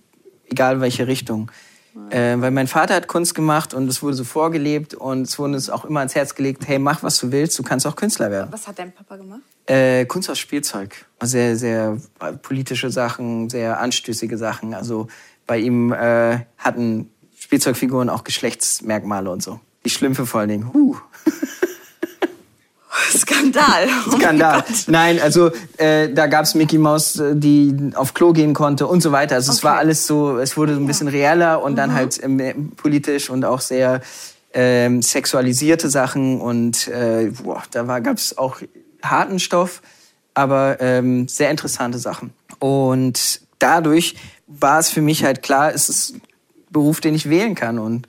egal 0.48 0.80
welche 0.80 1.06
Richtung. 1.06 1.50
Äh, 2.10 2.40
weil 2.40 2.50
mein 2.50 2.66
Vater 2.66 2.94
hat 2.94 3.08
Kunst 3.08 3.34
gemacht 3.34 3.74
und 3.74 3.88
es 3.88 4.02
wurde 4.02 4.14
so 4.14 4.24
vorgelebt 4.24 4.94
und 4.94 5.22
es 5.22 5.38
wurde 5.38 5.54
uns 5.54 5.70
auch 5.70 5.84
immer 5.84 6.00
ans 6.00 6.14
Herz 6.14 6.34
gelegt, 6.34 6.66
hey, 6.66 6.78
mach 6.78 7.02
was 7.02 7.18
du 7.18 7.32
willst, 7.32 7.58
du 7.58 7.62
kannst 7.62 7.86
auch 7.86 7.96
Künstler 7.96 8.30
werden. 8.30 8.48
Was 8.52 8.68
hat 8.68 8.78
dein 8.78 8.92
Papa 8.92 9.16
gemacht? 9.16 9.40
Äh, 9.66 10.04
Kunst 10.06 10.30
aus 10.30 10.38
Spielzeug. 10.38 11.06
Sehr, 11.22 11.56
sehr 11.56 11.98
äh, 12.20 12.32
politische 12.34 12.90
Sachen, 12.90 13.50
sehr 13.50 13.80
anstößige 13.80 14.38
Sachen. 14.38 14.74
Also 14.74 15.08
bei 15.46 15.58
ihm 15.58 15.92
äh, 15.92 16.40
hatten 16.58 17.10
Spielzeugfiguren 17.36 18.08
auch 18.08 18.24
Geschlechtsmerkmale 18.24 19.30
und 19.30 19.42
so. 19.42 19.60
Die 19.84 19.90
Schlümpfe 19.90 20.26
vor 20.26 20.40
allen 20.40 20.48
Dingen. 20.50 20.72
Huh. 20.72 20.96
Skandal. 23.10 23.88
Skandal. 24.12 24.64
Nein, 24.86 25.20
also 25.20 25.50
äh, 25.78 26.08
da 26.12 26.26
gab's 26.26 26.54
Mickey 26.54 26.78
Mouse, 26.78 27.18
äh, 27.18 27.34
die 27.36 27.90
auf 27.94 28.14
Klo 28.14 28.32
gehen 28.32 28.54
konnte 28.54 28.86
und 28.86 29.02
so 29.02 29.12
weiter. 29.12 29.34
Also 29.36 29.52
es 29.52 29.58
Okay. 29.58 29.66
war 29.68 29.76
alles 29.78 30.06
so, 30.06 30.38
es 30.38 30.56
wurde 30.56 30.74
so 30.74 30.80
ein 30.80 30.86
bisschen 30.86 31.08
reeller 31.08 31.62
und 31.62 31.76
dann 31.76 31.94
halt 31.94 32.22
ähm, 32.22 32.72
politisch 32.76 33.30
und 33.30 33.44
auch 33.44 33.60
sehr 33.60 34.00
ähm, 34.54 35.02
sexualisierte 35.02 35.88
Sachen 35.90 36.40
und 36.40 36.88
äh, 36.88 37.30
boah, 37.42 37.62
da 37.70 37.86
war, 37.86 38.00
gab's 38.00 38.36
auch 38.38 38.58
harten 39.02 39.38
Stoff, 39.38 39.82
aber 40.34 40.78
ähm, 40.80 41.28
sehr 41.28 41.50
interessante 41.50 41.98
Sachen. 41.98 42.32
Und 42.58 43.40
dadurch 43.58 44.16
war 44.46 44.78
es 44.78 44.88
für 44.88 45.02
mich 45.02 45.24
halt 45.24 45.42
klar, 45.42 45.74
es 45.74 45.88
ist 45.88 46.14
ein 46.14 46.22
Beruf, 46.70 47.00
den 47.00 47.14
ich 47.14 47.28
wählen 47.28 47.54
kann 47.54 47.78
und 47.78 48.06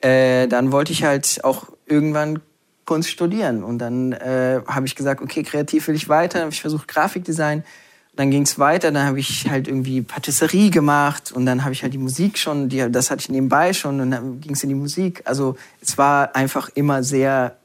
äh, 0.00 0.48
dann 0.48 0.72
wollte 0.72 0.92
ich 0.92 1.04
halt 1.04 1.40
auch 1.44 1.68
irgendwann 1.86 2.40
Kunst 2.84 3.10
studieren. 3.10 3.64
Und 3.64 3.78
dann 3.78 4.12
äh, 4.12 4.60
habe 4.66 4.86
ich 4.86 4.94
gesagt, 4.94 5.22
okay, 5.22 5.42
kreativ 5.42 5.88
will 5.88 5.94
ich 5.94 6.08
weiter. 6.08 6.34
Dann 6.34 6.46
habe 6.46 6.52
ich 6.52 6.60
versucht, 6.60 6.88
Grafikdesign. 6.88 7.64
Dann 8.16 8.30
ging 8.30 8.42
es 8.42 8.60
weiter, 8.60 8.92
dann 8.92 9.06
habe 9.06 9.18
ich 9.18 9.50
halt 9.50 9.66
irgendwie 9.66 10.00
Patisserie 10.00 10.70
gemacht 10.70 11.32
und 11.32 11.46
dann 11.46 11.64
habe 11.64 11.72
ich 11.72 11.82
halt 11.82 11.94
die 11.94 11.98
Musik 11.98 12.38
schon, 12.38 12.68
die, 12.68 12.88
das 12.88 13.10
hatte 13.10 13.22
ich 13.22 13.28
nebenbei 13.28 13.72
schon 13.72 14.00
und 14.00 14.12
dann 14.12 14.40
ging 14.40 14.52
es 14.52 14.62
in 14.62 14.68
die 14.68 14.76
Musik. 14.76 15.22
Also 15.24 15.56
es 15.80 15.98
war 15.98 16.36
einfach 16.36 16.70
immer 16.76 17.02
sehr 17.02 17.56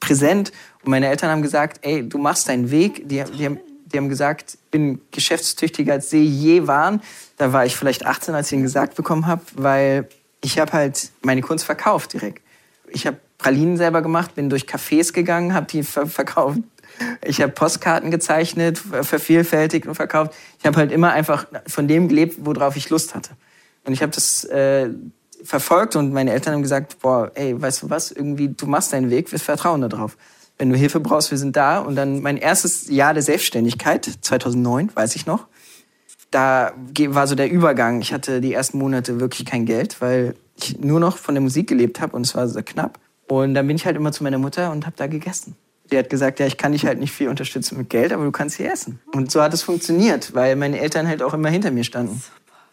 präsent 0.00 0.50
und 0.82 0.90
meine 0.90 1.06
Eltern 1.06 1.30
haben 1.30 1.42
gesagt, 1.42 1.78
ey, 1.82 2.08
du 2.08 2.18
machst 2.18 2.48
deinen 2.48 2.72
Weg. 2.72 3.08
Die, 3.08 3.22
die, 3.22 3.46
haben, 3.46 3.60
die 3.86 3.96
haben 3.96 4.08
gesagt, 4.08 4.54
ich 4.54 4.70
bin 4.70 5.00
geschäftstüchtiger 5.12 5.92
als 5.92 6.10
sie 6.10 6.24
je 6.24 6.66
waren. 6.66 7.00
Da 7.36 7.52
war 7.52 7.64
ich 7.64 7.76
vielleicht 7.76 8.04
18, 8.04 8.34
als 8.34 8.48
ich 8.48 8.58
ihn 8.58 8.62
gesagt 8.62 8.96
bekommen 8.96 9.26
habe, 9.28 9.42
weil 9.54 10.08
ich 10.42 10.58
habe 10.58 10.72
halt 10.72 11.10
meine 11.22 11.40
Kunst 11.40 11.64
verkauft 11.64 12.14
direkt. 12.14 12.42
Ich 12.88 13.06
habe 13.06 13.18
Pralinen 13.44 13.76
selber 13.76 14.00
gemacht, 14.00 14.34
bin 14.36 14.48
durch 14.48 14.64
Cafés 14.64 15.12
gegangen, 15.12 15.52
habe 15.52 15.66
die 15.66 15.82
ver 15.82 16.06
verkauft. 16.06 16.60
Ich 17.22 17.42
habe 17.42 17.52
Postkarten 17.52 18.10
gezeichnet, 18.10 18.78
vervielfältigt 18.78 19.86
und 19.86 19.96
verkauft. 19.96 20.32
Ich 20.58 20.64
habe 20.64 20.78
halt 20.78 20.90
immer 20.90 21.12
einfach 21.12 21.46
von 21.66 21.86
dem 21.86 22.08
gelebt, 22.08 22.36
worauf 22.38 22.74
ich 22.76 22.88
Lust 22.88 23.14
hatte. 23.14 23.32
Und 23.84 23.92
ich 23.92 24.00
habe 24.00 24.12
das 24.12 24.44
äh, 24.44 24.88
verfolgt 25.42 25.94
und 25.94 26.14
meine 26.14 26.32
Eltern 26.32 26.54
haben 26.54 26.62
gesagt, 26.62 27.00
boah, 27.00 27.32
ey, 27.34 27.60
weißt 27.60 27.82
du 27.82 27.90
was, 27.90 28.12
irgendwie, 28.12 28.48
du 28.48 28.66
machst 28.66 28.94
deinen 28.94 29.10
Weg, 29.10 29.30
wir 29.30 29.38
vertrauen 29.38 29.82
darauf. 29.82 30.16
Wenn 30.56 30.70
du 30.70 30.76
Hilfe 30.76 31.00
brauchst, 31.00 31.30
wir 31.30 31.36
sind 31.36 31.54
da. 31.54 31.80
Und 31.80 31.96
dann 31.96 32.22
mein 32.22 32.38
erstes 32.38 32.88
Jahr 32.88 33.12
der 33.12 33.22
Selbstständigkeit, 33.22 34.08
2009, 34.22 34.90
weiß 34.94 35.16
ich 35.16 35.26
noch, 35.26 35.48
da 36.30 36.72
war 37.08 37.26
so 37.26 37.34
der 37.34 37.50
Übergang. 37.50 38.00
Ich 38.00 38.14
hatte 38.14 38.40
die 38.40 38.54
ersten 38.54 38.78
Monate 38.78 39.20
wirklich 39.20 39.44
kein 39.44 39.66
Geld, 39.66 40.00
weil 40.00 40.34
ich 40.56 40.78
nur 40.78 40.98
noch 40.98 41.18
von 41.18 41.34
der 41.34 41.42
Musik 41.42 41.68
gelebt 41.68 42.00
habe 42.00 42.16
und 42.16 42.24
es 42.24 42.34
war 42.34 42.48
sehr 42.48 42.62
knapp. 42.62 42.98
Und 43.28 43.54
dann 43.54 43.66
bin 43.66 43.76
ich 43.76 43.86
halt 43.86 43.96
immer 43.96 44.12
zu 44.12 44.22
meiner 44.22 44.38
Mutter 44.38 44.70
und 44.70 44.86
habe 44.86 44.96
da 44.96 45.06
gegessen. 45.06 45.56
Die 45.90 45.98
hat 45.98 46.08
gesagt, 46.10 46.40
ja, 46.40 46.46
ich 46.46 46.56
kann 46.56 46.72
dich 46.72 46.86
halt 46.86 46.98
nicht 46.98 47.12
viel 47.12 47.28
unterstützen 47.28 47.76
mit 47.76 47.90
Geld, 47.90 48.12
aber 48.12 48.24
du 48.24 48.32
kannst 48.32 48.56
hier 48.56 48.72
essen. 48.72 49.00
Und 49.12 49.30
so 49.30 49.42
hat 49.42 49.52
es 49.52 49.62
funktioniert, 49.62 50.34
weil 50.34 50.56
meine 50.56 50.80
Eltern 50.80 51.06
halt 51.06 51.22
auch 51.22 51.34
immer 51.34 51.50
hinter 51.50 51.70
mir 51.70 51.84
standen. 51.84 52.22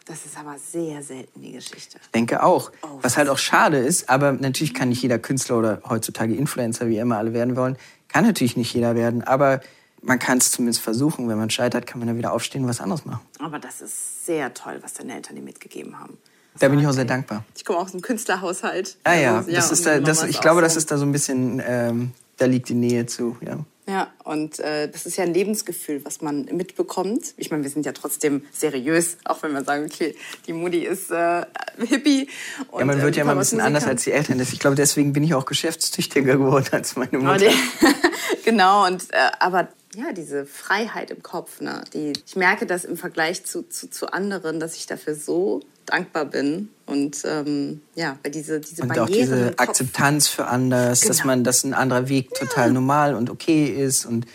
Das 0.06 0.24
ist 0.24 0.36
aber 0.36 0.56
sehr 0.58 1.02
selten 1.02 1.40
die 1.40 1.52
Geschichte. 1.52 1.98
Ich 2.02 2.10
denke 2.10 2.42
auch. 2.42 2.72
Was 3.02 3.16
halt 3.16 3.28
auch 3.28 3.38
schade 3.38 3.78
ist, 3.78 4.08
aber 4.08 4.32
natürlich 4.32 4.74
kann 4.74 4.88
nicht 4.88 5.02
jeder 5.02 5.18
Künstler 5.18 5.58
oder 5.58 5.82
heutzutage 5.88 6.34
Influencer, 6.34 6.88
wie 6.88 6.98
immer 6.98 7.18
alle 7.18 7.32
werden 7.32 7.54
wollen, 7.56 7.76
kann 8.08 8.24
natürlich 8.24 8.56
nicht 8.56 8.74
jeder 8.74 8.94
werden, 8.94 9.22
aber 9.22 9.60
man 10.02 10.18
kann 10.18 10.38
es 10.38 10.50
zumindest 10.50 10.80
versuchen. 10.80 11.28
Wenn 11.28 11.38
man 11.38 11.50
scheitert, 11.50 11.86
kann 11.86 12.00
man 12.00 12.08
dann 12.08 12.18
wieder 12.18 12.32
aufstehen 12.32 12.62
und 12.62 12.68
was 12.68 12.80
anderes 12.80 13.04
machen. 13.04 13.20
Aber 13.38 13.58
das 13.58 13.80
ist 13.80 14.26
sehr 14.26 14.52
toll, 14.52 14.78
was 14.82 14.94
deine 14.94 15.14
Eltern 15.14 15.36
dir 15.36 15.42
mitgegeben 15.42 15.98
haben. 15.98 16.18
Da 16.58 16.68
bin 16.68 16.78
ich 16.78 16.86
auch 16.86 16.92
sehr 16.92 17.04
dankbar. 17.04 17.44
Ich 17.56 17.64
komme 17.64 17.78
aus 17.78 17.92
einem 17.92 18.02
Künstlerhaushalt. 18.02 18.96
Ah 19.04 19.14
ja, 19.14 19.36
Also, 19.38 19.50
das 19.50 19.66
und 19.68 19.72
ist 19.72 19.86
da, 19.86 20.00
das, 20.00 20.22
ich 20.24 20.40
glaube, 20.40 20.58
auch 20.58 20.62
das 20.62 20.76
ist 20.76 20.90
da 20.90 20.98
so 20.98 21.04
ein 21.04 21.12
bisschen, 21.12 21.62
ähm, 21.66 22.12
da 22.36 22.46
liegt 22.46 22.68
die 22.68 22.74
Nähe 22.74 23.06
zu. 23.06 23.36
Ja. 23.40 23.58
Ja, 23.88 24.12
und 24.22 24.60
äh, 24.60 24.88
das 24.88 25.06
ist 25.06 25.16
ja 25.16 25.24
ein 25.24 25.34
Lebensgefühl, 25.34 26.04
was 26.04 26.20
man 26.20 26.44
mitbekommt. 26.44 27.34
Ich 27.36 27.50
meine, 27.50 27.64
wir 27.64 27.70
sind 27.70 27.84
ja 27.84 27.90
trotzdem 27.90 28.44
seriös, 28.52 29.16
auch 29.24 29.42
wenn 29.42 29.52
wir 29.52 29.64
sagen, 29.64 29.86
okay, 29.86 30.14
die 30.46 30.52
Mutti 30.52 30.84
ist 30.86 31.10
äh, 31.10 31.44
Hippie. 31.78 32.28
Und, 32.70 32.78
Ja, 32.78 32.86
man 32.86 33.02
wird 33.02 33.16
äh, 33.16 33.18
ja 33.18 33.24
mal 33.24 33.32
ein 33.32 33.38
bisschen 33.38 33.60
anders 33.60 33.84
als 33.84 34.04
die 34.04 34.12
Eltern. 34.12 34.38
Ich 34.38 34.60
glaube, 34.60 34.76
deswegen 34.76 35.12
bin 35.12 35.24
ich 35.24 35.34
auch 35.34 35.46
geschäftstüchtiger 35.46 36.36
geworden 36.36 36.68
als 36.70 36.94
meine 36.94 37.18
Aber 37.18 37.32
Mutter. 37.32 37.50
genau, 38.44 38.86
und 38.86 39.10
äh, 39.10 39.16
aber 39.40 39.68
ja, 39.96 40.12
diese 40.12 40.46
Freiheit 40.46 41.10
im 41.10 41.22
Kopf, 41.22 41.60
ne, 41.60 41.82
die, 41.92 42.12
ich 42.24 42.36
merke 42.36 42.66
das 42.66 42.84
im 42.84 42.96
Vergleich 42.96 43.44
zu, 43.44 43.68
zu, 43.68 43.90
zu 43.90 44.12
anderen, 44.12 44.60
dass 44.60 44.76
ich 44.76 44.86
dafür 44.86 45.16
so 45.16 45.60
dankbar 45.86 46.24
bin. 46.26 46.68
Und 46.86 47.22
ähm, 47.24 47.80
ja, 47.94 48.18
weil 48.22 48.32
diese, 48.32 48.60
diese 48.60 48.82
Und 48.82 48.88
Barrieren 48.88 49.06
auch 49.06 49.08
diese 49.08 49.58
Akzeptanz 49.58 50.28
für 50.28 50.46
anders, 50.46 51.00
dass 51.00 51.18
Genau. 51.18 51.26
man, 51.28 51.44
dass 51.44 51.64
ein 51.64 51.74
anderer 51.74 52.08
Weg 52.08 52.34
total 52.34 52.72
normal 52.72 53.14
und 53.14 53.30
okay 53.30 53.66
ist 53.66 54.04
und 54.04 54.26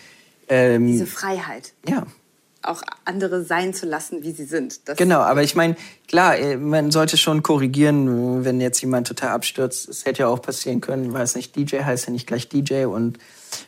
ähm, 0.48 0.86
diese 0.86 1.06
Freiheit, 1.06 1.74
ja. 1.86 2.06
auch 2.62 2.82
andere 3.04 3.44
sein 3.44 3.74
zu 3.74 3.86
lassen, 3.86 4.22
wie 4.22 4.32
sie 4.32 4.46
sind. 4.46 4.88
Das, 4.88 4.96
Genau, 4.96 5.20
aber 5.20 5.42
ich 5.42 5.54
meine, 5.54 5.76
klar, 6.08 6.38
äh, 6.38 6.56
man 6.56 6.90
sollte 6.90 7.18
schon 7.18 7.42
korrigieren, 7.42 8.44
wenn 8.44 8.60
jetzt 8.60 8.80
jemand 8.80 9.06
total 9.06 9.28
abstürzt. 9.30 9.88
Es 9.88 10.06
hätte 10.06 10.20
ja 10.20 10.28
auch 10.28 10.40
passieren 10.40 10.80
können, 10.80 11.12
weiß 11.12 11.36
nicht, 11.36 11.54
DJ 11.54 11.80
heißt 11.82 12.06
ja 12.06 12.12
nicht 12.12 12.26
gleich 12.26 12.48
DJ 12.48 12.86
und 12.86 13.18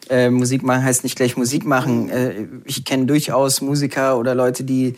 äh, 0.09 0.31
Musik 0.31 0.63
machen 0.63 0.83
heißt 0.83 1.05
nicht 1.05 1.17
gleich 1.17 1.37
Musik 1.37 1.65
machen. 1.67 2.09
Äh, 2.09 2.47
ich 2.65 2.85
kenne 2.85 3.07
durchaus 3.07 3.61
Musiker 3.61 4.19
oder 4.19 4.35
Leute, 4.35 4.65
die 4.65 4.97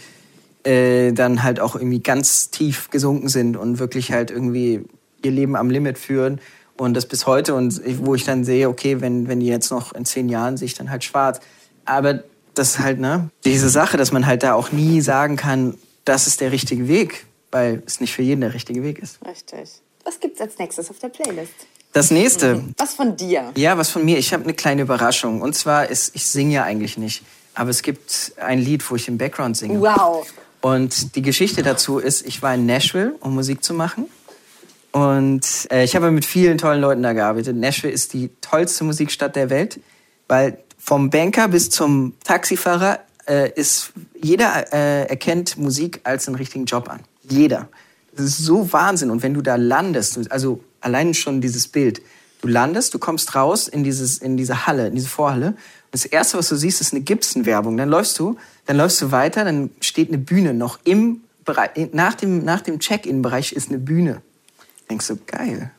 äh, 0.64 1.12
dann 1.12 1.42
halt 1.42 1.60
auch 1.60 1.74
irgendwie 1.74 2.00
ganz 2.00 2.50
tief 2.50 2.90
gesunken 2.90 3.28
sind 3.28 3.56
und 3.56 3.78
wirklich 3.78 4.12
halt 4.12 4.30
irgendwie 4.30 4.84
ihr 5.24 5.30
Leben 5.30 5.56
am 5.56 5.70
Limit 5.70 5.98
führen 5.98 6.40
und 6.76 6.94
das 6.94 7.06
bis 7.06 7.26
heute 7.26 7.54
und 7.54 7.80
wo 8.04 8.14
ich 8.14 8.24
dann 8.24 8.44
sehe, 8.44 8.68
okay, 8.68 9.00
wenn, 9.00 9.28
wenn 9.28 9.40
die 9.40 9.46
jetzt 9.46 9.70
noch 9.70 9.92
in 9.92 10.04
zehn 10.04 10.28
Jahren 10.28 10.56
sehe 10.56 10.66
ich 10.66 10.74
dann 10.74 10.90
halt 10.90 11.04
schwarz. 11.04 11.40
Aber 11.84 12.22
das 12.54 12.70
ist 12.70 12.78
halt, 12.80 13.00
ne, 13.00 13.30
diese 13.44 13.68
Sache, 13.68 13.96
dass 13.96 14.12
man 14.12 14.26
halt 14.26 14.42
da 14.42 14.54
auch 14.54 14.72
nie 14.72 15.00
sagen 15.00 15.36
kann, 15.36 15.74
das 16.04 16.26
ist 16.26 16.40
der 16.40 16.52
richtige 16.52 16.88
Weg, 16.88 17.26
weil 17.50 17.82
es 17.86 18.00
nicht 18.00 18.12
für 18.12 18.22
jeden 18.22 18.40
der 18.40 18.54
richtige 18.54 18.82
Weg 18.82 18.98
ist. 18.98 19.18
Richtig. 19.26 19.70
Was 20.04 20.18
gibt's 20.18 20.40
als 20.40 20.58
nächstes 20.58 20.90
auf 20.90 20.98
der 20.98 21.08
Playlist? 21.08 21.52
Das 21.92 22.10
nächste, 22.10 22.64
Was 22.78 22.94
von 22.94 23.16
dir? 23.16 23.52
ja, 23.54 23.76
was 23.76 23.90
von 23.90 24.04
mir, 24.04 24.18
ich 24.18 24.32
habe 24.32 24.44
eine 24.44 24.54
kleine 24.54 24.82
Überraschung. 24.82 25.42
Und 25.42 25.54
zwar 25.54 25.88
ist, 25.88 26.16
ich 26.16 26.26
singe 26.26 26.54
ja 26.54 26.64
eigentlich 26.64 26.96
nicht, 26.96 27.22
aber 27.54 27.70
es 27.70 27.82
gibt 27.82 28.32
ein 28.38 28.58
Lied, 28.58 28.90
wo 28.90 28.96
ich 28.96 29.08
im 29.08 29.18
Background 29.18 29.56
singe. 29.56 29.78
Wow. 29.80 30.26
Und 30.62 31.16
die 31.16 31.22
Geschichte 31.22 31.62
dazu 31.62 31.98
ist, 31.98 32.24
ich 32.24 32.40
war 32.40 32.54
in 32.54 32.66
Nashville, 32.66 33.16
um 33.20 33.34
Musik 33.34 33.62
zu 33.62 33.74
machen. 33.74 34.06
Und 34.92 35.66
äh, 35.70 35.82
ich 35.84 35.96
habe 35.96 36.10
mit 36.10 36.24
vielen 36.24 36.56
tollen 36.56 36.80
Leuten 36.80 37.02
da 37.02 37.12
gearbeitet. 37.12 37.56
Nashville 37.56 37.92
ist 37.92 38.12
die 38.12 38.30
tollste 38.40 38.84
Musikstadt 38.84 39.34
der 39.34 39.50
Welt, 39.50 39.80
weil 40.28 40.58
vom 40.78 41.10
Banker 41.10 41.48
bis 41.48 41.68
zum 41.70 42.14
Taxifahrer 42.24 43.00
äh, 43.26 43.50
ist 43.54 43.92
jeder 44.20 44.72
äh, 44.72 45.08
erkennt 45.08 45.58
Musik 45.58 46.00
als 46.04 46.28
einen 46.28 46.36
richtigen 46.36 46.64
Job 46.64 46.88
an. 46.88 47.00
Jeder. 47.28 47.68
Das 48.14 48.26
ist 48.26 48.38
so 48.38 48.72
Wahnsinn. 48.72 49.10
Und 49.10 49.22
wenn 49.22 49.34
du 49.34 49.42
da 49.42 49.56
landest, 49.56 50.30
also 50.30 50.62
allein 50.80 51.12
schon 51.14 51.40
dieses 51.40 51.66
Bild, 51.66 52.02
du 52.40 52.48
landest, 52.48 52.94
du 52.94 52.98
kommst 53.00 53.34
raus 53.34 53.66
in, 53.66 53.82
dieses, 53.82 54.18
in 54.18 54.36
diese 54.36 54.66
Halle, 54.66 54.88
in 54.88 54.94
diese 54.94 55.08
Vorhalle. 55.08 55.48
Und 55.48 55.56
das 55.90 56.04
Erste, 56.04 56.38
was 56.38 56.48
du 56.48 56.56
siehst, 56.56 56.80
ist 56.80 56.92
eine 56.92 57.02
Gibson-Werbung. 57.02 57.76
Dann 57.76 57.88
läufst 57.88 58.18
du, 58.18 58.36
dann 58.66 58.76
läufst 58.76 59.00
du 59.02 59.10
weiter, 59.10 59.44
dann 59.44 59.70
steht 59.80 60.08
eine 60.08 60.18
Bühne 60.18 60.54
noch 60.54 60.78
im 60.84 61.22
Bereich, 61.44 61.70
nach 61.92 62.14
dem, 62.14 62.44
nach 62.44 62.60
dem 62.60 62.78
Check-in-Bereich 62.78 63.52
ist 63.52 63.68
eine 63.68 63.78
Bühne. 63.78 64.22
Denkst 64.88 65.08
du, 65.08 65.16
geil. 65.26 65.70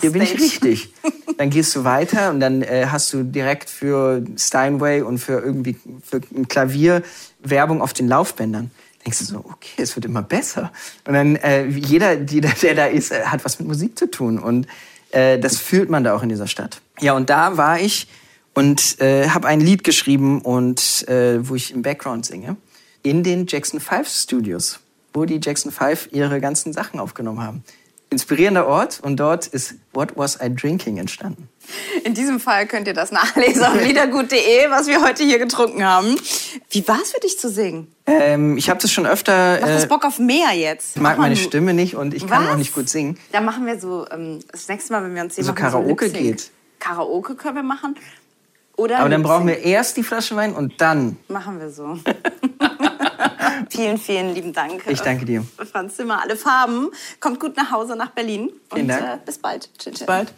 Hier 0.00 0.12
bin 0.12 0.22
ich 0.22 0.34
richtig. 0.34 0.92
Dann 1.38 1.48
gehst 1.48 1.74
du 1.74 1.84
weiter 1.84 2.28
und 2.28 2.40
dann 2.40 2.60
äh, 2.60 2.88
hast 2.90 3.14
du 3.14 3.22
direkt 3.22 3.70
für 3.70 4.22
Steinway 4.36 5.00
und 5.00 5.16
für 5.16 5.40
irgendwie 5.40 5.78
für 6.04 6.20
ein 6.36 6.48
Klavier 6.48 7.02
Werbung 7.42 7.80
auf 7.80 7.94
den 7.94 8.08
Laufbändern. 8.08 8.70
Denkst 9.06 9.20
du 9.20 9.24
so, 9.24 9.38
okay, 9.38 9.82
es 9.82 9.96
wird 9.96 10.04
immer 10.04 10.20
besser. 10.20 10.70
Und 11.06 11.14
dann 11.14 11.36
äh, 11.36 11.64
jeder, 11.64 12.20
jeder, 12.20 12.50
der 12.50 12.74
da 12.74 12.86
ist, 12.86 13.10
äh, 13.10 13.22
hat 13.24 13.42
was 13.46 13.58
mit 13.58 13.68
Musik 13.68 13.98
zu 13.98 14.10
tun 14.10 14.38
und 14.38 14.66
äh, 15.12 15.38
das 15.38 15.56
fühlt 15.56 15.88
man 15.88 16.04
da 16.04 16.14
auch 16.14 16.22
in 16.22 16.28
dieser 16.28 16.46
Stadt. 16.46 16.82
Ja, 17.00 17.14
und 17.14 17.30
da 17.30 17.56
war 17.56 17.80
ich 17.80 18.06
und 18.54 19.00
äh, 19.00 19.28
habe 19.28 19.48
ein 19.48 19.60
Lied 19.60 19.84
geschrieben 19.84 20.40
und 20.42 21.06
äh, 21.08 21.46
wo 21.48 21.54
ich 21.54 21.72
im 21.72 21.82
Background 21.82 22.26
singe 22.26 22.56
in 23.02 23.22
den 23.22 23.46
Jackson 23.46 23.80
5 23.80 24.08
Studios, 24.08 24.80
wo 25.14 25.24
die 25.24 25.40
Jackson 25.42 25.72
5 25.72 26.08
ihre 26.12 26.40
ganzen 26.40 26.72
Sachen 26.72 27.00
aufgenommen 27.00 27.42
haben. 27.42 27.64
Inspirierender 28.12 28.66
Ort 28.66 28.98
und 29.00 29.18
dort 29.18 29.46
ist 29.46 29.74
What 29.92 30.16
Was 30.16 30.36
I 30.42 30.52
Drinking 30.52 30.98
entstanden. 30.98 31.48
In 32.02 32.12
diesem 32.12 32.40
Fall 32.40 32.66
könnt 32.66 32.88
ihr 32.88 32.92
das 32.92 33.12
nachlesen 33.12 33.62
auf 33.62 33.80
liedergut.de, 33.80 34.68
was 34.68 34.88
wir 34.88 35.00
heute 35.02 35.22
hier 35.22 35.38
getrunken 35.38 35.84
haben. 35.84 36.16
Wie 36.70 36.86
war 36.88 36.98
es 37.00 37.12
für 37.12 37.20
dich 37.20 37.38
zu 37.38 37.48
singen? 37.48 37.86
Ähm, 38.06 38.56
ich 38.56 38.68
habe 38.68 38.80
das 38.82 38.90
schon 38.90 39.06
öfter. 39.06 39.60
Macht 39.60 39.70
das 39.70 39.84
Äh, 39.84 39.86
Bock 39.86 40.04
auf 40.04 40.18
mehr 40.18 40.50
jetzt? 40.54 40.96
ich 40.96 41.02
mag 41.02 41.18
meine 41.18 41.36
so- 41.36 41.42
Stimme 41.42 41.72
nicht 41.72 41.94
und 41.94 42.12
ich 42.12 42.26
kann 42.26 42.44
Was? 42.46 42.50
auch 42.54 42.56
nicht 42.56 42.74
gut 42.74 42.88
singen. 42.88 43.16
Da 43.30 43.40
machen 43.40 43.64
wir 43.64 43.78
so, 43.78 44.04
ähm, 44.10 44.40
das 44.50 44.66
nächste 44.66 44.92
Mal, 44.92 45.04
wenn 45.04 45.14
wir 45.14 45.22
uns 45.22 45.36
sehen, 45.36 45.44
So 45.44 45.52
machen 45.52 45.62
wir 45.62 45.70
Karaoke 45.70 46.06
Lip-Sync. 46.06 46.26
geht. 46.26 46.50
Karaoke 46.80 47.36
können 47.36 47.54
wir 47.56 47.62
machen. 47.62 47.94
Oder 48.76 49.00
Aber 49.00 49.08
dann 49.08 49.22
brauchen 49.22 49.46
wir 49.46 49.58
erst 49.58 49.96
die 49.96 50.02
Flasche 50.02 50.36
Wein 50.36 50.54
und 50.54 50.80
dann. 50.80 51.16
Machen 51.28 51.60
wir 51.60 51.70
so. 51.70 51.98
vielen, 53.68 53.98
vielen 53.98 54.34
lieben 54.34 54.52
Dank. 54.52 54.82
Ich 54.86 55.00
danke 55.00 55.24
dir. 55.24 55.44
äh, 55.58 55.64
Franz 55.66 55.96
Zimmer, 55.96 56.22
alle 56.22 56.36
Farben. 56.36 56.90
Kommt 57.20 57.40
gut 57.40 57.56
nach 57.56 57.70
Hause 57.70 57.96
nach 57.96 58.10
Berlin. 58.10 58.50
Vielen 58.72 58.82
und 58.82 58.88
Dank. 58.88 59.02
Äh, 59.02 59.18
bis 59.24 59.38
bald. 59.38 59.68
Tschüss. 59.78 59.98
Bis 59.98 60.06
bald. 60.06 60.32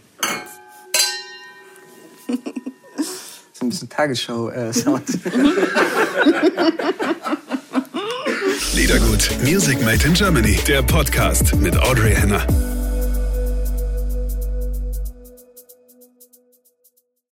so 3.53 3.66
ein 3.66 3.68
bisschen 3.68 3.88
Tagesschau-Sound. 3.88 5.05
Liedergut, 8.75 9.31
Music 9.45 9.81
Made 9.83 10.05
in 10.07 10.14
Germany, 10.14 10.59
der 10.66 10.83
Podcast 10.83 11.55
mit 11.57 11.77
Audrey 11.77 12.14
Henner. 12.14 12.47